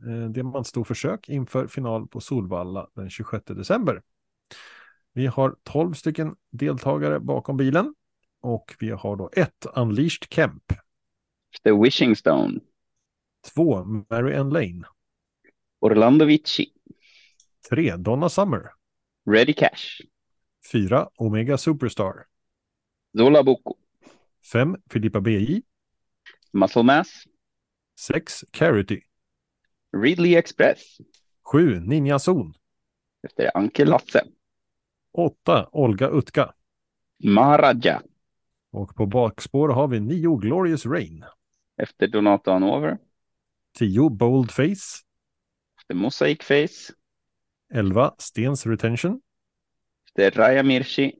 [0.07, 4.01] Eh, Diamantstorförsök inför final på Solvalla den 26 december.
[5.13, 7.93] Vi har 12 stycken deltagare bakom bilen
[8.41, 10.63] och vi har då ett Unleashed Kemp.
[11.63, 12.59] The Wishing Stone.
[13.53, 14.83] Två Mary Ann Lane.
[15.79, 16.76] Orlando Vici.
[17.69, 17.97] 3.
[17.97, 18.71] Donna Summer.
[19.25, 20.01] Ready Cash.
[20.71, 21.09] 4.
[21.17, 22.25] Omega Superstar.
[23.17, 23.75] Zola Boko.
[24.51, 24.77] 5.
[24.89, 25.61] Filippa BJ.
[26.53, 27.07] Muscle Mass.
[27.95, 28.45] 6.
[28.51, 29.01] Carity.
[29.93, 30.97] Ridley Express.
[31.51, 31.79] 7.
[31.79, 32.53] Ninja Zon.
[33.23, 34.23] Efter Anke Lasse.
[35.13, 35.69] 8.
[35.71, 36.53] Olga Utka.
[37.23, 38.01] Maharaja.
[38.71, 40.37] Och på bakspår har vi 9.
[40.37, 41.25] Glorious Rain.
[41.77, 42.97] Efter Donato Hanover.
[43.77, 44.09] 10.
[44.09, 45.03] Bold Face.
[45.77, 46.93] Efter Mosaic Face.
[47.73, 48.11] 11.
[48.17, 49.21] Stens Retention.
[50.17, 51.11] Efter Raya Mirchi.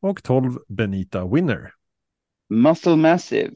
[0.00, 0.58] Och 12.
[0.68, 1.72] Benita Winner.
[2.48, 3.54] Muscle Massive.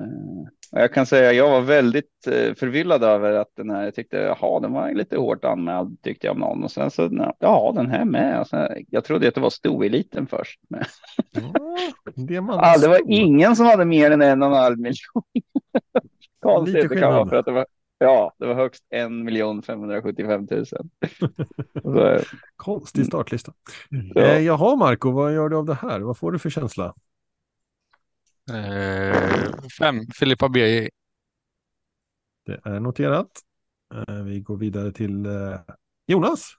[0.00, 4.16] Uh, jag kan säga jag var väldigt uh, förvillad över att den här, jag tyckte,
[4.16, 7.90] jaha, den var lite hårt anmäld tyckte jag om någon och sen så, ja, den
[7.90, 8.46] här med.
[8.46, 10.60] Sen, jag trodde att det var stoeliten först.
[10.68, 10.84] Men...
[11.32, 15.22] Ja, det, ah, det var ingen som hade mer än en och en halv miljon.
[16.42, 17.66] Konstigt det kan vara för att det var,
[18.04, 20.66] ja, det var högst en miljon 575 000.
[21.82, 22.20] så,
[22.56, 23.52] Konstig startlista.
[24.14, 24.22] Ja.
[24.22, 26.00] Eh, jaha, Marco, vad gör du av det här?
[26.00, 26.94] Vad får du för känsla?
[28.50, 30.88] Eh, fem, Filippa BJ.
[32.46, 33.30] Det är noterat.
[33.94, 35.60] Eh, vi går vidare till eh,
[36.06, 36.56] Jonas.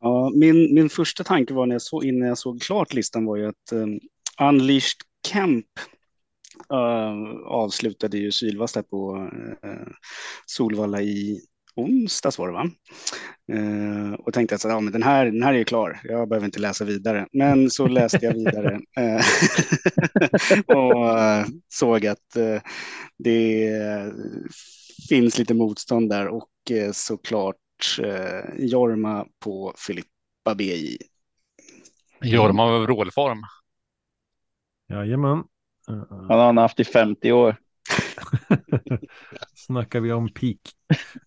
[0.00, 3.36] Ja, min, min första tanke var när jag såg, innan jag såg klart listan var
[3.36, 4.00] ju att um,
[4.40, 5.66] Unleashed Camp
[7.46, 9.86] avslutade ju sylvass där på uh,
[10.46, 11.40] Solvalla i
[11.76, 12.70] onsdags var det va?
[13.52, 16.46] Uh, och tänkte att ja, men den, här, den här är ju klar, jag behöver
[16.46, 17.26] inte läsa vidare.
[17.32, 18.80] Men så läste jag vidare
[20.78, 22.36] och såg att
[23.18, 23.72] det
[25.08, 26.50] finns lite motstånd där och
[26.92, 27.56] såklart
[28.02, 30.96] eh, Jorma på Filippa BJ.
[32.22, 33.42] Jorma var vrålform.
[34.88, 35.44] Jajamän.
[35.86, 37.56] Han har han haft i 50 år.
[39.54, 40.58] Snackar vi om peak.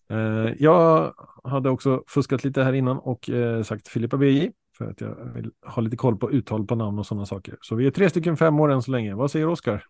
[0.09, 5.01] Eh, jag hade också fuskat lite här innan och eh, sagt Filippa BJ för att
[5.01, 7.57] jag vill ha lite koll på uttal på namn och sådana saker.
[7.61, 9.15] Så vi är tre stycken fem år än så länge.
[9.15, 9.83] Vad säger Oskar?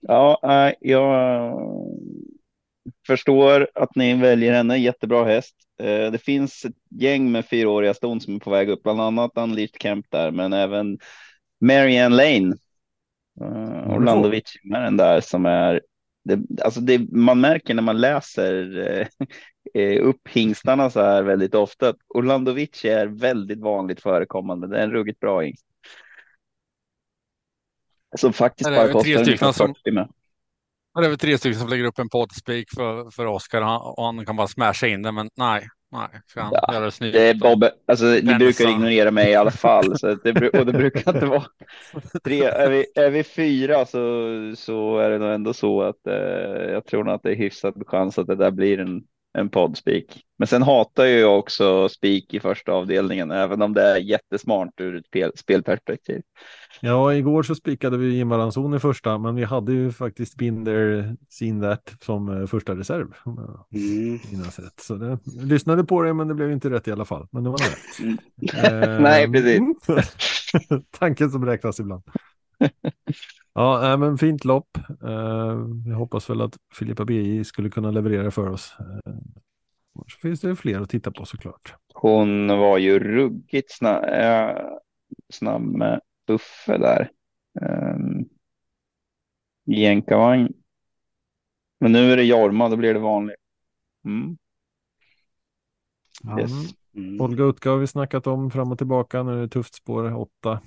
[0.00, 0.38] Ja,
[0.80, 1.52] jag
[3.06, 5.54] förstår att ni väljer henne, jättebra häst.
[5.80, 9.30] Eh, det finns ett gäng med fyraåriga ston som är på väg upp, bland annat
[9.34, 10.98] Unleashed Camp där, men även
[11.60, 12.56] Marianne Lane.
[13.40, 15.80] Uh, Orlando Vicinaren där som är,
[16.24, 18.78] det, alltså det, man märker när man läser
[19.74, 24.66] eh, upp hingstarna så här väldigt ofta att Orlando Vici är väldigt vanligt förekommande.
[24.66, 25.64] Det är en ruggigt bra hingst.
[28.16, 30.08] Som faktiskt bara kostar ungefär 40 med.
[30.94, 33.62] Det är väl tre stycken som lägger upp en poddspik för, för Oskar
[33.98, 35.68] och han kan bara smasha in det, men nej.
[35.90, 40.14] Nej, han ja, det är Bob, alltså ni brukar ignorera mig i alla fall, så
[40.14, 41.44] det, och det brukar inte vara
[42.24, 42.42] tre.
[42.44, 43.98] Är vi, är vi fyra så,
[44.56, 46.14] så är det nog ändå så att eh,
[46.72, 49.02] jag tror nog att det är hyfsad chans att det där blir en,
[49.38, 50.24] en poddspik.
[50.38, 54.80] Men sen hatar ju jag också spik i första avdelningen, även om det är jättesmart
[54.80, 56.22] ur ett spel, spelperspektiv.
[56.80, 61.16] Ja, igår så spikade vi Jim Ranson i första, men vi hade ju faktiskt Binder
[61.30, 63.06] Seen That som första reserv.
[63.26, 64.42] Mm.
[64.58, 64.80] Rätt.
[64.80, 67.26] Så det, lyssnade på det, men det blev inte rätt i alla fall.
[67.30, 68.08] Men det var det.
[68.68, 69.60] eh, Nej, precis.
[70.98, 72.02] Tanken som räknas ibland.
[73.54, 74.78] Ja, men fint lopp.
[75.04, 78.76] Uh, jag hoppas väl att Filippa BJ skulle kunna leverera för oss.
[78.80, 79.14] Uh,
[80.06, 81.74] så finns det fler att titta på såklart.
[81.94, 84.56] Hon var ju ruggigt snabb, äh,
[85.32, 87.10] snabb med Buffe där.
[87.60, 88.28] Um,
[89.64, 90.52] Jänkarvagn.
[91.80, 93.36] Men nu är det Jorma, då blir det vanligt.
[94.04, 94.38] Mm.
[96.38, 96.52] Yes.
[96.94, 97.20] Mm.
[97.20, 99.22] Olga Utka har vi snackat om fram och tillbaka.
[99.22, 100.60] Nu är det tufft spår, åtta.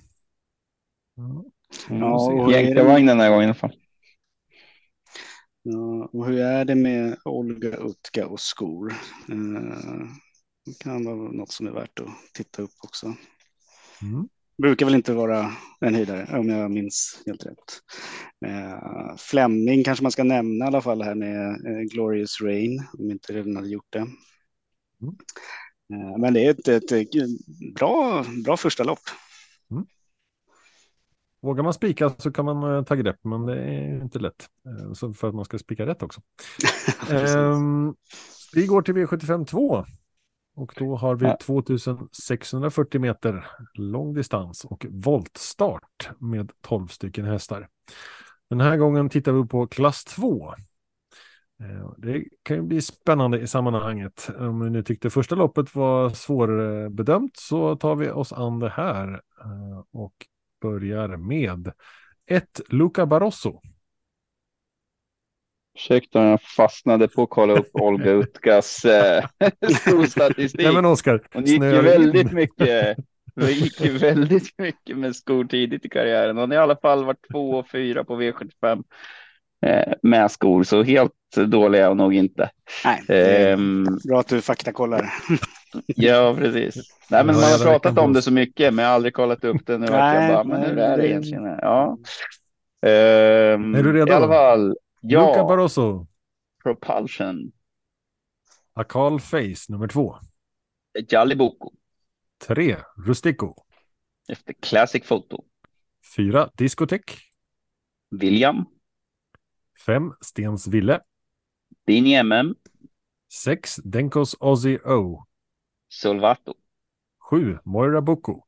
[1.15, 1.43] Ja.
[1.89, 3.75] Ja, Jänkarvagn den här gången i alla fall.
[5.63, 8.93] Ja, och hur är det med Olga Utka och skor?
[9.29, 10.07] Eh,
[10.65, 13.15] det kan vara något som är värt att titta upp också.
[14.01, 14.27] Mm.
[14.61, 17.81] Brukar väl inte vara en höjdare om jag minns helt rätt.
[18.45, 23.11] Eh, Fleming kanske man ska nämna i alla fall här med eh, Glorious Rain om
[23.11, 23.99] inte redan hade gjort det.
[23.99, 25.15] Mm.
[25.93, 27.07] Eh, men det är ett, ett, ett,
[27.75, 28.99] bra, bra första lopp.
[31.41, 34.49] Vågar man spika så kan man uh, ta grepp, men det är inte lätt.
[34.67, 36.21] Uh, så för att man ska spika rätt också.
[37.35, 37.95] um,
[38.53, 39.85] vi går till V75 2.
[40.55, 47.67] Och då har vi 2640 meter lång distans och voltstart med 12 stycken hästar.
[48.49, 50.53] Den här gången tittar vi på klass 2.
[51.97, 54.29] Det kan ju bli spännande i sammanhanget.
[54.39, 59.21] Om vi nu tyckte första loppet var svårbedömt så tar vi oss an det här
[59.91, 60.13] och
[60.61, 61.71] börjar med
[62.25, 63.61] ett Luca Barroso.
[65.75, 69.25] Ursäkta, jag fastnade på att kolla upp Olga Utkas eh.
[70.53, 72.97] Nej men Oskar, Hon gick ju väldigt mycket.
[73.35, 76.37] Hon gick ju väldigt mycket med skor tidigt i karriären.
[76.37, 78.79] Hon har i alla fall varit två och fyra på V75 eh,
[80.01, 81.11] med skor, så helt
[81.47, 82.49] dålig är hon nog inte.
[82.85, 85.13] Nej, Ehm, bra att du faktakollar.
[85.85, 86.75] ja, precis.
[87.09, 89.65] Nej, men man har pratat om det så mycket, men jag har aldrig kollat upp
[89.65, 89.77] det.
[89.77, 91.43] Nu vart jag Nej, bara, men hur nej, är det egentligen?
[91.43, 91.97] Ja.
[92.81, 94.11] Ehm, Är du redo?
[94.11, 96.07] I alla fall, Luca ja, Barroso,
[96.63, 97.51] Propulsion,
[98.73, 100.15] Akal Face nummer två.
[101.09, 101.71] Jalliboko,
[102.47, 103.55] Tre, Rustico.
[104.29, 105.43] efter Classic Photo,
[106.15, 107.17] Fyra, Discotek.
[108.11, 108.65] William,
[109.85, 110.99] Fem, Stens Ville.
[111.87, 112.55] Dini MM,
[113.29, 115.25] Sex, Denkos Ozzy O.
[115.89, 116.53] Solvato,
[117.19, 118.43] Sju, Moira Boko.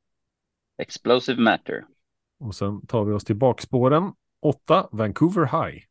[0.78, 1.86] Explosive Matter,
[2.40, 4.14] Och sen tar vi oss till bakspåren.
[4.42, 5.84] Åtta, Vancouver High.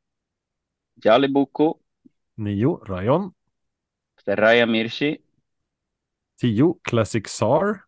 [1.05, 1.79] Jalliboko,
[2.37, 3.33] Nio, Rayon.
[4.19, 5.19] efter Raya Mirchi,
[6.41, 7.85] Tio, Classic Sar.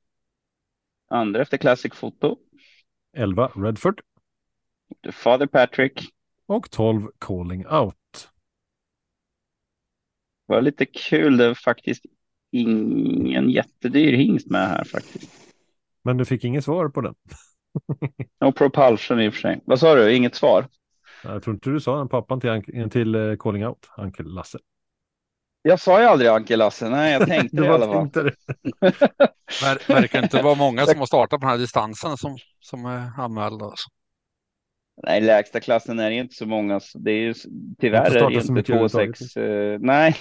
[1.11, 2.37] andra efter Classic Photo,
[3.13, 4.01] Elva, Redford.
[4.91, 6.01] efter Father Patrick,
[6.47, 8.29] Och tolv, Calling Out.
[10.47, 12.05] var lite kul, det var faktiskt
[12.51, 15.31] ingen jättedyr hingst med här faktiskt.
[16.03, 17.15] Men du fick inget svar på den.
[18.45, 19.61] Och Propulsion i och för sig.
[19.65, 20.15] Vad sa du?
[20.15, 20.69] Inget svar?
[21.23, 24.59] Jag tror inte du sa den pappan till, till eh, Calling Out, Ankel Lasse.
[25.63, 26.89] Jag sa ju aldrig Anke Lasse.
[26.89, 28.09] Nej, jag tänkte det i alla fall.
[28.11, 28.35] det.
[29.63, 33.21] Ver, verkar inte vara många som har startat på den här distansen som, som är
[33.21, 33.65] anmälda.
[33.65, 33.89] Alltså.
[35.03, 36.81] Nej, lägsta klassen är det inte så många.
[36.81, 37.35] Så det är ju,
[37.81, 39.73] tyvärr är det inte startat så inte mycket 2-6.
[39.73, 40.17] Eh, nej,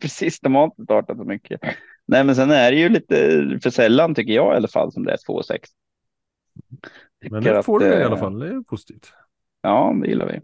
[0.00, 0.40] precis.
[0.40, 1.60] De har inte startat så mycket.
[2.06, 5.04] Nej, men sen är det ju lite för sällan tycker jag i alla fall som
[5.04, 5.58] det är 2-6.
[7.30, 9.12] Men att, får du det i eh, alla fall, det är positivt.
[9.62, 10.40] Ja, det gillar vi.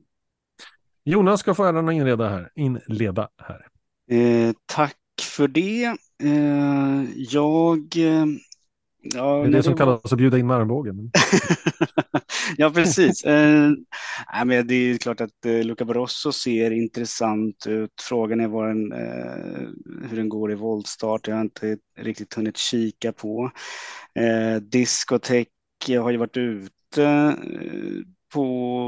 [1.05, 2.51] Jonas ska få äran att inleda här.
[2.55, 3.67] Inleda här.
[4.11, 4.97] Eh, tack
[5.37, 5.85] för det.
[6.23, 7.97] Eh, jag...
[9.03, 11.11] Ja, Det är när det som var- kallas att bjuda in med armbågen.
[12.57, 13.25] ja, precis.
[13.25, 13.71] Eh,
[14.33, 17.91] nej, men det är klart att eh, Luca Barroso ser intressant ut.
[18.09, 19.69] Frågan är vad den, eh,
[20.09, 21.29] hur den går i voltstart.
[21.29, 23.51] Jag har inte riktigt hunnit kika på.
[24.15, 25.49] Eh, Discotek
[25.89, 27.33] har ju varit ute eh,
[28.35, 28.45] på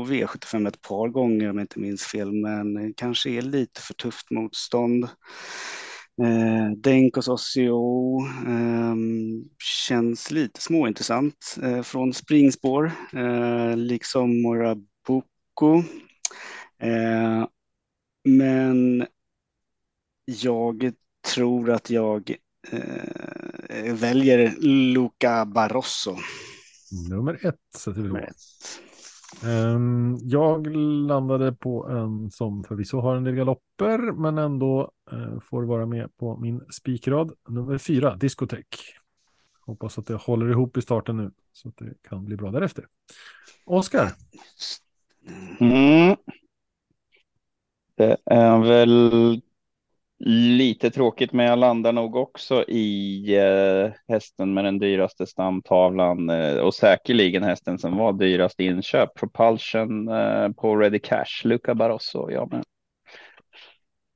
[0.09, 4.31] V75 ett par gånger om jag inte minns fel, men kanske är lite för tufft
[4.31, 5.09] motstånd.
[6.23, 8.95] Eh, Denkos Ossio eh,
[9.89, 15.83] känns lite småintressant eh, från springspår, eh, liksom Mora Boko.
[16.79, 17.47] Eh,
[18.25, 19.07] men
[20.25, 20.93] jag
[21.35, 22.35] tror att jag
[22.71, 26.17] eh, väljer Luca Barroso.
[27.11, 28.21] Nummer ett sätter vi då.
[29.45, 30.67] Ehm, jag
[31.07, 36.17] landade på en som förvisso har en del galopper, men ändå eh, får vara med
[36.17, 37.33] på min spikrad.
[37.49, 38.99] Nummer fyra, Discotech.
[39.67, 42.87] Hoppas att det håller ihop i starten nu, så att det kan bli bra därefter.
[43.65, 44.13] Oskar,
[45.61, 46.17] Mm.
[47.95, 49.41] Det är väl
[50.27, 56.57] lite tråkigt, men jag landar nog också i eh, hästen med den dyraste stamtavlan eh,
[56.57, 59.15] och säkerligen hästen som var dyrast inköp.
[59.15, 62.31] Propulsion eh, på Ready Cash, Luca Barroso.
[62.31, 62.63] Ja, men.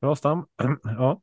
[0.01, 0.47] bra stam.
[0.83, 1.21] ja.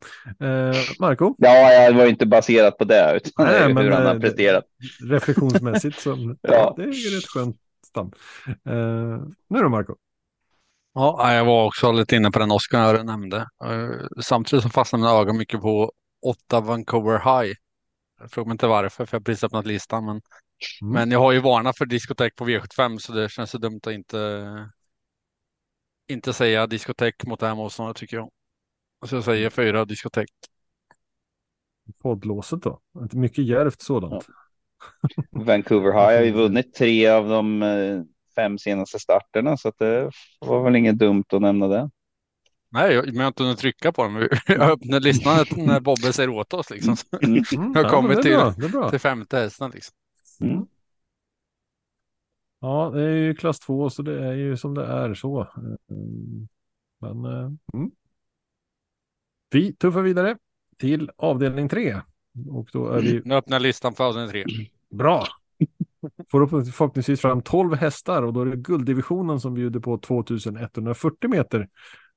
[0.47, 4.15] Eh, Marco, ja, jag var inte baserat på det, utan Nej, hur men, han har
[4.15, 4.63] eh, presterat.
[5.09, 6.73] reflektionsmässigt så ja.
[6.77, 7.57] Det är rätt skönt
[7.87, 8.11] stam.
[8.47, 9.95] Eh, nu då Marco.
[10.93, 13.37] Ja, jag var också lite inne på den Oskar nämnde.
[13.65, 15.91] Eh, Samtidigt som fastnade mina ögon mycket på
[16.25, 17.53] åtta Vancouver High.
[18.19, 20.05] Jag frågar mig inte varför, för jag har precis öppnat listan.
[20.05, 20.21] Men,
[20.81, 20.93] Mm.
[20.93, 23.93] men jag har ju varnat för diskotek på V75 så det känns så dumt att
[23.93, 24.47] inte,
[26.07, 28.29] inte säga diskotek mot det här motståndet tycker jag.
[29.05, 30.29] Så jag säger fyra diskotek.
[32.01, 32.79] Poddlåset då?
[33.01, 34.25] Inte mycket djärvt sådant.
[35.31, 38.01] Vancouver High har ju vunnit tre av de eh,
[38.35, 41.89] fem senaste starterna, så att det var väl inget dumt att nämna det.
[42.71, 44.29] Nej, jag- men jag har inte hunnit trycka på den.
[44.47, 46.95] Jag öppnade listan när Bobbe säger åt oss liksom.
[47.23, 47.43] Mm.
[47.55, 48.89] Mm, Jag det är till-.
[48.89, 49.95] Till femte hästen liksom.
[50.41, 50.65] Mm.
[52.59, 55.47] Ja, det är ju klass två så det är ju som det är så.
[56.99, 57.91] Men eh, mm.
[59.49, 60.37] vi tuffar vidare
[60.77, 62.01] till avdelning tre.
[62.49, 64.45] Och då är vi Nu öppnar listan för avdelning tre.
[64.89, 65.25] bra.
[66.31, 71.69] Får förhoppningsvis fram 12 hästar och då är det gulddivisionen som bjuder på 2140 meter.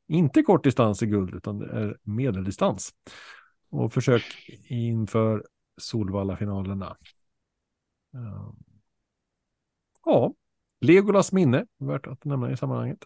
[0.08, 2.90] Inte kortdistans i guld utan det är medeldistans.
[3.70, 4.22] Och försök
[4.68, 5.44] inför
[5.76, 6.96] Solvalla-finalerna.
[8.14, 8.52] Eh,
[10.04, 10.34] ja,
[10.80, 13.04] Legolas minne, värt att nämna i sammanhanget.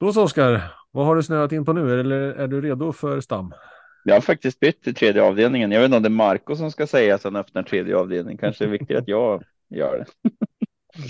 [0.00, 3.20] Då så Oskar, vad har du snöat in på nu eller är du redo för
[3.20, 3.54] stam?
[4.04, 5.72] Jag har faktiskt bytt till tredje avdelningen.
[5.72, 8.36] Jag vet inte om det är Marco som ska säga att han öppnar tredje avdelning.
[8.38, 10.30] Kanske är det viktigt att jag gör det.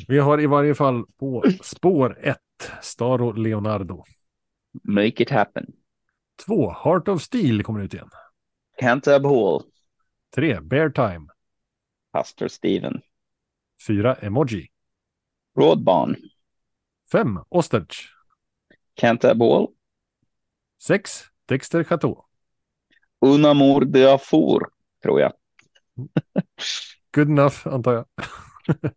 [0.09, 2.39] Vi har i varje fall på spår 1
[2.83, 4.05] Staro Leonardo.
[4.83, 5.73] Make it happen.
[6.47, 8.11] 2 Heart of Steel kommer ut igen.
[8.79, 9.63] Cantab Hall.
[10.35, 11.27] 3 Bear Time.
[12.13, 13.01] Pastor Steven.
[13.87, 14.69] 4 Emoji.
[15.55, 16.17] Broadbarn.
[17.13, 18.09] 5 Osterch.
[18.95, 19.69] Cantab Hall.
[20.83, 22.25] 6 Dexter Chateau.
[23.21, 24.69] Unamor de Afour,
[25.03, 25.33] tror jag.
[27.15, 28.05] Good enough antar jag.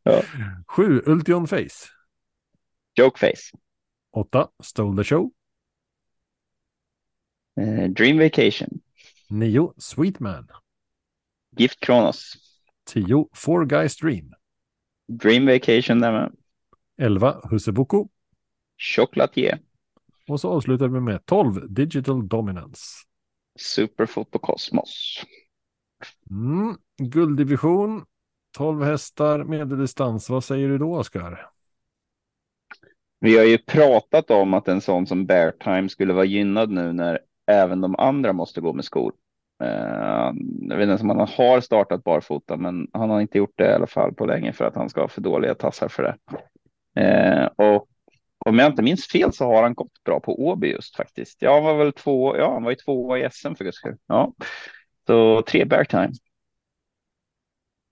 [0.04, 0.22] Ja.
[0.68, 1.90] 7 Ultion Face.
[2.95, 3.52] Jokeface.
[4.12, 5.32] 8 Stole the Show.
[7.60, 8.70] Eh, Dream Vacation.
[9.30, 10.48] 9 Sweet Man.
[11.58, 12.34] Gift Kronos.
[12.86, 14.34] 10 Four Guys Dream.
[15.08, 16.36] Dream Vacation där med.
[16.98, 18.06] 11 Husebuku.
[18.78, 19.60] Chocolatier.
[20.28, 22.84] Och så avslutar vi med 12 Digital Dominance.
[23.59, 25.23] Superfoto Cosmos.
[26.30, 26.77] Mm.
[26.97, 28.05] Gulddivision.
[28.57, 30.30] 12 hästar medeldistans.
[30.30, 31.49] Vad säger du då Oskar?
[33.19, 36.93] Vi har ju pratat om att en sån som Bear Time skulle vara gynnad nu
[36.93, 39.13] när även de andra måste gå med skor.
[39.63, 40.34] Eh,
[40.69, 43.73] jag vet inte om han har startat barfota, men han har inte gjort det i
[43.73, 46.15] alla fall på länge för att han ska ha för dåliga tassar för det.
[47.01, 47.88] Eh, och
[48.45, 51.41] om jag inte minns fel så har han gått bra på Åby just faktiskt.
[51.41, 52.38] Ja, han var väl två.
[52.38, 53.98] Ja, han var ju två i SM för guds skull.
[54.07, 54.34] Ja,
[55.07, 56.11] så tre Bear Time.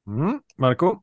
[0.07, 0.41] Mm.
[0.57, 1.01] Marco?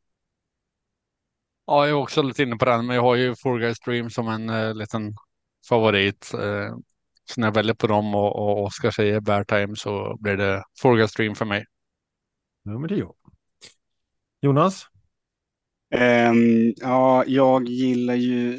[1.66, 4.10] Ja, jag är också lite inne på den, men jag har ju Four Guys Dream
[4.10, 5.14] som en eh, liten
[5.68, 6.34] favorit.
[6.34, 6.76] Eh,
[7.24, 10.64] så när jag väljer på dem och, och Oskar säger Bear Time så blir det
[10.82, 11.64] Four Guys Dream för mig.
[12.64, 13.14] Nummer 10.
[14.40, 14.86] Jonas?
[15.94, 18.58] Um, ja, jag gillar ju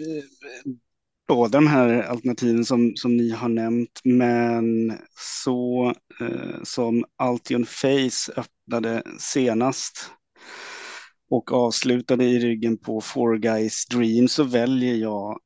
[1.28, 4.94] båda de här alternativen som, som ni har nämnt, men
[5.46, 10.12] så uh, som Altion Face öppnade senast
[11.30, 15.40] och avslutade i ryggen på Four Guys Dream så väljer jag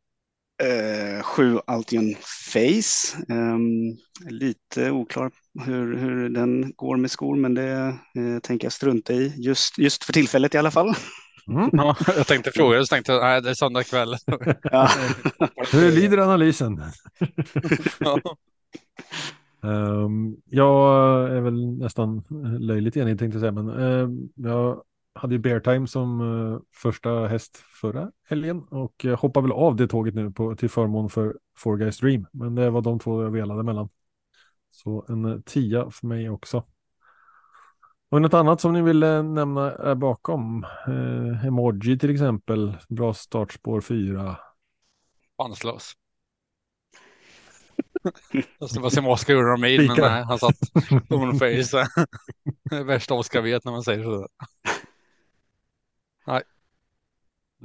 [0.64, 2.16] eh, sju Altion
[2.54, 3.18] Face.
[3.30, 3.98] Ehm,
[4.30, 5.32] lite oklar
[5.66, 10.04] hur, hur den går med skor, men det eh, tänker jag strunta i just, just
[10.04, 10.96] för tillfället i alla fall.
[11.48, 11.70] Mm.
[11.74, 14.16] Ja, jag tänkte fråga, så tänkte jag, nej, det är söndag kväll.
[14.64, 14.90] Ja.
[15.72, 16.84] Hur lyder analysen?
[18.00, 18.20] Ja.
[19.62, 22.24] Um, jag är väl nästan
[22.60, 24.84] löjligt enig tänkte jag säga, men ehm, jag
[25.16, 29.76] hade ju Bear Time som eh, första häst förra helgen och jag hoppar väl av
[29.76, 33.24] det tåget nu på, till förmån för Four Guys Dream, men det var de två
[33.24, 33.90] jag velade mellan.
[34.72, 36.64] Så en eh, tia för mig också.
[38.14, 40.66] Och något annat som ni ville nämna är bakom?
[40.88, 44.38] Eh, emoji till exempel, bra startspår 4.
[45.38, 45.92] Chanslös.
[48.60, 50.56] Jag skulle bara se om Oskar gjorde någon mail, men nej, han satt.
[52.70, 54.28] Det är värsta Oskar vet när man säger så.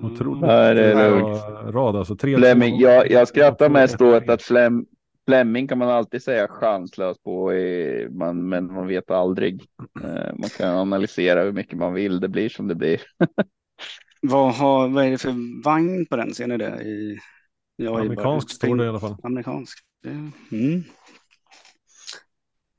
[0.02, 2.16] Otroligt Där är det bra rad alltså.
[2.16, 4.86] Tre, Fleming, två, jag, jag skrattar mest åt att Flem,
[5.28, 7.52] Fleming kan man alltid säga chanslös på,
[8.10, 9.62] man, men man vet aldrig.
[10.04, 13.00] Eh, Man kan analysera hur mycket man vill, det blir som det blir.
[14.22, 16.34] Vad, har, vad är det för vagn på den?
[16.34, 16.82] Ser ni det?
[16.82, 17.18] I,
[17.78, 19.16] bara Amerikansk står det i alla fall.
[19.22, 19.78] Amerikansk.
[20.52, 20.84] Mm.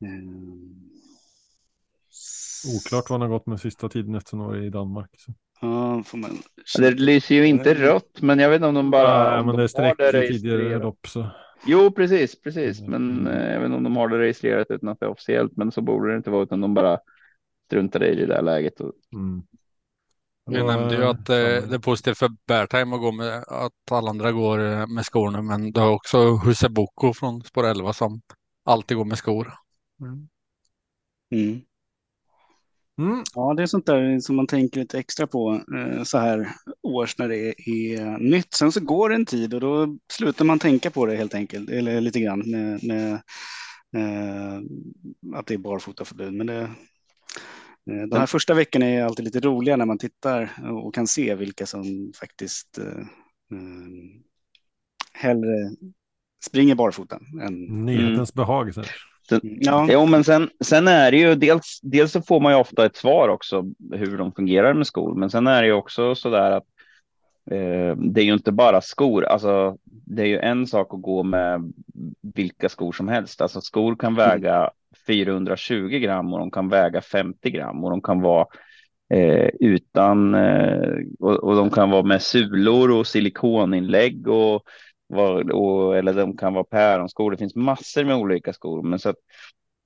[0.06, 0.90] Ehm.
[2.76, 5.10] Oklart vad han har gått med sista tiden eftersom han var i Danmark.
[5.18, 5.34] Så.
[5.62, 6.38] Ja, får man...
[6.78, 9.30] Det lyser ju inte rött, men jag vet inte om de bara.
[9.30, 11.28] Nej, men de det är streck i tidigare lopp så.
[11.66, 12.82] Jo, precis, precis.
[12.82, 15.58] Men eh, jag vet inte om de har det registrerat utan att det är officiellt,
[15.58, 17.00] men så borde det inte vara, utan de bara
[17.66, 18.82] struntade i det där läget.
[18.82, 19.44] Och, Mm.
[20.46, 23.92] Och, nämnde ju eh, att eh, det är positivt för Beartime att gå med, att
[23.92, 28.22] alla andra går eh, med skorna, men det har också Huseboko från spår 11 som
[28.66, 29.54] alltid går med skor.
[30.02, 30.30] Mm.
[31.32, 31.62] Mm.
[33.36, 36.50] Ja, det är sånt där som man tänker lite extra på eh, så här
[36.84, 38.54] års när det är nytt.
[38.54, 41.70] Sen så går det en tid och då slutar man tänka på det helt enkelt,
[41.70, 43.14] eller lite grann med, med
[43.96, 44.62] eh,
[45.36, 46.34] att det är barfotaförbud.
[46.34, 46.62] Men det,
[47.92, 51.36] eh, de här första veckorna är alltid lite roliga när man tittar och kan se
[51.36, 53.06] vilka som faktiskt eh,
[55.14, 55.72] hellre
[56.46, 57.86] springer barfota än...
[57.86, 58.74] Nyhetens behag.
[58.74, 58.84] Så
[59.32, 59.42] här.
[59.44, 62.86] Ja, Jo, men sen, sen är det ju dels, dels så får man ju ofta
[62.86, 66.30] ett svar också hur de fungerar med skor, men sen är det ju också så
[66.30, 66.66] där att
[67.52, 69.26] eh, det är ju inte bara skor.
[69.26, 71.74] Alltså, det är ju en sak att gå med
[72.36, 73.42] vilka skor som helst.
[73.42, 74.70] Alltså skor kan väga
[75.08, 78.46] 420 gram och de kan väga 50 gram och de kan vara
[79.14, 84.64] eh, utan eh, och, och de kan vara med sulor och silikoninlägg och
[85.10, 87.32] Var, och, eller de kan vara päronskor.
[87.32, 89.16] Det finns massor med olika skor, men så att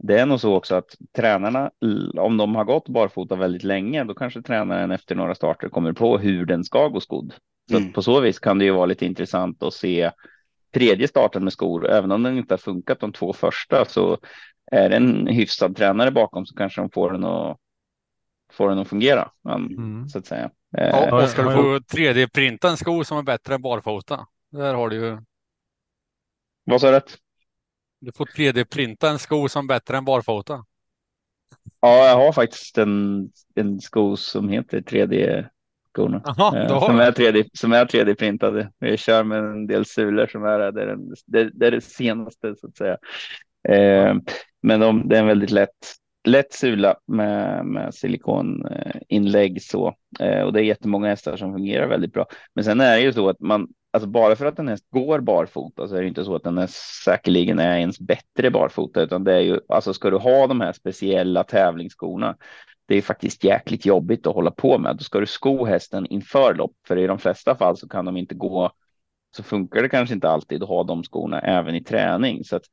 [0.04, 1.72] det är nog så också att tränarna,
[2.18, 6.18] om de har gått barfota väldigt länge, då kanske tränaren efter några starter kommer på
[6.18, 7.34] hur den ska gå skodd.
[7.72, 7.94] Så mm.
[7.94, 10.12] på så vis kan det ju vara lite intressant att se
[10.74, 14.18] tredje starten med skor, även om den inte har funkat de två första så
[14.72, 17.58] är det en hyfsad tränare bakom så kanske de får den att
[18.54, 19.32] får den att fungera.
[19.50, 20.08] Mm.
[20.08, 20.50] Så att säga.
[20.72, 24.28] Ja, ska du få 3D-printa en sko som är bättre än barfota?
[24.54, 25.18] Där har du ju.
[26.64, 27.02] Vad sa du?
[28.00, 30.66] Du får 3D-printa en sko som är bättre än barfota.
[31.80, 35.46] Ja, jag har faktiskt en, en sko som heter 3D
[35.94, 36.22] skorna.
[36.26, 38.72] Aha, eh, som, är 3D, som är 3D-printade.
[38.80, 41.82] Vi kör med en del sulor som är det, är den, det, det är det
[41.82, 42.98] senaste så att säga.
[43.70, 44.16] Eh,
[44.62, 45.96] men de, det är en väldigt lätt,
[46.28, 49.96] lätt sula med, med silikoninlägg så.
[50.20, 52.28] Eh, och det är jättemånga hästar som fungerar väldigt bra.
[52.56, 55.20] Men sen är det ju så att man, alltså bara för att en häst går
[55.20, 56.68] barfota så är det inte så att den är
[57.06, 60.74] säkerligen är ens bättre barfota, utan det är ju alltså ska du ha de här
[60.74, 62.36] speciella tävlingsskorna
[62.86, 64.98] det är faktiskt jäkligt jobbigt att hålla på med.
[64.98, 68.18] Då ska du sko hästen inför lopp, för i de flesta fall så kan de
[68.18, 68.72] inte gå.
[69.36, 72.64] Så funkar det kanske inte alltid att ha de skorna även i träning så att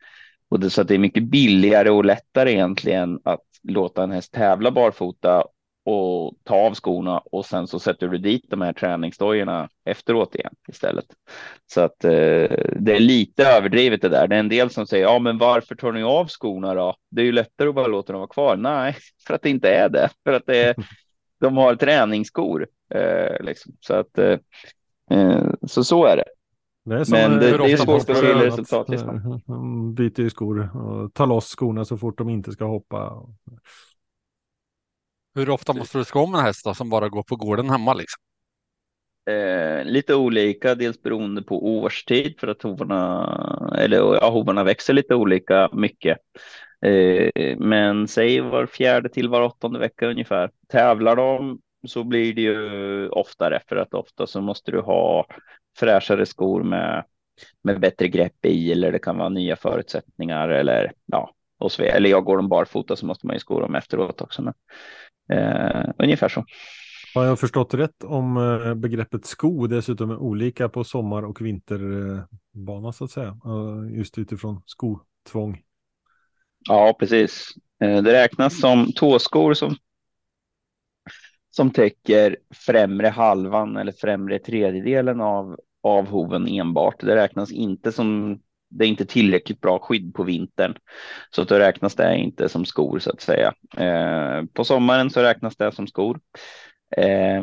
[0.49, 4.33] och det, så att det är mycket billigare och lättare egentligen att låta en häst
[4.33, 5.45] tävla barfota
[5.85, 10.55] och ta av skorna och sen så sätter du dit de här träningsdojorna efteråt igen
[10.69, 11.05] istället.
[11.66, 12.11] Så att eh,
[12.77, 14.28] det är lite överdrivet det där.
[14.28, 16.94] Det är en del som säger ja, men varför tar ni av skorna då?
[17.11, 18.57] Det är ju lättare att bara låta dem vara kvar.
[18.57, 18.97] Nej,
[19.27, 20.74] för att det inte är det, för att det är,
[21.40, 23.73] de har träningsskor eh, liksom.
[23.81, 24.39] så att eh,
[25.11, 26.24] eh så så är det.
[26.85, 29.43] Det är men det, det är svårt att se resultatlistan.
[29.47, 33.23] De byter ju skor och tar loss skorna så fort de inte ska hoppa.
[35.35, 37.94] Hur ofta måste du ska om en häst då, som bara går på gården hemma
[37.94, 38.23] liksom?
[39.31, 45.15] Eh, lite olika, dels beroende på årstid för att hovarna, eller ja, hovarna växer lite
[45.15, 46.19] olika mycket.
[46.86, 50.51] Eh, men säg var fjärde till var åttonde vecka ungefär.
[50.69, 55.27] Tävlar de så blir det ju oftare för att ofta så måste du ha
[55.78, 57.05] fräschare skor med,
[57.62, 62.11] med bättre grepp i eller det kan vara nya förutsättningar eller ja, och så, eller
[62.11, 64.43] jag går de barfota så måste man ju sko dem efteråt också.
[64.43, 64.55] Men,
[65.32, 66.44] Eh, ungefär så.
[67.15, 72.93] Har jag förstått rätt om eh, begreppet sko dessutom är olika på sommar och vinterbana
[72.93, 73.36] så att säga?
[73.90, 75.62] Just utifrån skotvång.
[76.69, 77.55] Ja, precis.
[77.82, 79.77] Eh, det räknas som tåskor som,
[81.51, 82.36] som täcker
[82.66, 87.01] främre halvan eller främre tredjedelen av, av hoven enbart.
[87.01, 88.40] Det räknas inte som
[88.71, 90.75] det är inte tillräckligt bra skydd på vintern.
[91.31, 93.55] Så då räknas det inte som skor så att säga.
[93.77, 96.21] Eh, på sommaren så räknas det som skor.
[96.97, 97.43] Eh,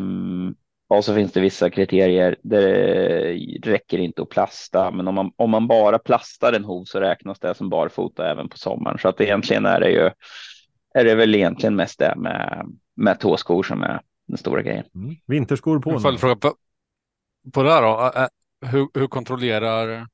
[0.89, 2.35] och så finns det vissa kriterier.
[2.43, 3.33] Det
[3.63, 7.39] räcker inte att plasta, men om man, om man bara plastar en hov så räknas
[7.39, 8.97] det som barfota även på sommaren.
[8.97, 10.09] Så att egentligen är det ju
[10.93, 14.85] är det väl egentligen mest det med, med tåskor som är den stora grejen.
[14.95, 15.15] Mm.
[15.27, 15.99] Vinterskor på.
[15.99, 16.55] Följdfråga på,
[17.53, 18.27] på det här då.
[18.67, 20.07] Hur, hur kontrollerar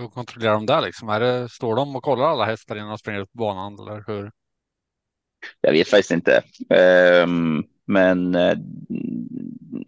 [0.00, 1.08] hur kontrollerar de det liksom?
[1.08, 4.04] Är det, står de och kollar alla hästar innan de springer ut på banan eller
[4.06, 4.30] hur?
[5.60, 6.42] Jag vet faktiskt inte.
[7.24, 8.56] Um, men uh,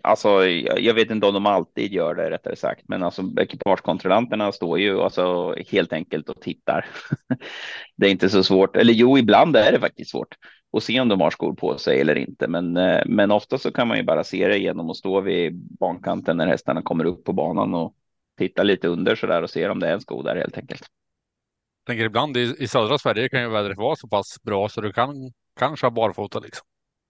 [0.03, 0.47] alltså,
[0.79, 5.01] jag vet inte om de alltid gör det rättare sagt, men alltså ekipagekontrollanterna står ju
[5.01, 6.87] alltså helt enkelt och tittar.
[7.97, 10.35] det är inte så svårt, eller jo, ibland är det faktiskt svårt
[10.77, 13.73] att se om de har skor på sig eller inte, men, eh, men ofta så
[13.73, 17.25] kan man ju bara se det genom att stå vid bankanten när hästarna kommer upp
[17.25, 17.95] på banan och
[18.39, 20.83] titta lite under så där och se om det är en sko där helt enkelt.
[21.85, 24.81] Jag tänker ibland i, i södra Sverige kan ju vädret vara så pass bra så
[24.81, 26.67] du kan kanske ha barfota liksom.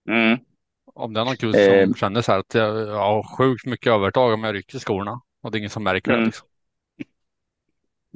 [0.09, 0.39] Mm.
[0.85, 1.83] Om det är någon kul eh.
[1.83, 5.21] som känner så här att jag, jag har sjukt mycket övertag om jag rycker skorna
[5.41, 6.21] och det är ingen som märker mm.
[6.21, 6.25] det.
[6.25, 6.47] Liksom.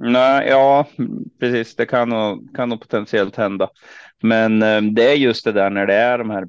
[0.02, 0.88] Nej, ja,
[1.40, 1.76] precis.
[1.76, 3.70] Det kan nog, kan nog potentiellt hända.
[4.22, 6.48] Men eh, det är just det där när det är de här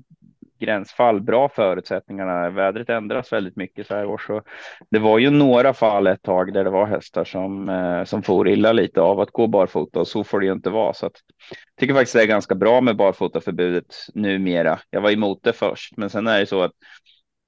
[0.60, 2.50] gränsfall, bra förutsättningarna.
[2.50, 4.42] Vädret ändras väldigt mycket så här år, så
[4.90, 8.48] det var ju några fall ett tag där det var hästar som eh, som får
[8.48, 10.94] illa lite av att gå barfota och så får det ju inte vara.
[10.94, 11.12] Så att,
[11.50, 14.78] jag tycker faktiskt det är ganska bra med barfotaförbudet numera.
[14.90, 16.72] Jag var emot det först, men sen är det så att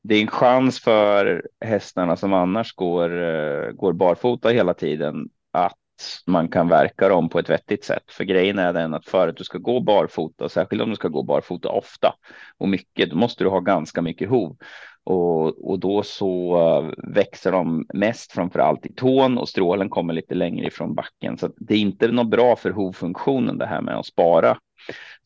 [0.02, 5.76] det är en chans för hästarna som annars går, eh, går barfota hela tiden att
[6.26, 8.04] man kan verka dem på ett vettigt sätt.
[8.10, 11.08] För grejen är den att för att du ska gå barfota, särskilt om du ska
[11.08, 12.14] gå barfota ofta
[12.58, 14.56] och mycket, då måste du ha ganska mycket hov.
[15.04, 20.14] Och, och då så eh, växer de mest framför allt i tån och strålen kommer
[20.14, 21.38] lite längre ifrån backen.
[21.38, 24.58] Så det är inte något bra för hovfunktionen det här med att spara.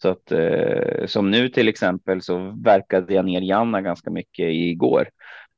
[0.02, 5.08] Så att eh, som nu till exempel så verkade jag ner Janna ganska mycket igår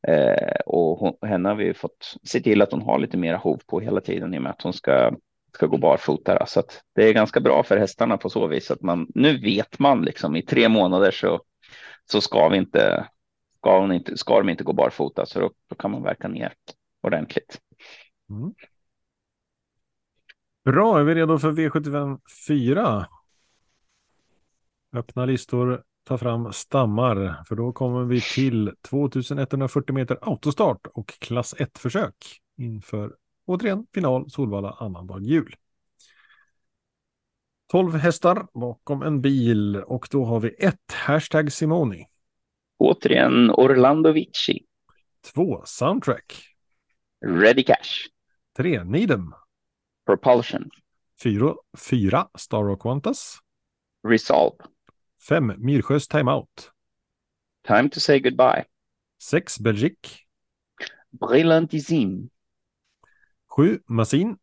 [0.06, 3.60] Eh, och hon, henne har vi fått se till att hon har lite mera hov
[3.66, 5.12] på hela tiden i och med att hon ska,
[5.54, 6.46] ska gå barfota.
[6.46, 9.78] Så att det är ganska bra för hästarna på så vis att man nu vet
[9.78, 11.40] man liksom i tre månader så,
[12.10, 13.06] så ska vi inte,
[13.56, 16.52] ska, hon inte, ska de inte gå barfota så då, då kan man verka ner
[17.02, 17.60] ordentligt.
[18.30, 18.54] Mm.
[20.64, 23.06] Bra, är vi redo för V75 4?
[24.92, 31.54] Öppna listor, ta fram stammar, för då kommer vi till 2140 meter autostart och klass
[31.58, 32.14] 1-försök
[32.56, 33.14] inför
[33.46, 35.54] återigen final Solvalla annandag jul.
[37.70, 42.06] 12 hästar bakom en bil och då har vi ett hashtag Simoni.
[42.78, 44.66] Återigen Orlando Vici.
[45.34, 46.42] Två soundtrack.
[47.26, 48.08] Ready Cash.
[48.56, 49.34] Tre Needham.
[50.06, 50.70] Propulsion.
[51.22, 51.54] Fyra,
[51.90, 53.38] fyra Star Rock Qantas.
[54.08, 54.56] Resolve.
[55.18, 56.72] Fem Myrsjös Timeout.
[57.64, 58.64] Time to say goodbye.
[59.18, 60.26] Sex Belgique.
[61.12, 62.30] Brillantissime.
[63.48, 64.38] Sju Massin.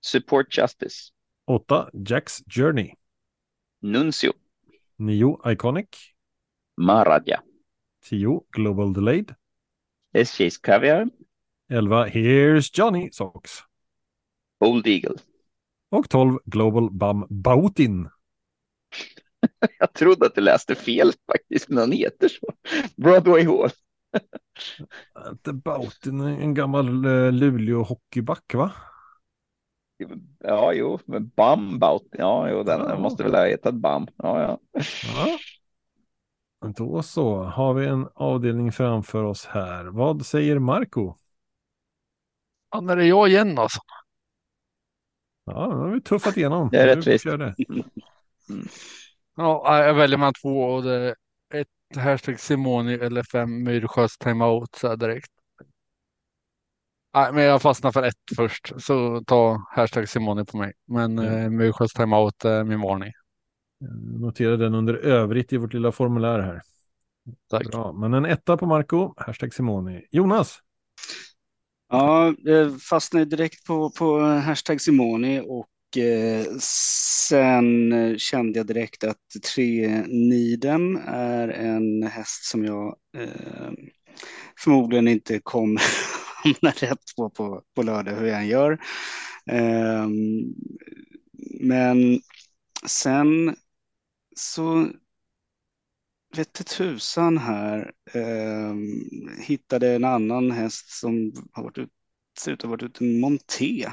[0.00, 1.12] Support Justice.
[1.46, 2.94] Åtta Jack's Journey.
[3.82, 4.32] Nuncio.
[4.98, 6.14] Nio Iconic.
[6.76, 7.42] Maradja.
[8.00, 9.34] Tio Global Delayed.
[10.14, 11.06] SJ's Caviar.
[11.68, 13.62] Elva Here's Johnny Socks.
[14.60, 15.16] Old Eagle.
[15.90, 18.10] Och 12 Global Bam Bautin.
[19.78, 22.52] Jag trodde att du läste fel faktiskt, men han heter så.
[22.96, 23.70] Broadway Hall.
[25.30, 28.72] Inte Bautin, en gammal uh, Luleå hockeyback va?
[30.38, 32.08] Ja, jo, men Bam Bautin.
[32.12, 32.98] Ja, jo, den Ja.
[32.98, 34.06] måste väl ha hetat Bam.
[34.16, 34.82] Ja, ja.
[35.16, 35.38] Ja.
[36.76, 39.84] Då så, har vi en avdelning framför oss här.
[39.84, 41.14] Vad säger Marco?
[42.70, 43.80] Ja, när det är jag igen alltså.
[45.44, 46.68] Ja, nu har vi tuffat igenom.
[46.72, 47.26] Det är rättvist.
[49.40, 51.14] Ja, jag väljer mellan två och det är
[51.54, 55.30] ett hashtag Simoni eller fem Myrsjös timeout så här direkt.
[57.14, 60.72] Nej, men jag fastnar för ett först, så ta hashtag Simoni på mig.
[60.86, 61.24] Men Ja.
[61.24, 63.12] eh, Myrsjös timeout är min varning.
[63.78, 66.60] Jag noterar den under övrigt i vårt lilla formulär här.
[67.50, 67.66] Tack.
[67.70, 70.06] Bra, men en etta på Marco, hashtag Simoni.
[70.10, 70.58] Jonas,
[71.88, 79.04] Ja, jag fastnade direkt på, på hashtag Simoni och eh, Eh, sen kände jag direkt
[79.04, 79.18] att
[79.54, 83.72] tre Niden är en häst som jag eh,
[84.58, 85.82] förmodligen inte kommer
[86.44, 88.78] hamna rätt på, på på lördag hur jag än gör.
[89.46, 90.08] Eh,
[91.60, 92.20] men
[92.86, 93.56] sen
[94.36, 94.88] så
[96.36, 98.74] vette tusan här eh,
[99.42, 101.90] hittade en annan häst som har varit ut,
[102.38, 103.88] ser ut att ha varit ute i monté.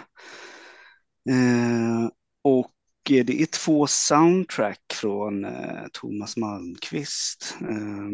[1.30, 2.10] Eh,
[2.42, 2.72] och
[3.12, 7.58] eh, det är två soundtrack från eh, Thomas Malmqvist.
[7.62, 8.10] Eh,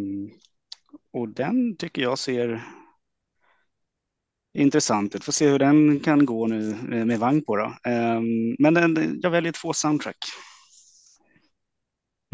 [1.14, 2.64] och den tycker jag ser
[4.54, 5.24] intressant ut.
[5.24, 7.64] Får se hur den kan gå nu eh, med vagn på då.
[7.64, 8.22] Eh,
[8.60, 10.18] men den, jag väljer två soundtrack.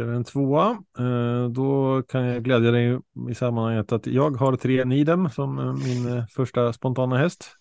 [0.02, 0.70] en tvåa.
[1.00, 3.00] Eh, då kan jag glädja dig
[3.32, 7.52] i sammanhanget att jag har tre Nidem som min första spontana häst.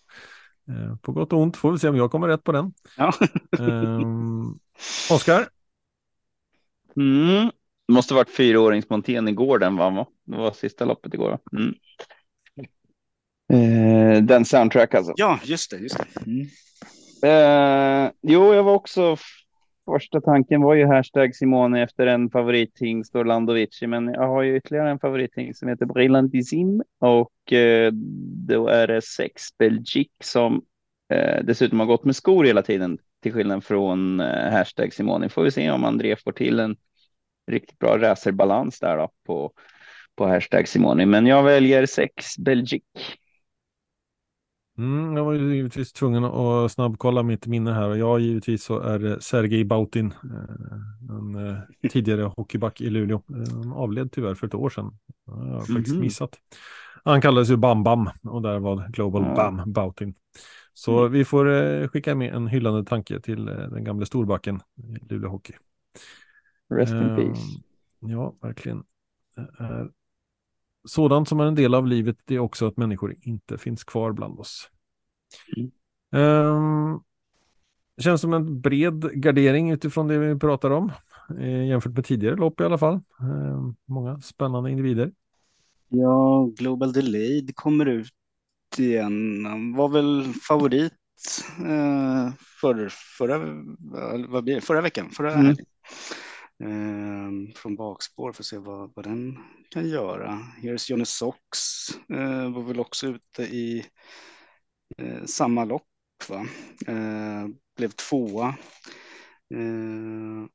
[0.69, 2.73] Eh, på gott och ont får vi se om jag kommer rätt på den.
[2.97, 3.13] Ja.
[3.59, 4.59] Um,
[5.11, 5.47] Oskar,
[6.95, 7.51] Mm.
[7.87, 10.05] Det måste varit fyraåringsmontén igår den vann va?
[10.25, 11.29] Det var sista loppet igår.
[11.29, 11.39] va?
[11.59, 11.73] Mm.
[13.53, 15.13] Eh, den soundtrack alltså.
[15.15, 15.77] ja, just det.
[15.77, 16.05] Just det.
[16.25, 16.47] Mm.
[17.23, 19.17] Eh, jo, jag var också
[19.93, 24.57] första tanken var ju hashtag Simone efter en favorithingst och Vici, men jag har ju
[24.57, 27.91] ytterligare en favorithingst som heter Brillantissim och eh,
[28.47, 30.61] då är det sex Belgique som
[31.13, 35.29] eh, dessutom har gått med skor hela tiden till skillnad från eh, hashtag Simone.
[35.29, 36.75] Får vi se om André får till en
[37.51, 39.51] riktigt bra racerbalans där då på
[40.15, 43.01] på hashtag Simone, men jag väljer sex Belgique.
[44.79, 48.79] Mm, jag var ju givetvis tvungen att snabbkolla mitt minne här och jag givetvis så
[48.79, 51.57] är det Sergej Bautin, eh, en eh,
[51.91, 53.21] tidigare hockeyback i Luleå.
[53.49, 54.97] Han avled tyvärr för ett år sedan.
[55.25, 56.01] Det har jag faktiskt Mhm.
[56.01, 56.35] missat.
[57.03, 59.35] Han kallades ju Bam Bam och där var Global Ja.
[59.35, 60.13] Bam Bautin.
[60.73, 65.29] Så vi får eh, skicka med en hyllande tanke till den gamla storbacken i Luleå
[65.29, 65.53] Hockey.
[66.69, 67.41] Rest in Ehm, peace.
[67.99, 68.83] Ja, verkligen.
[69.35, 69.89] Det är
[70.87, 74.11] sådant som är en del av livet, det är också att människor inte finns kvar
[74.11, 74.69] bland oss.
[75.57, 75.71] Mm.
[76.11, 76.99] Ehm,
[78.01, 80.91] känns som en bred gardering utifrån det vi pratar om,
[81.39, 82.99] eh, jämfört med tidigare lopp i alla fall.
[83.19, 85.11] Ehm, många spännande individer.
[85.89, 88.13] Ja, Global Delayed kommer ut
[88.77, 89.45] igen.
[89.45, 90.93] Han var väl favorit
[91.59, 93.37] eh, för, förra,
[94.27, 94.61] vad blir det?
[94.61, 95.09] förra veckan.
[95.09, 95.55] Förra Mm
[96.63, 99.37] eh, från bakspår för att se vad, vad den
[99.69, 100.39] kan göra.
[100.61, 101.59] Here's Johnny Sox
[102.09, 103.85] eh, var väl också ute i
[104.97, 105.83] eh, samma lopp.
[106.29, 106.47] Va?
[106.87, 108.47] Eh, blev tvåa.
[109.53, 110.49] Eh,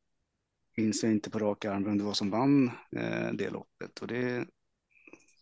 [0.76, 4.06] minns jag inte på rak arm vem det var som vann eh, det loppet och
[4.06, 4.47] det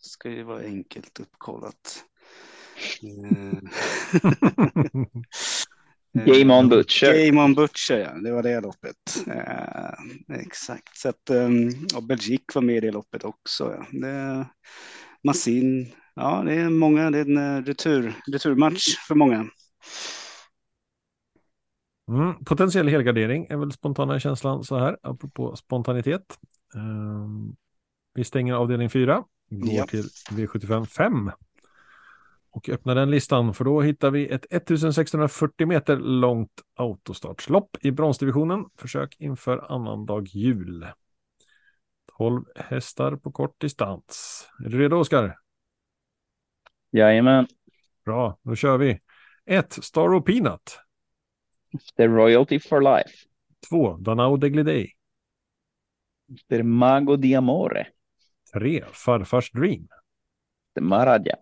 [0.01, 2.05] ska ju vara enkelt uppkollat.
[3.01, 3.59] Eh,
[6.19, 7.25] Eh, Game on Butcher.
[7.25, 8.13] Game on Butcher, ja.
[8.13, 9.23] Det var det loppet.
[9.27, 10.97] Eh, exakt.
[10.97, 13.75] Så att, um, och Belgique var med i det loppet också.
[13.77, 13.99] Ja.
[13.99, 14.45] Det,
[15.23, 15.91] Massin.
[16.15, 17.11] Ja, det är många.
[17.11, 19.45] Det är en eh, retur, returmatch för många.
[22.11, 26.37] Mm, potentiell helgardering är väl spontana känslan så här, apropå spontanitet.
[26.75, 27.55] Um,
[28.13, 29.85] vi stänger avdelning 4, går Ja.
[29.85, 31.31] till V75 5
[32.53, 38.65] och öppnar den listan för då hittar vi ett 1640 meter långt autostartslopp i bronsdivisionen.
[38.75, 40.87] Försök inför annandag jul.
[42.17, 44.47] 12 hästar på kort distans.
[44.65, 45.35] Är du redo Oskar?
[46.91, 47.47] Jajamän.
[48.05, 48.99] Bra, då kör vi.
[49.45, 49.73] 1.
[49.83, 50.79] Star of Peanut.
[51.97, 53.15] The Royalty for Life.
[53.69, 53.97] 2.
[53.97, 54.91] Danao Deglidey.
[56.49, 57.87] The Mago di Amore.
[58.53, 58.83] 3.
[58.91, 59.87] Farfars Dream.
[60.75, 61.35] The Maradja.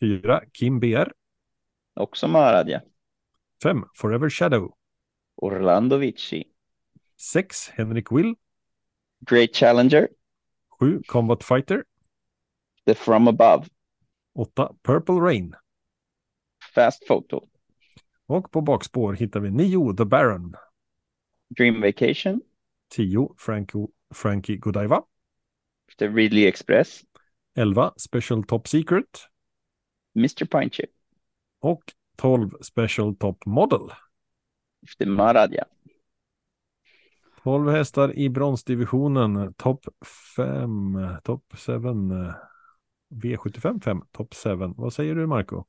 [0.00, 0.40] 4.
[0.52, 1.12] Kim BR.
[1.94, 2.82] Också Maradja.
[3.62, 3.84] 5.
[3.94, 4.74] Forever Shadow.
[5.36, 6.44] Orlando Vici.
[7.16, 7.68] 6.
[7.68, 8.34] Henrik Will.
[9.20, 10.08] Great Challenger.
[10.80, 11.02] 7.
[11.06, 11.84] Combat Fighter.
[12.86, 13.68] The From Above.
[14.34, 14.68] 8.
[14.82, 15.54] Purple Rain.
[16.74, 17.48] Fast Photo.
[18.26, 19.94] Och på bakspår hittar vi 9.
[19.96, 20.54] The Baron.
[21.56, 22.40] Dream Vacation.
[22.88, 23.34] 10.
[23.38, 25.02] Franco, Frankie Godiva.
[25.98, 27.00] The Ridley Express.
[27.56, 27.92] 11.
[27.96, 29.28] Special Top Secret.
[30.16, 30.90] Mr Pine Chip.
[31.60, 31.82] Och
[32.16, 32.50] 12.
[32.62, 33.90] Special Top Model.
[34.98, 35.64] The Maradja.
[37.42, 39.54] 12 hästar i bronsdivisionen.
[39.54, 39.84] Topp
[40.36, 40.98] 5.
[41.24, 42.34] Topp 7.
[43.10, 44.02] V75 5.
[44.12, 44.74] Topp 7.
[44.76, 45.64] Vad säger du Marco?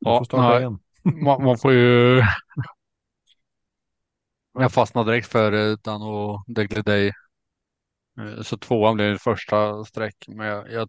[0.00, 0.58] Du Ja, får starta nej.
[0.58, 0.78] igen.
[1.24, 2.22] Man, man får ju...
[4.52, 7.12] Jag fastnade direkt för eh, Dano Degliday.
[8.18, 10.24] Eh, Så tvåan blev det första streck.
[10.28, 10.88] Men jag, jag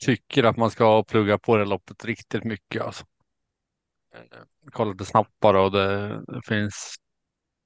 [0.00, 2.82] tycker att man ska plugga på det loppet riktigt mycket.
[2.82, 3.04] Alltså.
[4.14, 6.94] Eh, Kollade snabbt bara och det, det finns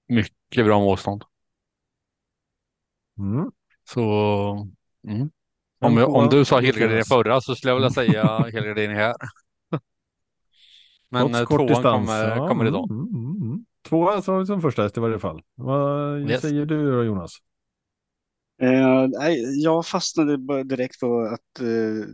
[0.09, 1.25] mycket bra motstånd.
[3.19, 3.51] Mm.
[3.85, 4.03] Så
[5.09, 5.31] mm.
[5.81, 9.15] Om, jag, om du sa helgardering förra så skulle jag vilja säga helgardering här.
[11.09, 12.07] Men Trots eh, tvåan distans.
[12.07, 12.91] kommer, Ja, kommer mm, idag.
[12.91, 13.65] Mm, mm, mm.
[13.89, 15.43] Tvåa som, som första häst i varje fall.
[15.55, 16.41] Vad Yes.
[16.41, 17.39] säger du då Jonas?
[18.63, 22.07] Eh, nej, jag fastnade direkt på att eh,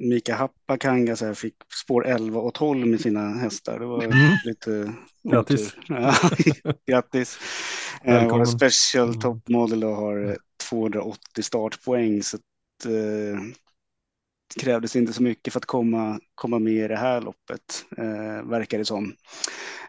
[0.00, 3.78] Mika Happakanga så här fick spår 11 och 12 med sina hästar.
[3.80, 4.16] Det var Mm.
[4.44, 4.92] lite
[5.30, 5.74] Grattis.
[5.88, 6.14] Ja,
[6.86, 7.38] Grattis.
[8.04, 8.38] Eh, Välkommen.
[8.38, 9.20] vår special Mm.
[9.20, 10.34] top model och har eh,
[10.70, 12.22] 280 startpoäng.
[12.22, 13.40] Så att, eh,
[14.54, 18.48] det krävdes inte så mycket för att komma, komma med i det här loppet, eh,
[18.50, 19.12] verkar det som.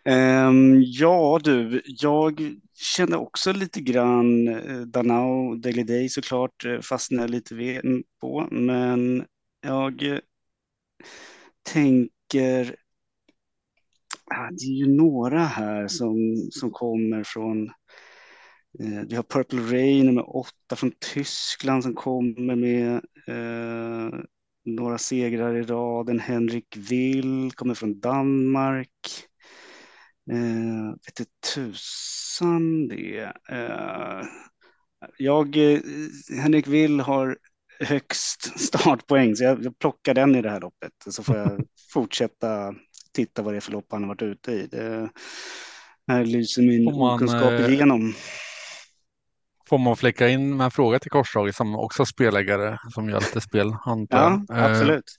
[0.05, 2.41] Ehm, ja du, jag
[2.73, 7.55] kände också lite grann eh, Danao, Daily Day såklart, eh, fastnade jag lite
[8.21, 9.25] på, men
[9.61, 10.19] jag
[11.63, 12.75] tänker,
[14.25, 17.67] ah, det är ju några här som, som kommer från
[18.79, 22.95] eh, Vi har Purple Rain nummer åtta från Tyskland som kommer med
[23.27, 24.19] eh,
[24.65, 26.19] några segrar i raden.
[26.19, 28.89] Henrik Will kommer från Danmark.
[30.31, 31.19] Eh, vet
[31.53, 33.33] tusan det.
[33.49, 34.25] Eh,
[35.17, 35.79] jag, eh,
[36.41, 37.37] Henrik Will har
[37.79, 40.93] högst startpoäng så jag, jag plockar den i det här loppet.
[41.09, 41.61] Så får jag
[41.93, 42.75] fortsätta
[43.13, 44.67] titta vad det är för lopp han har varit ute i.
[44.67, 45.09] Det,
[46.07, 48.13] här lyser min okunskap eh, igenom.
[49.69, 53.41] Får man flicka in med en fråga till korsdraget som också spelläggare som gör lite
[53.41, 53.75] spel?
[53.85, 54.55] antar Ja.
[54.57, 55.17] Eh, absolut.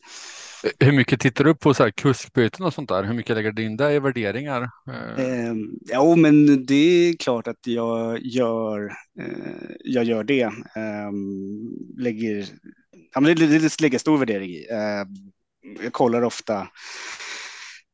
[0.80, 3.04] Hur mycket tittar du på så här kuskbyten och sånt där?
[3.04, 4.62] Hur mycket lägger du in det i värderingar?
[4.88, 5.54] Eh, Eh,
[5.92, 10.42] jo, men det är klart att jag gör, eh, jag gör det.
[10.42, 11.12] Eh,
[11.98, 12.46] lägger,
[13.14, 14.66] ja, men det, det, det lägger stor värdering i.
[14.70, 15.04] Eh,
[15.82, 16.68] jag kollar ofta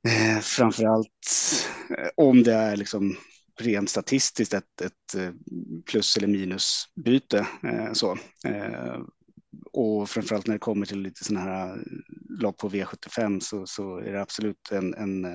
[0.08, 1.08] eh, framför allt
[1.98, 3.16] eh, om det är liksom
[3.60, 5.32] rent statistiskt ett, ett eh,
[5.86, 7.46] plus eller minusbyte.
[7.62, 8.18] Eh, så.
[8.44, 9.00] Eh,
[9.72, 11.84] och framförallt när det kommer till lite sådana här
[12.28, 15.26] lopp på V75 så, så är det absolut en, en,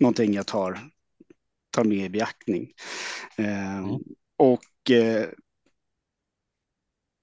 [0.00, 0.78] någonting jag tar,
[1.70, 2.72] tar med i beaktning.
[3.36, 3.84] Mm.
[4.36, 4.90] Och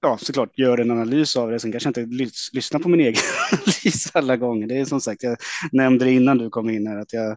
[0.02, 1.60] ja, såklart gör en analys av det.
[1.60, 3.22] Sen kanske jag inte lys lyssnar på min egen
[3.52, 4.66] analys alla gånger.
[4.66, 5.36] Det är som sagt, jag
[5.72, 7.30] nämnde det innan du kom in här att jag,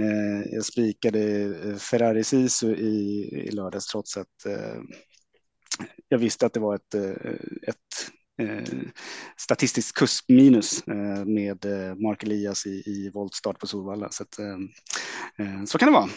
[0.00, 4.80] eh, jag spikade eh, Ferrari Sisu i, i lördags trots att eh,
[6.08, 7.32] jag visste att det var ett, eh,
[7.62, 8.10] ett
[8.42, 8.64] eh,
[9.36, 14.10] statistiskt kuskminus eh, med eh, Mark Elias i, i voltstart på Solvalla.
[14.10, 16.08] Så, att, eh, så kan det vara.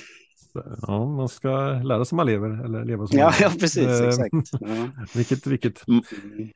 [0.81, 1.49] Ja, man ska
[1.83, 4.33] lära sig man lever eller leva som ja, man Ja, precis, eh, exakt.
[4.59, 4.89] Ja.
[5.15, 5.83] vilket, vilket.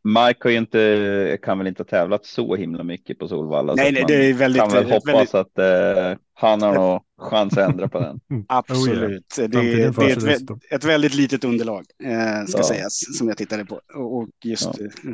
[0.03, 3.75] Mike har ju inte, kan väl inte ha tävlat så himla mycket på Solvalla.
[3.75, 4.61] Nej, nej, det är väldigt.
[4.61, 5.35] Kan väl hoppas väldigt...
[5.35, 8.19] att eh, han har nog chans att ändra på den.
[8.47, 9.25] Absolut.
[9.37, 9.49] Oh, yeah.
[9.49, 12.63] Det, det, är ett, ett, väldigt litet underlag, eh, ska ja.
[12.63, 13.81] sägas, som jag tittade på.
[13.95, 14.85] Och just ja.
[14.85, 15.11] eh,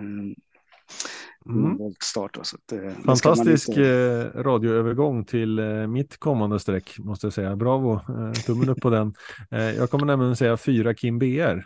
[1.49, 1.77] Mm.
[1.77, 2.37] Voltstart.
[2.41, 4.31] Så att, Fantastisk inte...
[4.35, 7.55] Eh, radioövergång till eh, mitt kommande streck måste jag säga.
[7.55, 9.13] Bravo, eh, tummen upp på den.
[9.49, 11.63] Jag kommer nämligen säga fyra Kim BR.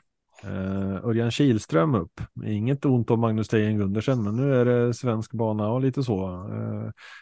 [1.03, 2.21] Örjan Kihlström upp.
[2.45, 6.49] Inget ont om Magnus Tejen Gundersen, men nu är det svensk bana och lite så.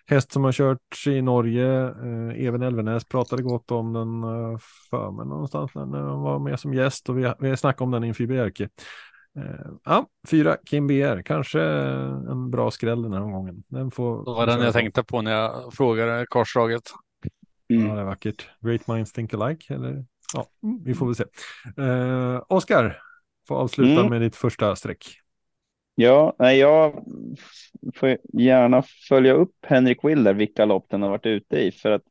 [0.06, 1.94] Häst som har kört i Norge.
[2.04, 4.58] Uh, Even Elvenäs pratade gott om den uh,
[4.90, 8.04] för mig någonstans när han var med som gäst och vi, vi snackade om den
[8.04, 8.70] inför Bjerke.
[9.40, 13.64] Eh, ja, fyra Kim BR, kanske en bra skräll den här omgången.
[13.68, 16.84] Den får, det var den jag tänkte på när jag frågade korsdraget.
[17.70, 17.88] Mm.
[17.88, 18.50] Ja, det är vackert.
[18.60, 20.06] Great minds think alike, eller?
[20.34, 20.46] Ja,
[20.86, 21.24] vi får väl se.
[21.78, 23.02] Eh, Oskar,
[23.48, 24.10] får avsluta mm.
[24.10, 25.20] med ditt första streck.
[25.96, 27.06] Ja, nej, jag
[27.96, 32.04] får gärna följa upp Henrik Wilder, vilka lopp den har varit ute i, för att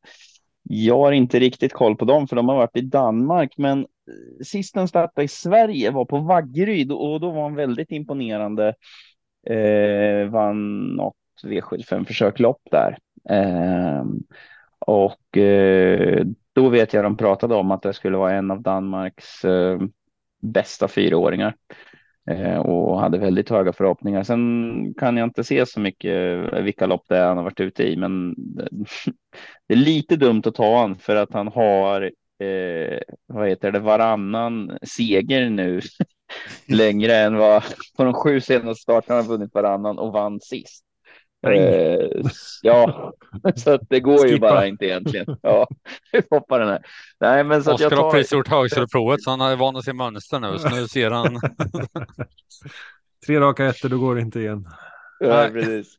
[0.69, 4.45] jag har inte riktigt koll på dem, för de har varit i Danmark, men eh,
[4.45, 8.74] sist den startade i Sverige var på Vaggeryd och då var han väldigt imponerande.
[9.47, 12.99] Eh, vann något V75 försöklopp där.
[13.31, 14.05] Eh,
[14.78, 19.45] och eh, då vet jag de pratade om att det skulle vara en av Danmarks
[19.45, 19.81] eh,
[20.43, 21.98] bästa fyraåringar eh,
[22.31, 24.23] Eh, och hade väldigt höga förhoppningar.
[24.23, 27.61] Sen kan jag inte se så mycket eh, vilka lopp det är han har varit
[27.61, 28.35] ute i, men
[29.69, 32.03] det är lite dumt att ta han för att han har
[32.39, 35.81] eh, vad heter det, varannan seger nu
[36.69, 37.63] längre än vad
[37.97, 40.85] på de sju senaste starterna har vunnit varannan och vann sist.
[41.47, 42.31] Eh,
[42.62, 43.12] ja,
[43.56, 44.32] så att det går Skippa.
[44.32, 45.36] ju bara inte egentligen.
[45.43, 45.69] Ja,
[46.12, 46.82] vi hoppar den här.
[47.20, 48.05] Nej, men så Oskar att jag tar...
[48.05, 51.10] har precis gjort högskoleprovet så han är van att se mönster nu, så nu ser
[51.10, 51.40] han.
[53.27, 54.66] Tre raka ettor, då går det inte igen.
[55.19, 55.97] Ja, precis.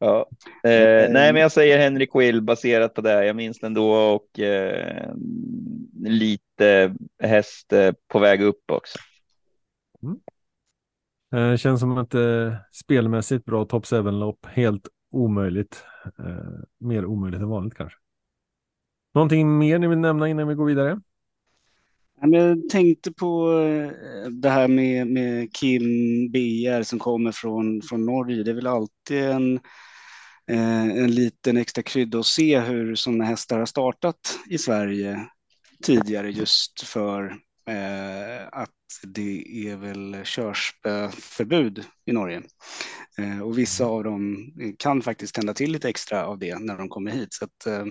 [0.00, 0.28] Ja,
[0.64, 3.26] eh, nej, men jag säger Henrik Will baserat på det.
[3.26, 5.12] Jag minns den då och eh,
[6.04, 8.98] lite häst eh, på väg upp också.
[10.02, 10.18] Mm.
[11.34, 14.46] Eh, känns som ett eh, spelmässigt bra top 7-lopp.
[14.46, 15.84] Helt omöjligt.
[16.18, 17.98] Eh, mer omöjligt än vanligt kanske.
[19.14, 21.00] Någonting mer ni vill nämna innan vi går vidare?
[22.20, 23.90] Jag tänkte på eh,
[24.30, 25.82] det här med, med Kim
[26.32, 28.42] BR som kommer från, från Norge.
[28.42, 29.60] Det är väl alltid en
[30.50, 35.26] eh, en liten extra krydda att se hur sådana hästar har startat i Sverige
[35.82, 37.24] tidigare just för
[37.68, 42.42] eh, att det är väl körspöförbud i Norge.
[43.18, 46.88] Eh, och vissa av dem kan faktiskt tända till lite extra av det när de
[46.88, 47.28] kommer hit.
[47.32, 47.84] Så eh,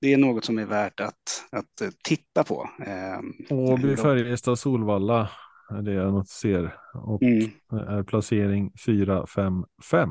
[0.00, 2.70] det är något som är värt att, att titta på.
[2.86, 5.30] Eh, Åby, Färjestad, Solvalla
[5.70, 6.74] är det jag ser.
[6.94, 7.50] Och mm.
[7.72, 10.08] är placering 4, 5, 5.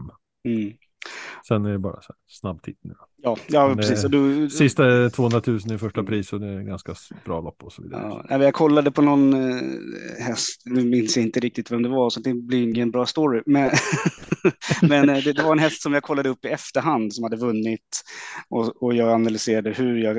[0.48, 0.74] Mm.
[1.48, 2.94] Sen är det bara så här, snabb titt nu.
[3.22, 4.04] Ja, ja precis.
[4.04, 6.96] Du, sista är 200 000 i första pris och det är ganska
[7.26, 8.26] bra lopp och så vidare.
[8.30, 9.62] Ja, jag kollade på någon eh,
[10.20, 13.42] häst, nu minns jag inte riktigt vem det var så det blir ingen bra story.
[13.46, 13.72] Men,
[14.82, 17.38] men eh, det, det, var en häst som jag kollade upp i efterhand som hade
[17.38, 18.04] vunnit
[18.50, 20.18] och, och jag analyserade hur jag,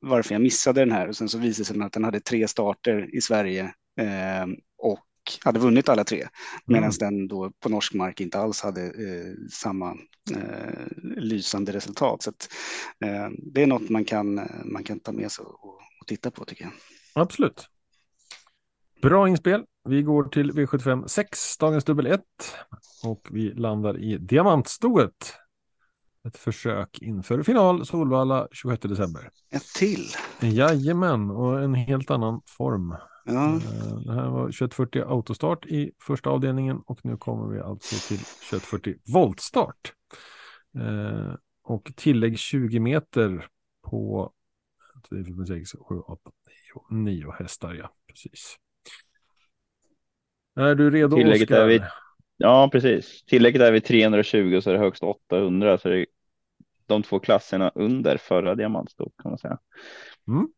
[0.00, 2.48] varför jag missade den här och sen så visade det sig att den hade tre
[2.48, 3.62] starter i Sverige
[4.00, 4.46] eh,
[4.78, 4.98] och
[5.40, 6.28] hade vunnit alla tre.
[6.64, 6.96] Medan mm.
[6.98, 9.90] den då på norsk mark inte alls hade eh, samma
[10.30, 12.22] eh, lysande resultat.
[12.22, 12.48] Så att,
[13.04, 14.34] eh, det är något man kan,
[14.64, 16.72] man kan ta med sig och, och titta på tycker jag.
[17.14, 17.68] Absolut.
[19.02, 19.64] Bra inspel.
[19.88, 22.20] Vi går till V75 6, dagens dubbel 1.
[23.04, 25.34] Och vi landar i diamantstoet.
[26.28, 29.30] Ett försök inför final Solvalla 26 december.
[29.50, 30.06] Ett till.
[30.40, 32.96] Jajamän, och en helt annan form.
[33.24, 33.54] Ja.
[33.54, 38.24] Eh, det här var 2140 autostart i första avdelningen och nu kommer vi alltså till
[38.24, 39.92] 2140 voltstart.
[40.78, 43.46] Eh, och tillägg 20 meter
[43.82, 44.32] på
[45.48, 46.30] 6, 7, 8,
[46.90, 47.74] 9, 9 hästar.
[47.74, 48.56] Ja, precis.
[50.56, 51.50] Är du redo Tillägget?
[51.50, 51.82] Är vid,
[52.36, 53.24] ja, precis.
[53.24, 55.78] Tillägget är vid 320 så är det högst 800.
[55.78, 56.06] Så det är
[56.86, 59.58] de två klasserna under förra diamantstort kan man säga.
[60.28, 60.48] Mm.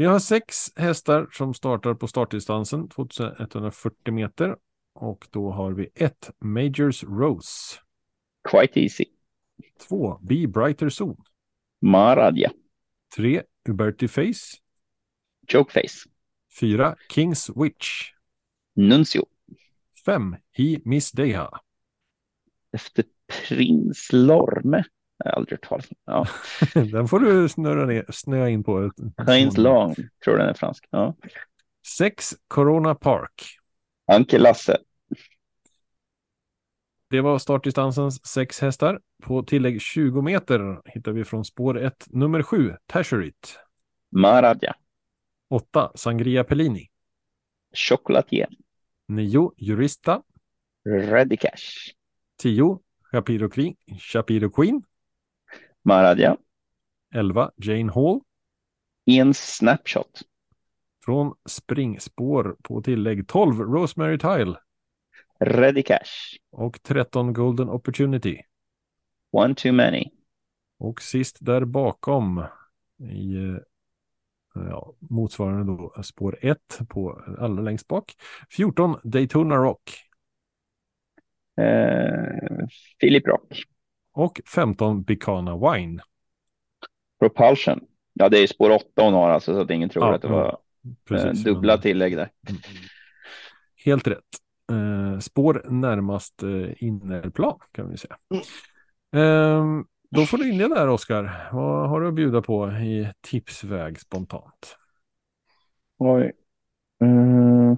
[0.00, 4.56] Vi har sex hästar som startar på startdistansen 2140 meter
[4.94, 7.76] och då har vi ett Majors Rose,
[8.50, 9.04] Quite easy.
[9.88, 11.16] två Be Brighter Zone,
[11.80, 12.50] Maradja.
[13.16, 14.56] tre Uberti Face,
[15.48, 16.08] Jokeface.
[16.60, 17.88] fyra Kings Witch,
[18.76, 19.26] Nuncio.
[20.04, 21.60] fem He Miss Deha,
[22.72, 24.84] Efter Prins Lorme.
[25.24, 25.96] Jag har aldrig hört talas om.
[26.04, 26.26] Ja.
[26.82, 28.90] den får du snurra ner, snöa in på.
[29.26, 29.94] Prins Long.
[30.24, 30.88] Tror den är fransk.
[30.90, 31.14] Ja.
[31.86, 33.56] Sex Corona Park.
[34.12, 34.78] Anke Lasse.
[37.10, 39.00] Det var startdistansens sex hästar.
[39.22, 43.58] På tillägg 20 meter hittar vi från spår 1 nummer 7 Tasherit,
[44.10, 44.74] Maradja.
[45.48, 46.88] 8 Sangria Pellini,
[47.88, 48.48] Chocolatier.
[49.08, 50.22] 9 Jurista,
[50.86, 51.94] Ready Cash.
[52.38, 52.78] 10
[53.12, 54.82] Shapiro Queen, Shapiro Queen
[55.82, 56.36] Maradja.
[57.14, 58.20] 11 Jane Hall.
[59.04, 60.22] En snapshot.
[61.04, 64.56] Från springspår på tillägg 12 Rosemary Tile
[65.40, 66.38] Ready Cash.
[66.52, 68.42] och 13 Golden Opportunity.
[69.30, 70.10] One too many.
[70.78, 72.44] Och sist där bakom
[72.98, 73.56] i eh,
[74.54, 76.58] ja, motsvarande då spår 1
[76.88, 78.14] på allra längst bak.
[78.50, 80.10] 14 Daytona Rock
[81.60, 82.66] Eh,
[83.00, 83.64] Philip Rock.
[84.12, 86.02] Och 15 Bicana Wine.
[87.20, 87.80] Propulsion.
[88.12, 90.28] Ja, det är spår 8 hon har alltså, så att ingen tror Ja, att det
[90.28, 90.54] var eh,
[91.08, 92.30] Precis, dubbla men- tillägg där.
[93.84, 94.24] Helt rätt.
[94.72, 98.16] Eh, spår närmast eh, innerplan kan vi säga.
[99.16, 99.64] Eh,
[100.10, 101.48] då får du inleda där Oskar.
[101.52, 104.76] Vad har du att bjuda på i tipsväg spontant?
[105.98, 106.32] Oj.
[107.00, 107.76] Mm.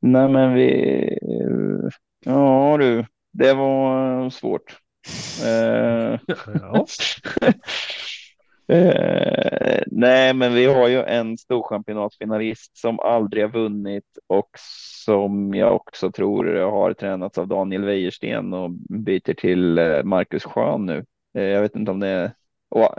[0.00, 1.18] Nej, men vi...
[2.20, 4.78] Ja du, det var eh, svårt.
[5.44, 6.18] Eh,
[6.62, 6.86] Ja,
[8.68, 14.50] Eh, nej, men vi har ju en storchampionatsfinalist som aldrig har vunnit och
[15.04, 18.70] som jag också tror har tränats av Daniel Wäjersten och
[19.04, 21.04] byter till eh, Marcus Schön nu.
[21.34, 22.24] Eh, jag vet inte om det är,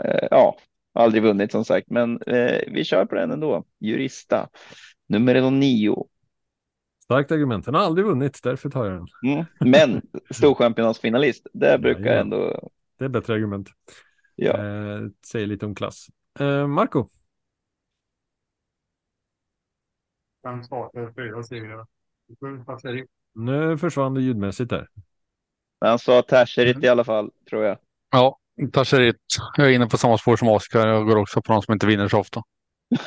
[0.04, 0.56] eh, ja,
[0.94, 2.18] aldrig vunnit som sagt, men
[2.66, 3.64] vi kör på den ändå.
[3.80, 4.48] Jurista,
[5.08, 6.06] nummer nio.
[7.04, 7.64] Starkt argument.
[7.64, 9.32] Den har aldrig vunnit, därför tar jag den.
[9.32, 9.44] Mm.
[9.70, 12.20] Men storchampionatsfinalist, det brukar Jajamän.
[12.20, 13.70] ändå, Det är bättre argument.
[14.36, 14.56] ja.
[14.56, 16.06] Eh, säger lite om klass.
[16.40, 17.08] Eh, Marco,
[20.42, 21.86] Fem starter, fyra segrar.
[23.34, 24.88] nu försvann det ljudmässigt där.
[25.80, 27.78] Han sa Tasherit i alla fall, tror jag.
[28.10, 28.38] Ja,
[28.72, 29.16] Tasherit.
[29.56, 30.86] Jag är inne på samma spår som Oskar.
[30.88, 32.42] Jag går också på de som inte vinner så ofta.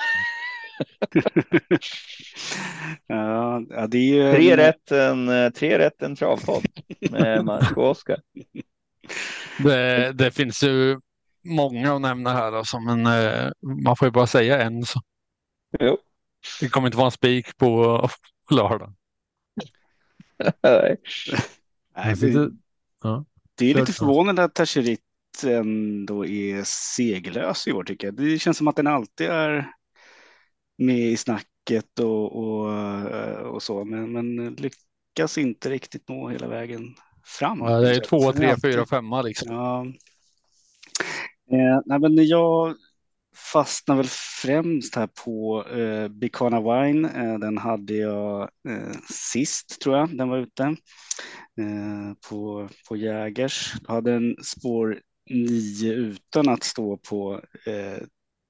[3.08, 4.32] Ja, det är ju...
[4.32, 6.66] Tre rätt, en, eh, tre rätt, en travpodd
[7.12, 8.22] med Marco och Oskar.
[9.64, 11.00] Det, det finns ju
[11.44, 13.52] många att nämna här alltså, men eh,
[13.84, 14.86] man får ju bara säga en.
[14.86, 15.02] Så.
[15.80, 15.98] Jo.
[16.62, 18.10] Det kommer inte vara en spik på
[18.52, 18.94] lördag.
[20.64, 20.98] Nej.
[21.96, 22.50] Nej, det,
[23.04, 23.26] ja.
[23.56, 25.02] det är lite förvånande att Tasherit
[25.46, 28.16] ändå är seglös i år tycker jag.
[28.16, 29.72] Det känns som att den alltid är
[30.78, 31.48] med i snacket
[32.00, 37.60] och, och, eh, och så, men, men lyckas inte riktigt nå hela vägen fram.
[37.60, 39.54] Ja, det är två, tre, fyra, femma liksom.
[39.56, 39.86] Ja.
[41.52, 42.76] Eh, nej, men jag
[43.54, 44.08] fastnar väl
[44.42, 47.10] främst här på eh, Bicana Wine.
[47.10, 53.74] Eh, den hade jag eh, sist tror jag den var ute eh, på, på Jägers.
[53.88, 58.04] Jag hade en spår 9 utan att stå på eh,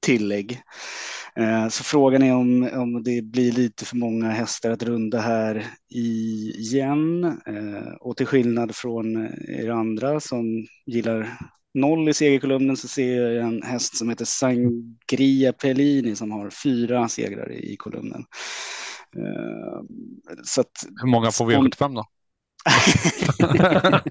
[0.05, 0.61] tillägg.
[1.35, 5.65] Eh, så frågan är om, om det blir lite för många hästar att runda här
[5.89, 7.23] igen.
[7.23, 11.39] Eh, och till skillnad från er andra som gillar
[11.73, 17.07] noll i segerkolumnen så ser jag en häst som heter Sangria Pellini som har fyra
[17.07, 18.25] segrar i kolumnen.
[19.17, 19.81] Eh,
[20.43, 22.05] så att, Hur många på V75 då?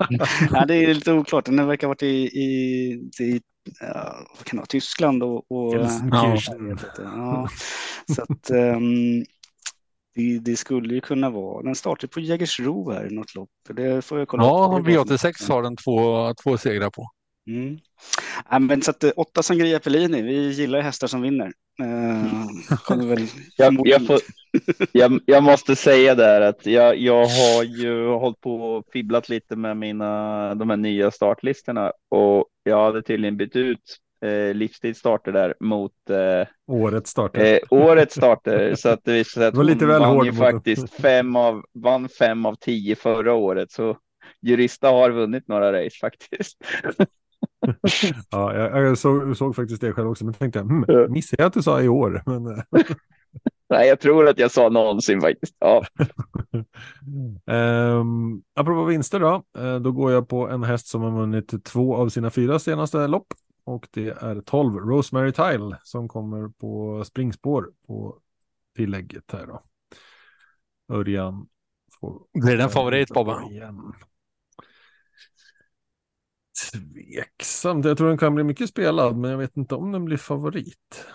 [0.53, 1.45] ja, det är lite oklart.
[1.45, 3.41] Den verkar ha varit i, i, i
[3.81, 7.03] vad kan det vara, Tyskland och, och vet inte.
[7.03, 7.49] Ja,
[8.15, 9.25] så att ehm,
[10.15, 13.51] det, det skulle ju kunna vara, den startar på Jägersro här i något lopp.
[13.69, 14.87] Det får jag kolla Ja, upp.
[14.87, 17.11] Det var- V86 har den två, två segrar på.
[17.47, 17.79] Mm.
[18.51, 21.53] Ja, men så att eh, åtta Sangria Pellini, vi gillar ju hästar som vinner.
[22.85, 23.27] Kommer väl
[23.57, 24.19] Jag, jag, får,
[24.93, 29.57] jag, jag måste säga där att jag, jag har ju hållit på och fibblat lite
[29.57, 35.55] med mina, de här nya startlistorna och jag hade tydligen bytt ut eh, livstidsstarter där
[35.61, 37.41] mot eh, Årets startar.
[37.45, 38.75] eh, årets starter.
[38.77, 41.37] Så att det visade sig att Det var lite hon väl vann ju faktiskt fem
[41.37, 43.71] av, vann fem av tio förra året.
[43.73, 43.97] Så
[44.43, 46.59] Jurista har vunnit några race faktiskt.
[48.31, 51.55] ja, jag, jag såg, såg, faktiskt det själv också, men tänkte hmm, missade jag att
[51.55, 52.23] du sa i år?
[52.27, 52.47] Men...
[52.47, 52.63] eh,
[53.69, 55.57] Nej, jag tror att jag sa någonsin faktiskt.
[55.59, 55.85] Ja.
[57.47, 61.97] um, apropå vinster då, eh, då går jag på en häst som har vunnit två
[61.97, 63.27] av sina fyra senaste lopp
[63.65, 68.19] och det är 12 Rosemary Tile som kommer på springspår på
[68.77, 69.63] tillägget här då.
[70.93, 71.47] Örjan
[72.01, 72.23] får...
[72.43, 73.37] Blir det en favorit Bobbe?
[76.73, 77.85] Tveksamt.
[77.85, 81.07] Jag tror den kan bli mycket spelad, men jag vet inte om den blir favorit.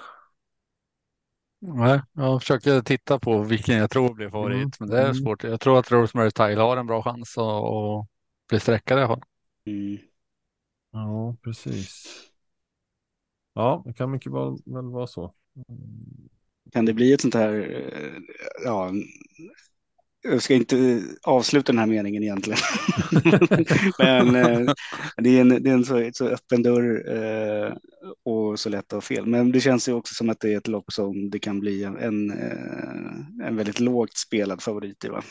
[1.62, 5.16] Nej, jag försöker titta på vilken jag tror blir favorit, Mm, men det är mm.
[5.16, 5.44] svårt.
[5.44, 8.08] Jag tror att Rosemary Tile har en bra chans att, att
[8.50, 9.24] bli sträckad i alla fall.
[9.66, 9.98] Mm.
[10.92, 12.06] Ja, precis.
[13.54, 15.34] Ja, det kan mycket väl, väl vara så.
[16.72, 18.22] Kan det bli ett sånt här, eh,
[18.66, 18.92] ja,
[20.22, 22.60] jag ska inte avsluta den här meningen egentligen.
[24.00, 24.74] Men eh,
[25.18, 27.74] det är en, det är en så, så öppen dörr eh,
[28.26, 29.26] och så lätt att ha fel.
[29.26, 31.84] Men det känns ju också som att det är ett lopp som det kan bli
[31.84, 35.10] en, en, eh, en väldigt lågt spelad favorit i.
[35.10, 35.22] Va?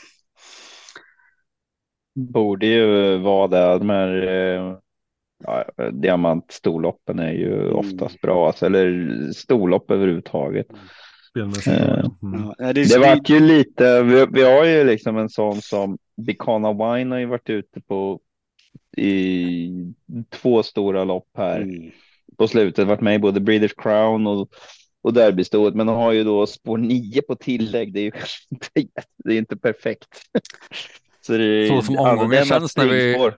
[2.15, 3.79] Borde ju vara det.
[3.79, 4.79] De här eh,
[5.45, 7.77] ja, diamantstorloppen är ju Mm.
[7.77, 8.47] oftast bra.
[8.47, 10.67] Alltså, eller storlopp överhuvudtaget.
[11.39, 11.67] Spelmässigt.
[11.67, 12.53] Eh, Mm.
[12.59, 16.73] Ja, det, Det vart ju lite, vi, vi har ju liksom en sån som Bicana
[16.73, 18.21] Wine har ju varit ute på
[18.97, 19.71] i
[20.31, 21.91] två stora lopp här Mm.
[22.37, 24.49] på slutet, varit med i både Breeders Crown och,
[25.03, 27.93] och Derbystoet, men har ju då spår nio på tillägg.
[27.93, 28.13] Det är ju
[28.51, 28.69] inte,
[29.25, 30.09] det är inte perfekt.
[31.21, 33.31] Så, det är, Så som omgången känns när vi-.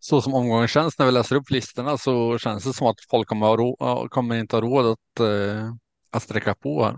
[0.00, 3.28] Så som omgången känns när vi läser upp listorna så känns det som att folk
[3.28, 5.72] kommer, ha ro- kommer inte ha råd att, eh,
[6.10, 6.96] att sträcka på här.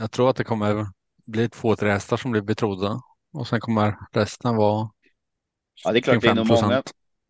[0.00, 0.86] Jag tror att det kommer
[1.26, 3.00] bli två, tre hästar som blir betrodda
[3.32, 4.90] och sen kommer resten vara
[5.84, 6.62] Ja, det är klart, det är nog 25%.
[6.62, 6.82] många.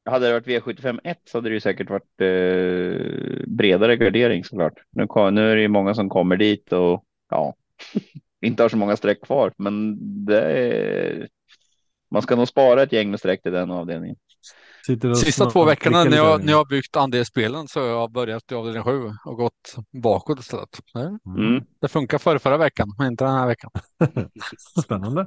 [0.04, 4.74] Hade det varit V75 1 så hade det ju säkert varit eh, bredare gardering såklart.
[4.90, 7.54] Nu, nu är det ju många som kommer dit och ja,
[8.40, 11.28] inte har så många streck kvar, men det är,
[12.10, 14.16] man ska nog spara ett gäng med streck till den avdelningen.
[15.16, 18.82] Sista två veckorna när jag, när jag byggt andelsspelen så har jag börjat i avdelning
[18.82, 20.78] sju och gått bakåt istället.
[20.94, 21.64] Det, Mm.
[21.80, 23.70] det funkar för förra veckan, men inte den här veckan.
[24.84, 25.20] Spännande.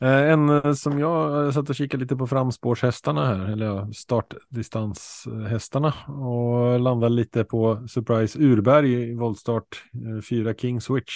[0.00, 5.94] Eh, En eh, som jag eh, satt och kikade lite på framspårshästarna här, eller startdistanshästarna
[6.08, 11.12] och landade lite på Surprise Urberg i voltstart, eh, fyra King Switch.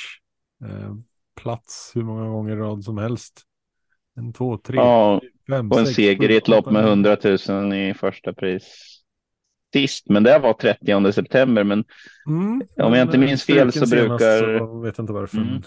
[0.65, 0.95] Eh,
[1.41, 3.43] Plats hur många gånger i rad som helst.
[4.17, 6.91] En, två, tre, Ja, fem, och en sex, seger sju, i ett lopp med nio.
[6.91, 7.17] 100
[7.49, 8.97] 000 i första pris
[9.73, 11.65] sist, men det var 30 september.
[11.65, 11.85] Men
[12.29, 15.39] Mm, Om jag inte men, minns fel så brukar- Så vet jag inte varför.
[15.39, 15.63] Mm.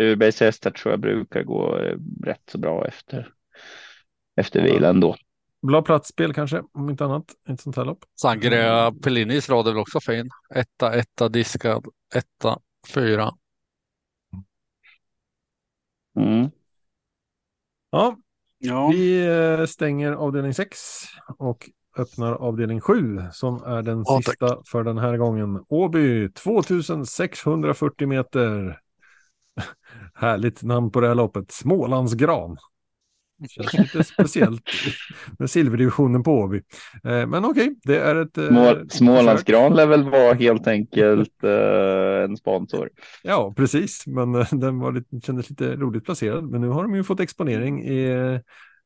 [0.00, 3.28] Urbergs hästar tror jag brukar gå eh, rätt så bra efter,
[4.36, 4.74] efter Ja.
[4.74, 5.16] vilan då.
[5.68, 7.24] Bra platsspel kanske, om inte annat.
[7.48, 8.04] Ett sånt här lopp.
[8.20, 10.30] Sangria Pellinis rad är väl också fin.
[10.54, 12.58] Etta, etta, diskad, etta,
[12.94, 13.30] fyra.
[16.16, 16.50] Mm.
[17.90, 18.16] Ja,
[18.58, 20.78] Ja, Vi eh, stänger avdelning 6
[21.38, 24.24] och öppnar avdelning 7 som är den Ja, tack.
[24.24, 25.64] sista för den här gången.
[25.68, 28.78] Åby 2640 meter.
[30.14, 31.50] Härligt namn på det här loppet.
[31.50, 32.56] Smålandsgran.
[33.48, 34.62] Känns lite speciellt
[35.38, 36.62] med silverdivisionen på Åby.
[37.04, 38.38] Eh, Men okej, det är ett...
[38.38, 38.76] eh, Små.
[38.90, 42.90] Smålandsgran lär väl vara helt enkelt eh, en sponsor.
[43.22, 44.06] Ja, precis.
[44.06, 46.44] Men den var lite, kändes lite roligt placerad.
[46.50, 48.10] Men nu har de ju fått exponering i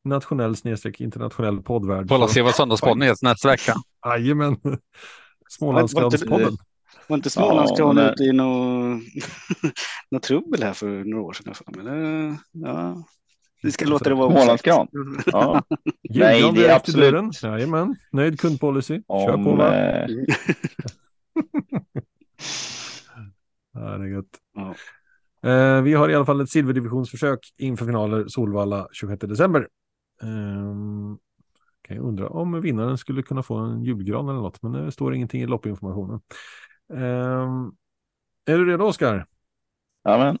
[0.03, 2.07] nationell snedstreck internationell poddvärld.
[2.09, 3.73] Så- se vad Söndagspodden heter nästa vecka.
[4.05, 4.57] Jajamän.
[5.49, 6.57] Smålandsgranspodden.
[7.07, 9.01] var inte Smålandsgran Ja, ute i något
[10.11, 11.53] nå trubbel här för några år sedan?
[11.75, 13.05] Men det, ja,
[13.63, 14.87] vi ska låta det vara Smålandsgran.
[15.25, 15.63] Ja,
[16.09, 17.43] Nej, det är absolut-.
[17.43, 17.95] Jajamän.
[18.11, 19.01] Nöjd kundpolicy.
[19.07, 19.75] Kör på om, va?
[19.75, 20.07] eh,
[23.73, 24.39] Ja, det är gött.
[24.53, 24.75] Ja.
[25.49, 29.67] Eh, vi har i alla fall ett silverdivisionsförsök inför finaler Solvalla 26 december.
[30.21, 31.17] Ehm,
[31.81, 35.15] kan jag undra om vinnaren skulle kunna få en julgran eller något, men det står
[35.15, 36.19] ingenting i loppinformationen.
[36.93, 37.71] Ehm,
[38.45, 39.25] är du redo Oskar?
[40.03, 40.37] ja, men,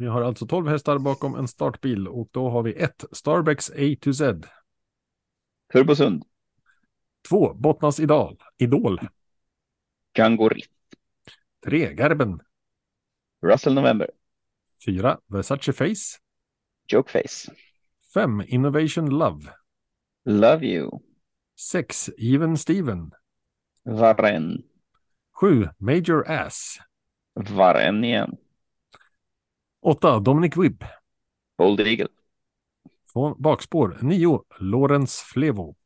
[0.00, 3.96] Vi har alltså 12 hästar bakom en startbil och då har vi ett Starbex A
[4.00, 4.48] to Z,
[5.72, 6.24] Turbosund,
[7.28, 9.00] två Bottnas Idol, Idol,
[10.12, 10.62] Gangori,
[11.64, 12.40] tre Gerben,
[13.42, 14.10] Russell November,
[14.84, 16.18] fyra Versace Face,
[16.88, 17.52] Jokeface,
[18.14, 19.54] fem Innovation Love,
[20.24, 21.02] Love You,
[21.56, 23.10] sex Even Steven,
[23.84, 24.62] Varen,
[25.40, 26.78] sju Major Ass,
[27.34, 28.36] Varen igen,
[29.80, 30.84] åtta Dominic Wibb,
[31.58, 32.08] Bold Eagle,
[33.12, 34.42] Från bakspår 9.
[34.58, 35.76] Lorenz Flevo.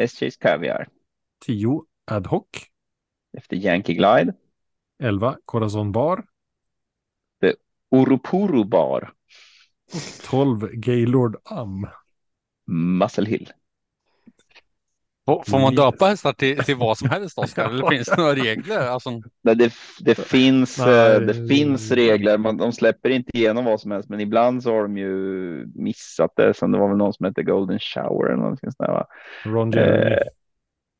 [0.00, 0.88] SJ's Caviar.
[1.46, 1.84] 10.
[2.06, 2.46] Ad hoc.
[3.32, 4.34] Efter Yankee Glide.
[4.98, 5.36] 11.
[5.44, 6.24] Corazon Bar.
[7.90, 9.12] Oroporo Bar.
[10.22, 10.68] 12.
[10.72, 11.86] Gaylord Am.
[12.66, 13.52] Muscle Hill.
[15.26, 17.64] Får, man döpa hästar till, till vad som helst, Oskar?
[17.70, 18.88] Eller finns det några regler?
[18.88, 19.10] Alltså,
[19.42, 21.14] Nej, det, det, finns, Nej.
[21.14, 22.38] eh, det finns regler.
[22.38, 26.30] Man, de släpper inte igenom vad som helst, men ibland så har de ju missat
[26.36, 26.54] det.
[26.54, 28.88] Som det var väl någon som hette Golden Shower eller någonting sånt där.
[28.94, 29.06] Va?
[29.44, 30.10] Ron Jeremy.
[30.10, 30.18] Eh,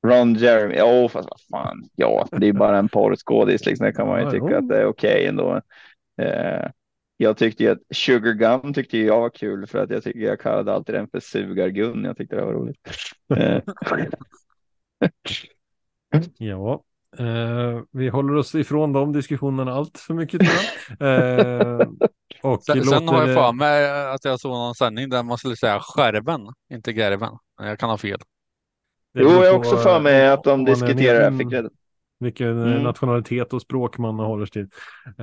[0.06, 0.74] Ron Jeremy.
[0.74, 1.88] Ja, fast vad fan.
[1.94, 3.66] Ja, det är bara en porrskådis.
[3.66, 3.86] Liksom.
[3.86, 4.56] Det kan man ju Ja, tycka jo.
[4.59, 5.60] att det är okej ändå.
[6.22, 6.70] Eh,
[7.22, 10.40] jag tyckte ju att Sugar Gum tyckte jag var kul för att jag tycker jag
[10.40, 12.05] kallade alltid den för Sugargun.
[12.05, 12.78] Jag tyckte det var roligt.
[13.36, 13.59] Eh,
[16.38, 16.82] Ja,
[17.18, 20.51] eh, vi håller oss ifrån de diskussionerna allt för mycket jag.
[21.80, 21.88] Eh,
[22.42, 25.56] och sen, sen har jag för mig att jag såg någon sändning där man skulle
[25.56, 26.40] säga skärven,
[26.72, 27.32] inte gerben.
[27.62, 28.18] Jag kan ha fel.
[29.14, 31.24] det jo, jag har också för mig eh, att de diskuterar det.
[31.24, 31.30] här.
[31.30, 31.72] medlem- Fick rätt.
[32.20, 32.82] Vilken eh, Mm.
[32.82, 34.68] nationalitet och språk man håller sig till.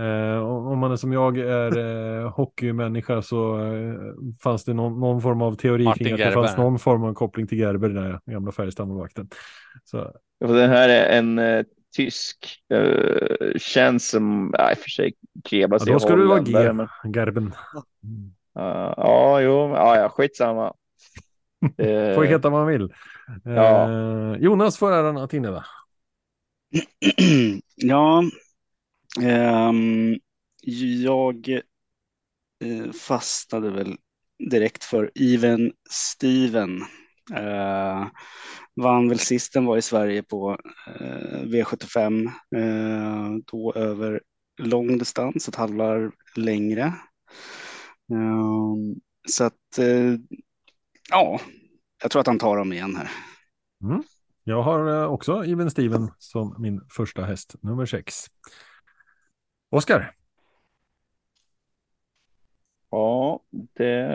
[0.03, 1.77] Eh, om man är som jag är
[2.23, 3.93] eh, hockeymänniska så eh,
[4.43, 6.41] fanns det någon, någon form av teori Martin kring att det Gerber.
[6.43, 9.29] fanns någon form av koppling till Gerber, den där gamla Färjestadmålvakten.
[10.39, 11.63] Den här är en eh,
[11.95, 12.37] tysk.
[12.73, 15.13] eh, känns som, och för sig
[15.49, 17.45] Krebas ja, då ska du vara G, men- Gerben.
[18.59, 20.73] Uh, ja, jo, ja, ja, skitsamma.
[21.77, 22.81] Eh, Får heta vad man vill.
[23.45, 24.37] Eh, Ja.
[24.37, 25.65] Jonas får äran att inleda.
[27.75, 28.23] ja,
[29.69, 30.19] um,
[31.03, 31.49] jag
[32.63, 33.97] eh, fastnade väl
[34.51, 36.81] direkt för Even Steven.
[37.31, 38.07] Uh,
[38.75, 40.51] vann väl sist den var i Sverige på
[40.87, 42.25] uh, V75,
[42.55, 44.21] uh, då över
[44.57, 46.93] lång distans, ett halvvarv längre.
[48.11, 48.95] Ehm,
[49.29, 50.13] så att, eh,
[51.09, 51.41] ja,
[52.01, 53.09] jag tror att han tar dem igen här.
[53.83, 54.03] Mm.
[54.49, 58.25] Jag har eh, också Even Steven som min första häst, nummer sex.
[59.69, 60.11] Oskar,
[62.89, 64.07] Ja, det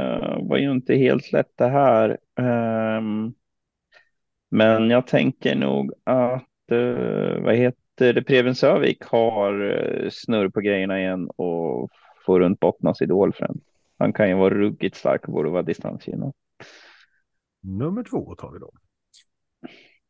[0.43, 2.19] var ju inte helt lätt det här.
[2.39, 3.35] Ehm,
[4.51, 10.61] men jag tänker nog att, uh, vad heter det, Preben Sövik har uh, snurr på
[10.61, 11.91] grejerna igen och
[12.27, 13.61] får runt Bottnas idol för en.
[13.99, 16.33] Han kan ju vara ruggigt stark och borde vara distansgynnad.
[17.63, 18.73] nummer två tar vi då.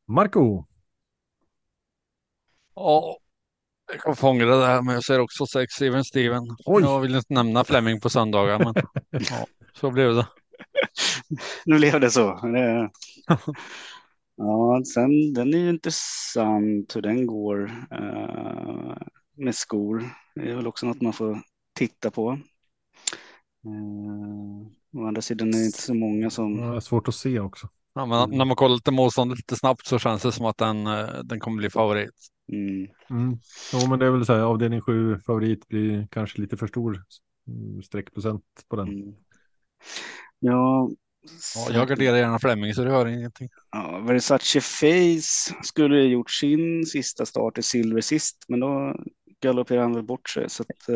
[0.07, 0.65] Marco,
[2.75, 3.19] Ja,
[3.93, 6.43] jag kan fånga det där, men jag ser också sex Steven Steven.
[6.67, 6.83] Oj.
[6.83, 8.75] Jag vill inte nämna Fleming på söndagar, men
[9.31, 10.27] ja, så blev det.
[11.65, 12.47] Nu blev det så.
[12.47, 12.91] Det...
[14.37, 18.97] Ja, sen den är ju intressant hur den går eh,
[19.37, 20.05] med skor.
[20.35, 21.43] Det är väl också något man får
[21.75, 22.39] titta på.
[23.65, 26.57] Eh, å andra sidan är det inte så många som...
[26.57, 27.69] det är svårt att se också.
[27.95, 30.87] Ja, men när man kollar lite motståndet lite snabbt så känns det som att den,
[30.87, 32.11] eh, den kommer bli favorit.
[32.53, 33.39] Mm, Mm.
[33.73, 37.03] Jo, men det är väl så här, avdelning 7 favorit blir kanske lite för stor
[37.49, 38.89] mm, streckprocent på den.
[38.89, 39.15] mm.
[40.41, 40.91] Ja,
[41.57, 43.49] Ja, jag garderar gärna Fleming så det hör ingenting.
[43.73, 48.97] Ja, Versace Face skulle ha gjort sin sista start i silver sist, men då
[49.41, 50.51] galopperade han väl bort sig.
[50.51, 50.89] Så att,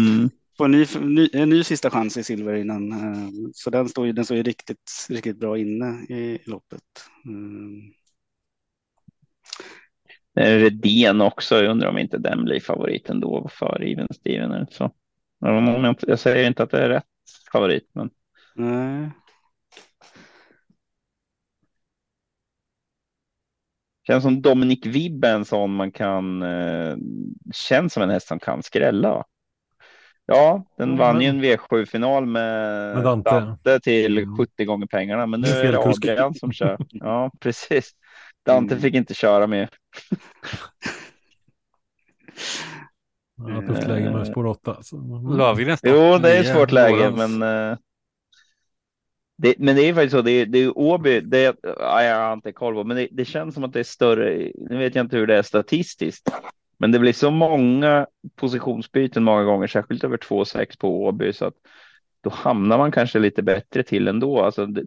[0.00, 0.30] Mm.
[0.58, 0.86] Få en ny,
[1.32, 2.92] en ny sista chans i silver innan.
[2.92, 6.82] eh, så den står ju, den står ju riktigt, riktigt bra inne i, loppet.
[7.24, 7.92] Mm.
[10.36, 11.54] Eh, Redén också.
[11.54, 14.66] Jag undrar om inte den blir favoriten då för Even Steven.
[14.70, 14.90] Så.
[15.38, 17.04] Jag, säger inte att det är rätt
[17.52, 18.10] favorit, men
[18.54, 19.10] Nej.
[24.06, 24.86] känns som Dominic
[25.24, 26.42] en sån man kan.
[26.42, 26.96] Eh,
[27.54, 29.10] känns som en häst som kan skrälla.
[29.10, 29.24] va?
[30.26, 33.80] Ja, den Ja, vann men- ju en V7-final med, Med Dante.
[33.80, 34.36] till Mm.
[34.36, 36.04] 70 gånger pengarna, men nu Med är det fel kusk.
[36.04, 36.78] Adrian som kör.
[36.90, 37.90] Ja, precis.
[38.46, 38.82] Dante Mm.
[38.82, 39.68] fick inte köra med.
[43.36, 44.78] Ja, tufft läge med spår 8.
[44.82, 45.12] Så, mm.
[45.82, 47.42] Jo, det är ett svårt läge, men.
[47.42, 47.76] eh,
[49.38, 50.22] det, men det är faktiskt så.
[50.22, 51.20] Det är, det är Åby.
[51.20, 53.80] Det är, ja, jag har inte koll på, men det, det känns som att det
[53.80, 54.52] är större.
[54.70, 56.30] Nu vet jag inte hur det är statistiskt,
[56.82, 58.06] men det blir så många
[58.36, 61.54] positionsbyten många gånger, särskilt över 2-6 på Åby, så att
[62.20, 64.40] då hamnar man kanske lite bättre till ändå.
[64.40, 64.84] Alltså, det,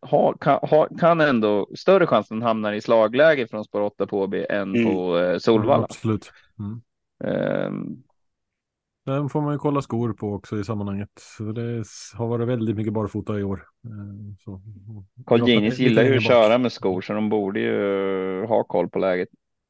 [0.00, 4.20] ha, kan, ha, kan ändå större chans att hamna i slagläge från spår 8 på
[4.20, 4.94] Åby än Mm.
[4.94, 5.84] på eh, Solvalla.
[5.84, 6.32] Absolut.
[6.58, 6.80] Mm.
[7.24, 8.02] Ehm,
[9.06, 11.22] Den får man ju kolla skor på också i sammanhanget.
[11.54, 11.84] Det
[12.14, 13.64] har varit väldigt mycket barfota i år.
[13.84, 14.60] Eh, Så,
[15.26, 18.98] Carl Ginis gillar ju att köra med skor så de borde ju ha koll på
[18.98, 19.28] läget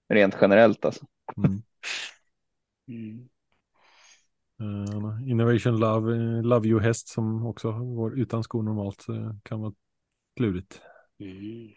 [0.08, 1.06] rent generellt alltså.
[1.36, 1.62] Mm.
[2.88, 3.28] Mm.
[4.60, 9.72] Uh, Innovation Love, Love You Häst som också går utan skor normalt uh, kan vara
[10.36, 10.80] klurigt.
[11.20, 11.68] Mm.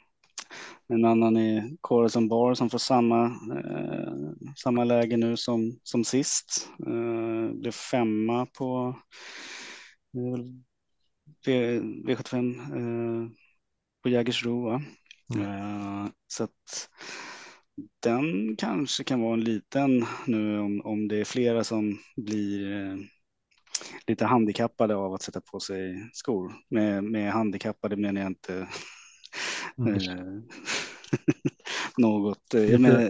[0.87, 4.13] En annan är Corazon Bar som får samma, eh,
[4.55, 6.69] samma läge nu som, som sist.
[6.87, 8.95] Eh, blev femma på
[11.45, 13.29] v, V75 eh,
[14.03, 14.81] på Jägersro.
[15.35, 15.45] Mm.
[15.45, 16.89] Eh, så att
[17.99, 22.97] den kanske kan vara en liten nu om, om det är flera som blir eh,
[24.07, 26.53] lite handikappade av att sätta på sig skor.
[26.69, 28.67] Med, med handikappade menar jag inte
[29.77, 29.97] mm.
[31.97, 33.09] Något, eh, men,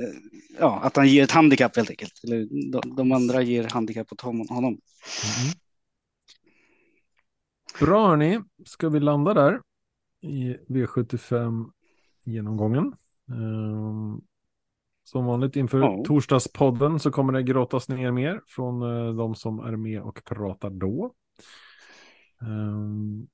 [0.59, 2.23] ja, att han ger ett handikapp helt enkelt.
[2.23, 4.67] Eller de, de andra ger handikapp åt honom.
[4.67, 4.81] Mm.
[7.79, 9.61] Bra hörni, ska vi landa där
[10.21, 11.71] i V75
[12.23, 12.95] genomgången.
[13.25, 14.21] Um,
[15.03, 16.03] som vanligt inför ja.
[16.07, 20.69] torsdagspodden så kommer det gråtas ner mer från uh, de som är med och pratar
[20.69, 21.13] då.
[22.41, 23.27] Um,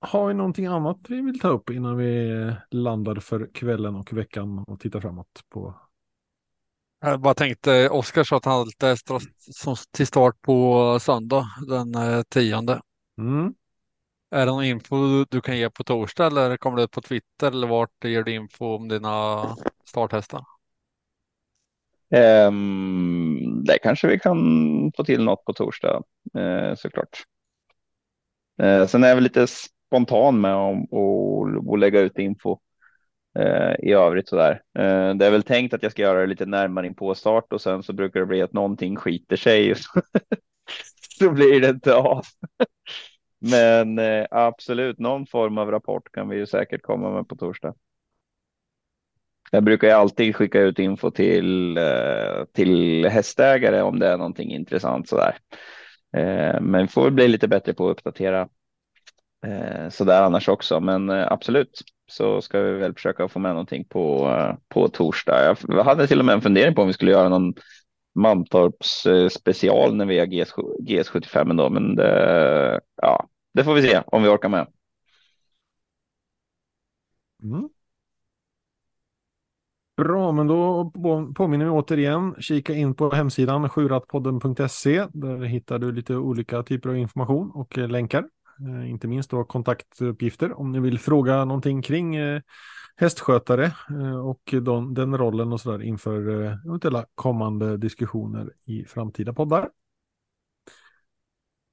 [0.00, 4.58] har vi någonting annat vi vill ta upp innan vi landar för kvällen och veckan
[4.58, 5.74] och tittar framåt på?
[7.00, 8.96] Jag bara tänkte, Oskar sa att han hade
[9.90, 12.80] till start på söndag den eh, tionde.
[13.18, 13.54] Mm.
[14.30, 17.66] Är det någon info du kan ge på torsdag eller kommer det på Twitter eller
[17.66, 19.44] vart ger du info om dina
[19.84, 20.44] starthästar?
[22.12, 24.38] Ehm, um, det kanske vi kan
[24.96, 26.02] få till något på torsdag
[26.38, 27.22] uh, såklart.
[28.62, 30.54] Uh, sen är jag väl lite spontan med
[31.72, 32.58] att lägga ut info
[33.38, 34.62] uh, i övrigt så där.
[35.14, 37.60] det är väl tänkt att jag ska göra det lite närmare in på start och
[37.60, 39.74] sen så brukar det bli att någonting skiter sig.
[41.18, 42.24] så blir det inte av.
[43.38, 47.74] Men absolut, någon form av rapport kan vi ju säkert komma med på torsdag.
[49.54, 54.52] Jag brukar ju alltid skicka ut info till, eh, till hästägare om det är någonting
[54.52, 55.36] intressant sådär.
[56.12, 56.60] där.
[56.60, 58.48] men får bli lite bättre på att uppdatera
[59.84, 60.80] så sådär annars också.
[60.80, 64.36] Men absolut så ska vi väl försöka få med någonting på,
[64.68, 65.56] på torsdag.
[65.68, 67.54] Jag hade till och med en fundering på om vi skulle göra någon
[68.14, 70.54] Mantorps special när vi har GS,
[70.88, 74.66] GS75 ändå, men det, ja, det får vi se om vi orkar med.
[77.42, 77.68] Mm.
[79.96, 80.90] Bra, men då
[81.34, 82.34] påminner vi återigen.
[82.38, 85.06] Kika in på hemsidan sjuratpodden.se.
[85.12, 88.24] Där hittar du lite olika typer av information och eh, länkar.
[88.60, 92.40] Eh, inte minst då kontaktuppgifter om ni vill fråga någonting kring eh,
[92.96, 93.72] hästskötare
[94.24, 94.54] och
[94.94, 96.30] den rollen och sådär inför
[96.66, 99.68] eventuella kommande diskussioner i framtida poddar.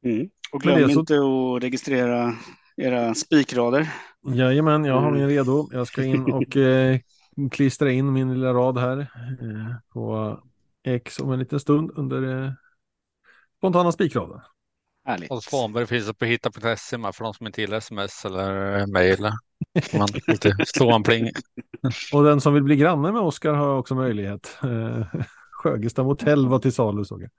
[0.05, 0.29] Mm.
[0.51, 0.99] Och glöm så...
[0.99, 2.33] inte att registrera
[2.77, 3.93] era spikrader.
[4.35, 5.35] Jajamän, jag har min mm.
[5.35, 5.69] redo.
[5.71, 6.57] Jag ska in och
[7.49, 10.39] klistra in min lilla rad här eh, på
[10.83, 12.51] X om en liten stund under eh,
[13.57, 14.39] spontana spikraden.
[15.05, 15.31] Härligt.
[15.31, 19.31] Och Svanberg finns på hitta.se med för de som inte gillar sms eller mejl.
[19.93, 21.29] Man lite slå en pling.
[22.13, 24.57] Och den som vill bli granne med Oskar har också möjlighet.
[24.63, 25.21] Eh,
[25.51, 27.29] Sjögestam hotell var till salu såg jag.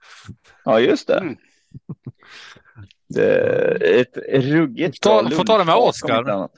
[0.65, 1.17] Ja, just det.
[1.19, 1.37] Mm.
[3.07, 6.49] Det ett ruggigt ta, Får ta det med Oskar.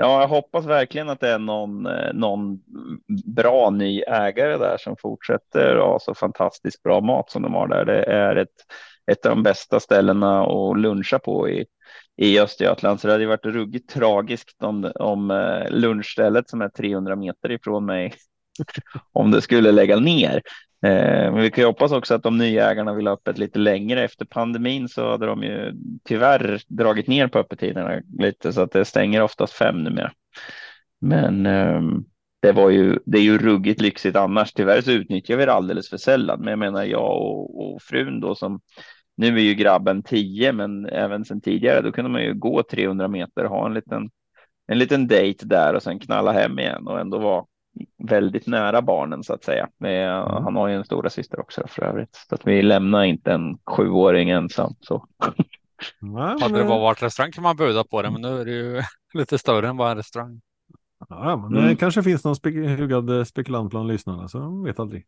[0.00, 2.58] Ja, jag hoppas verkligen att det är någon, eh, någon
[3.24, 7.84] bra ny ägare där som fortsätter ha så fantastiskt bra mat som de har där.
[7.84, 8.54] Det är ett,
[9.10, 11.66] ett av de bästa ställena att luncha på i,
[12.16, 13.00] i Östergötland.
[13.00, 17.86] Så det hade varit ruggigt tragiskt om, om eh, lunchstället som är 300 meter ifrån
[17.86, 18.12] mig,
[19.12, 20.42] om det skulle lägga ner.
[20.82, 23.58] Eh, men vi kan ju hoppas också att de nya ägarna vill ha öppet lite
[23.58, 24.04] längre.
[24.04, 25.72] Efter pandemin så hade de ju
[26.04, 30.12] tyvärr dragit ner på öppettiderna lite så att det stänger oftast fem numera.
[31.00, 32.04] Men ehm,
[32.42, 34.52] det var ju, det är ju ruggigt lyxigt annars.
[34.52, 36.40] Tyvärr så utnyttjar vi det alldeles för sällan.
[36.40, 38.60] Men jag menar jag och, och frun då som
[39.16, 43.08] nu är ju grabben 10, men även sedan tidigare, då kunde man ju gå 300
[43.08, 44.10] meter och ha en liten,
[44.66, 47.44] en liten dejt där och sen knalla hem igen och ändå vara
[48.08, 49.68] väldigt nära barnen så att säga.
[49.78, 50.44] Men, mm.
[50.44, 52.24] Han har ju en stora syster också för övrigt.
[52.28, 54.74] Så att vi lämnar inte en sjuåring ensam.
[54.80, 55.06] Så.
[56.00, 58.50] Nej, Hade det bara varit restaurang kan man buda på det, men nu är det
[58.50, 58.82] ju
[59.14, 60.40] lite större än bara en restaurang.
[61.08, 61.76] Ja, men det mm.
[61.76, 65.06] kanske finns någon spe hugad spekulant bland lyssnarna, så de vet aldrig.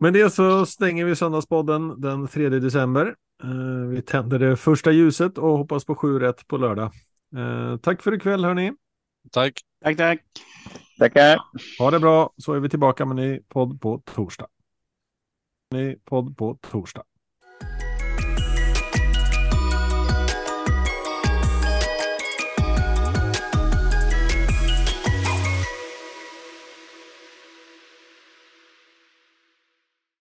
[0.00, 3.14] Med det så stänger vi Söndagspodden den 3 december.
[3.44, 6.90] Uh, vi tänder det första ljuset och hoppas på sju rätt på lördag.
[7.36, 8.72] Uh, tack för ikväll hörni.
[9.32, 9.52] Tack.
[9.84, 10.20] Tack, tack.
[11.00, 11.40] Tackar.
[11.78, 14.46] Ha det bra så är vi tillbaka med ny podd på torsdag.
[15.74, 17.02] Ny podd på torsdag.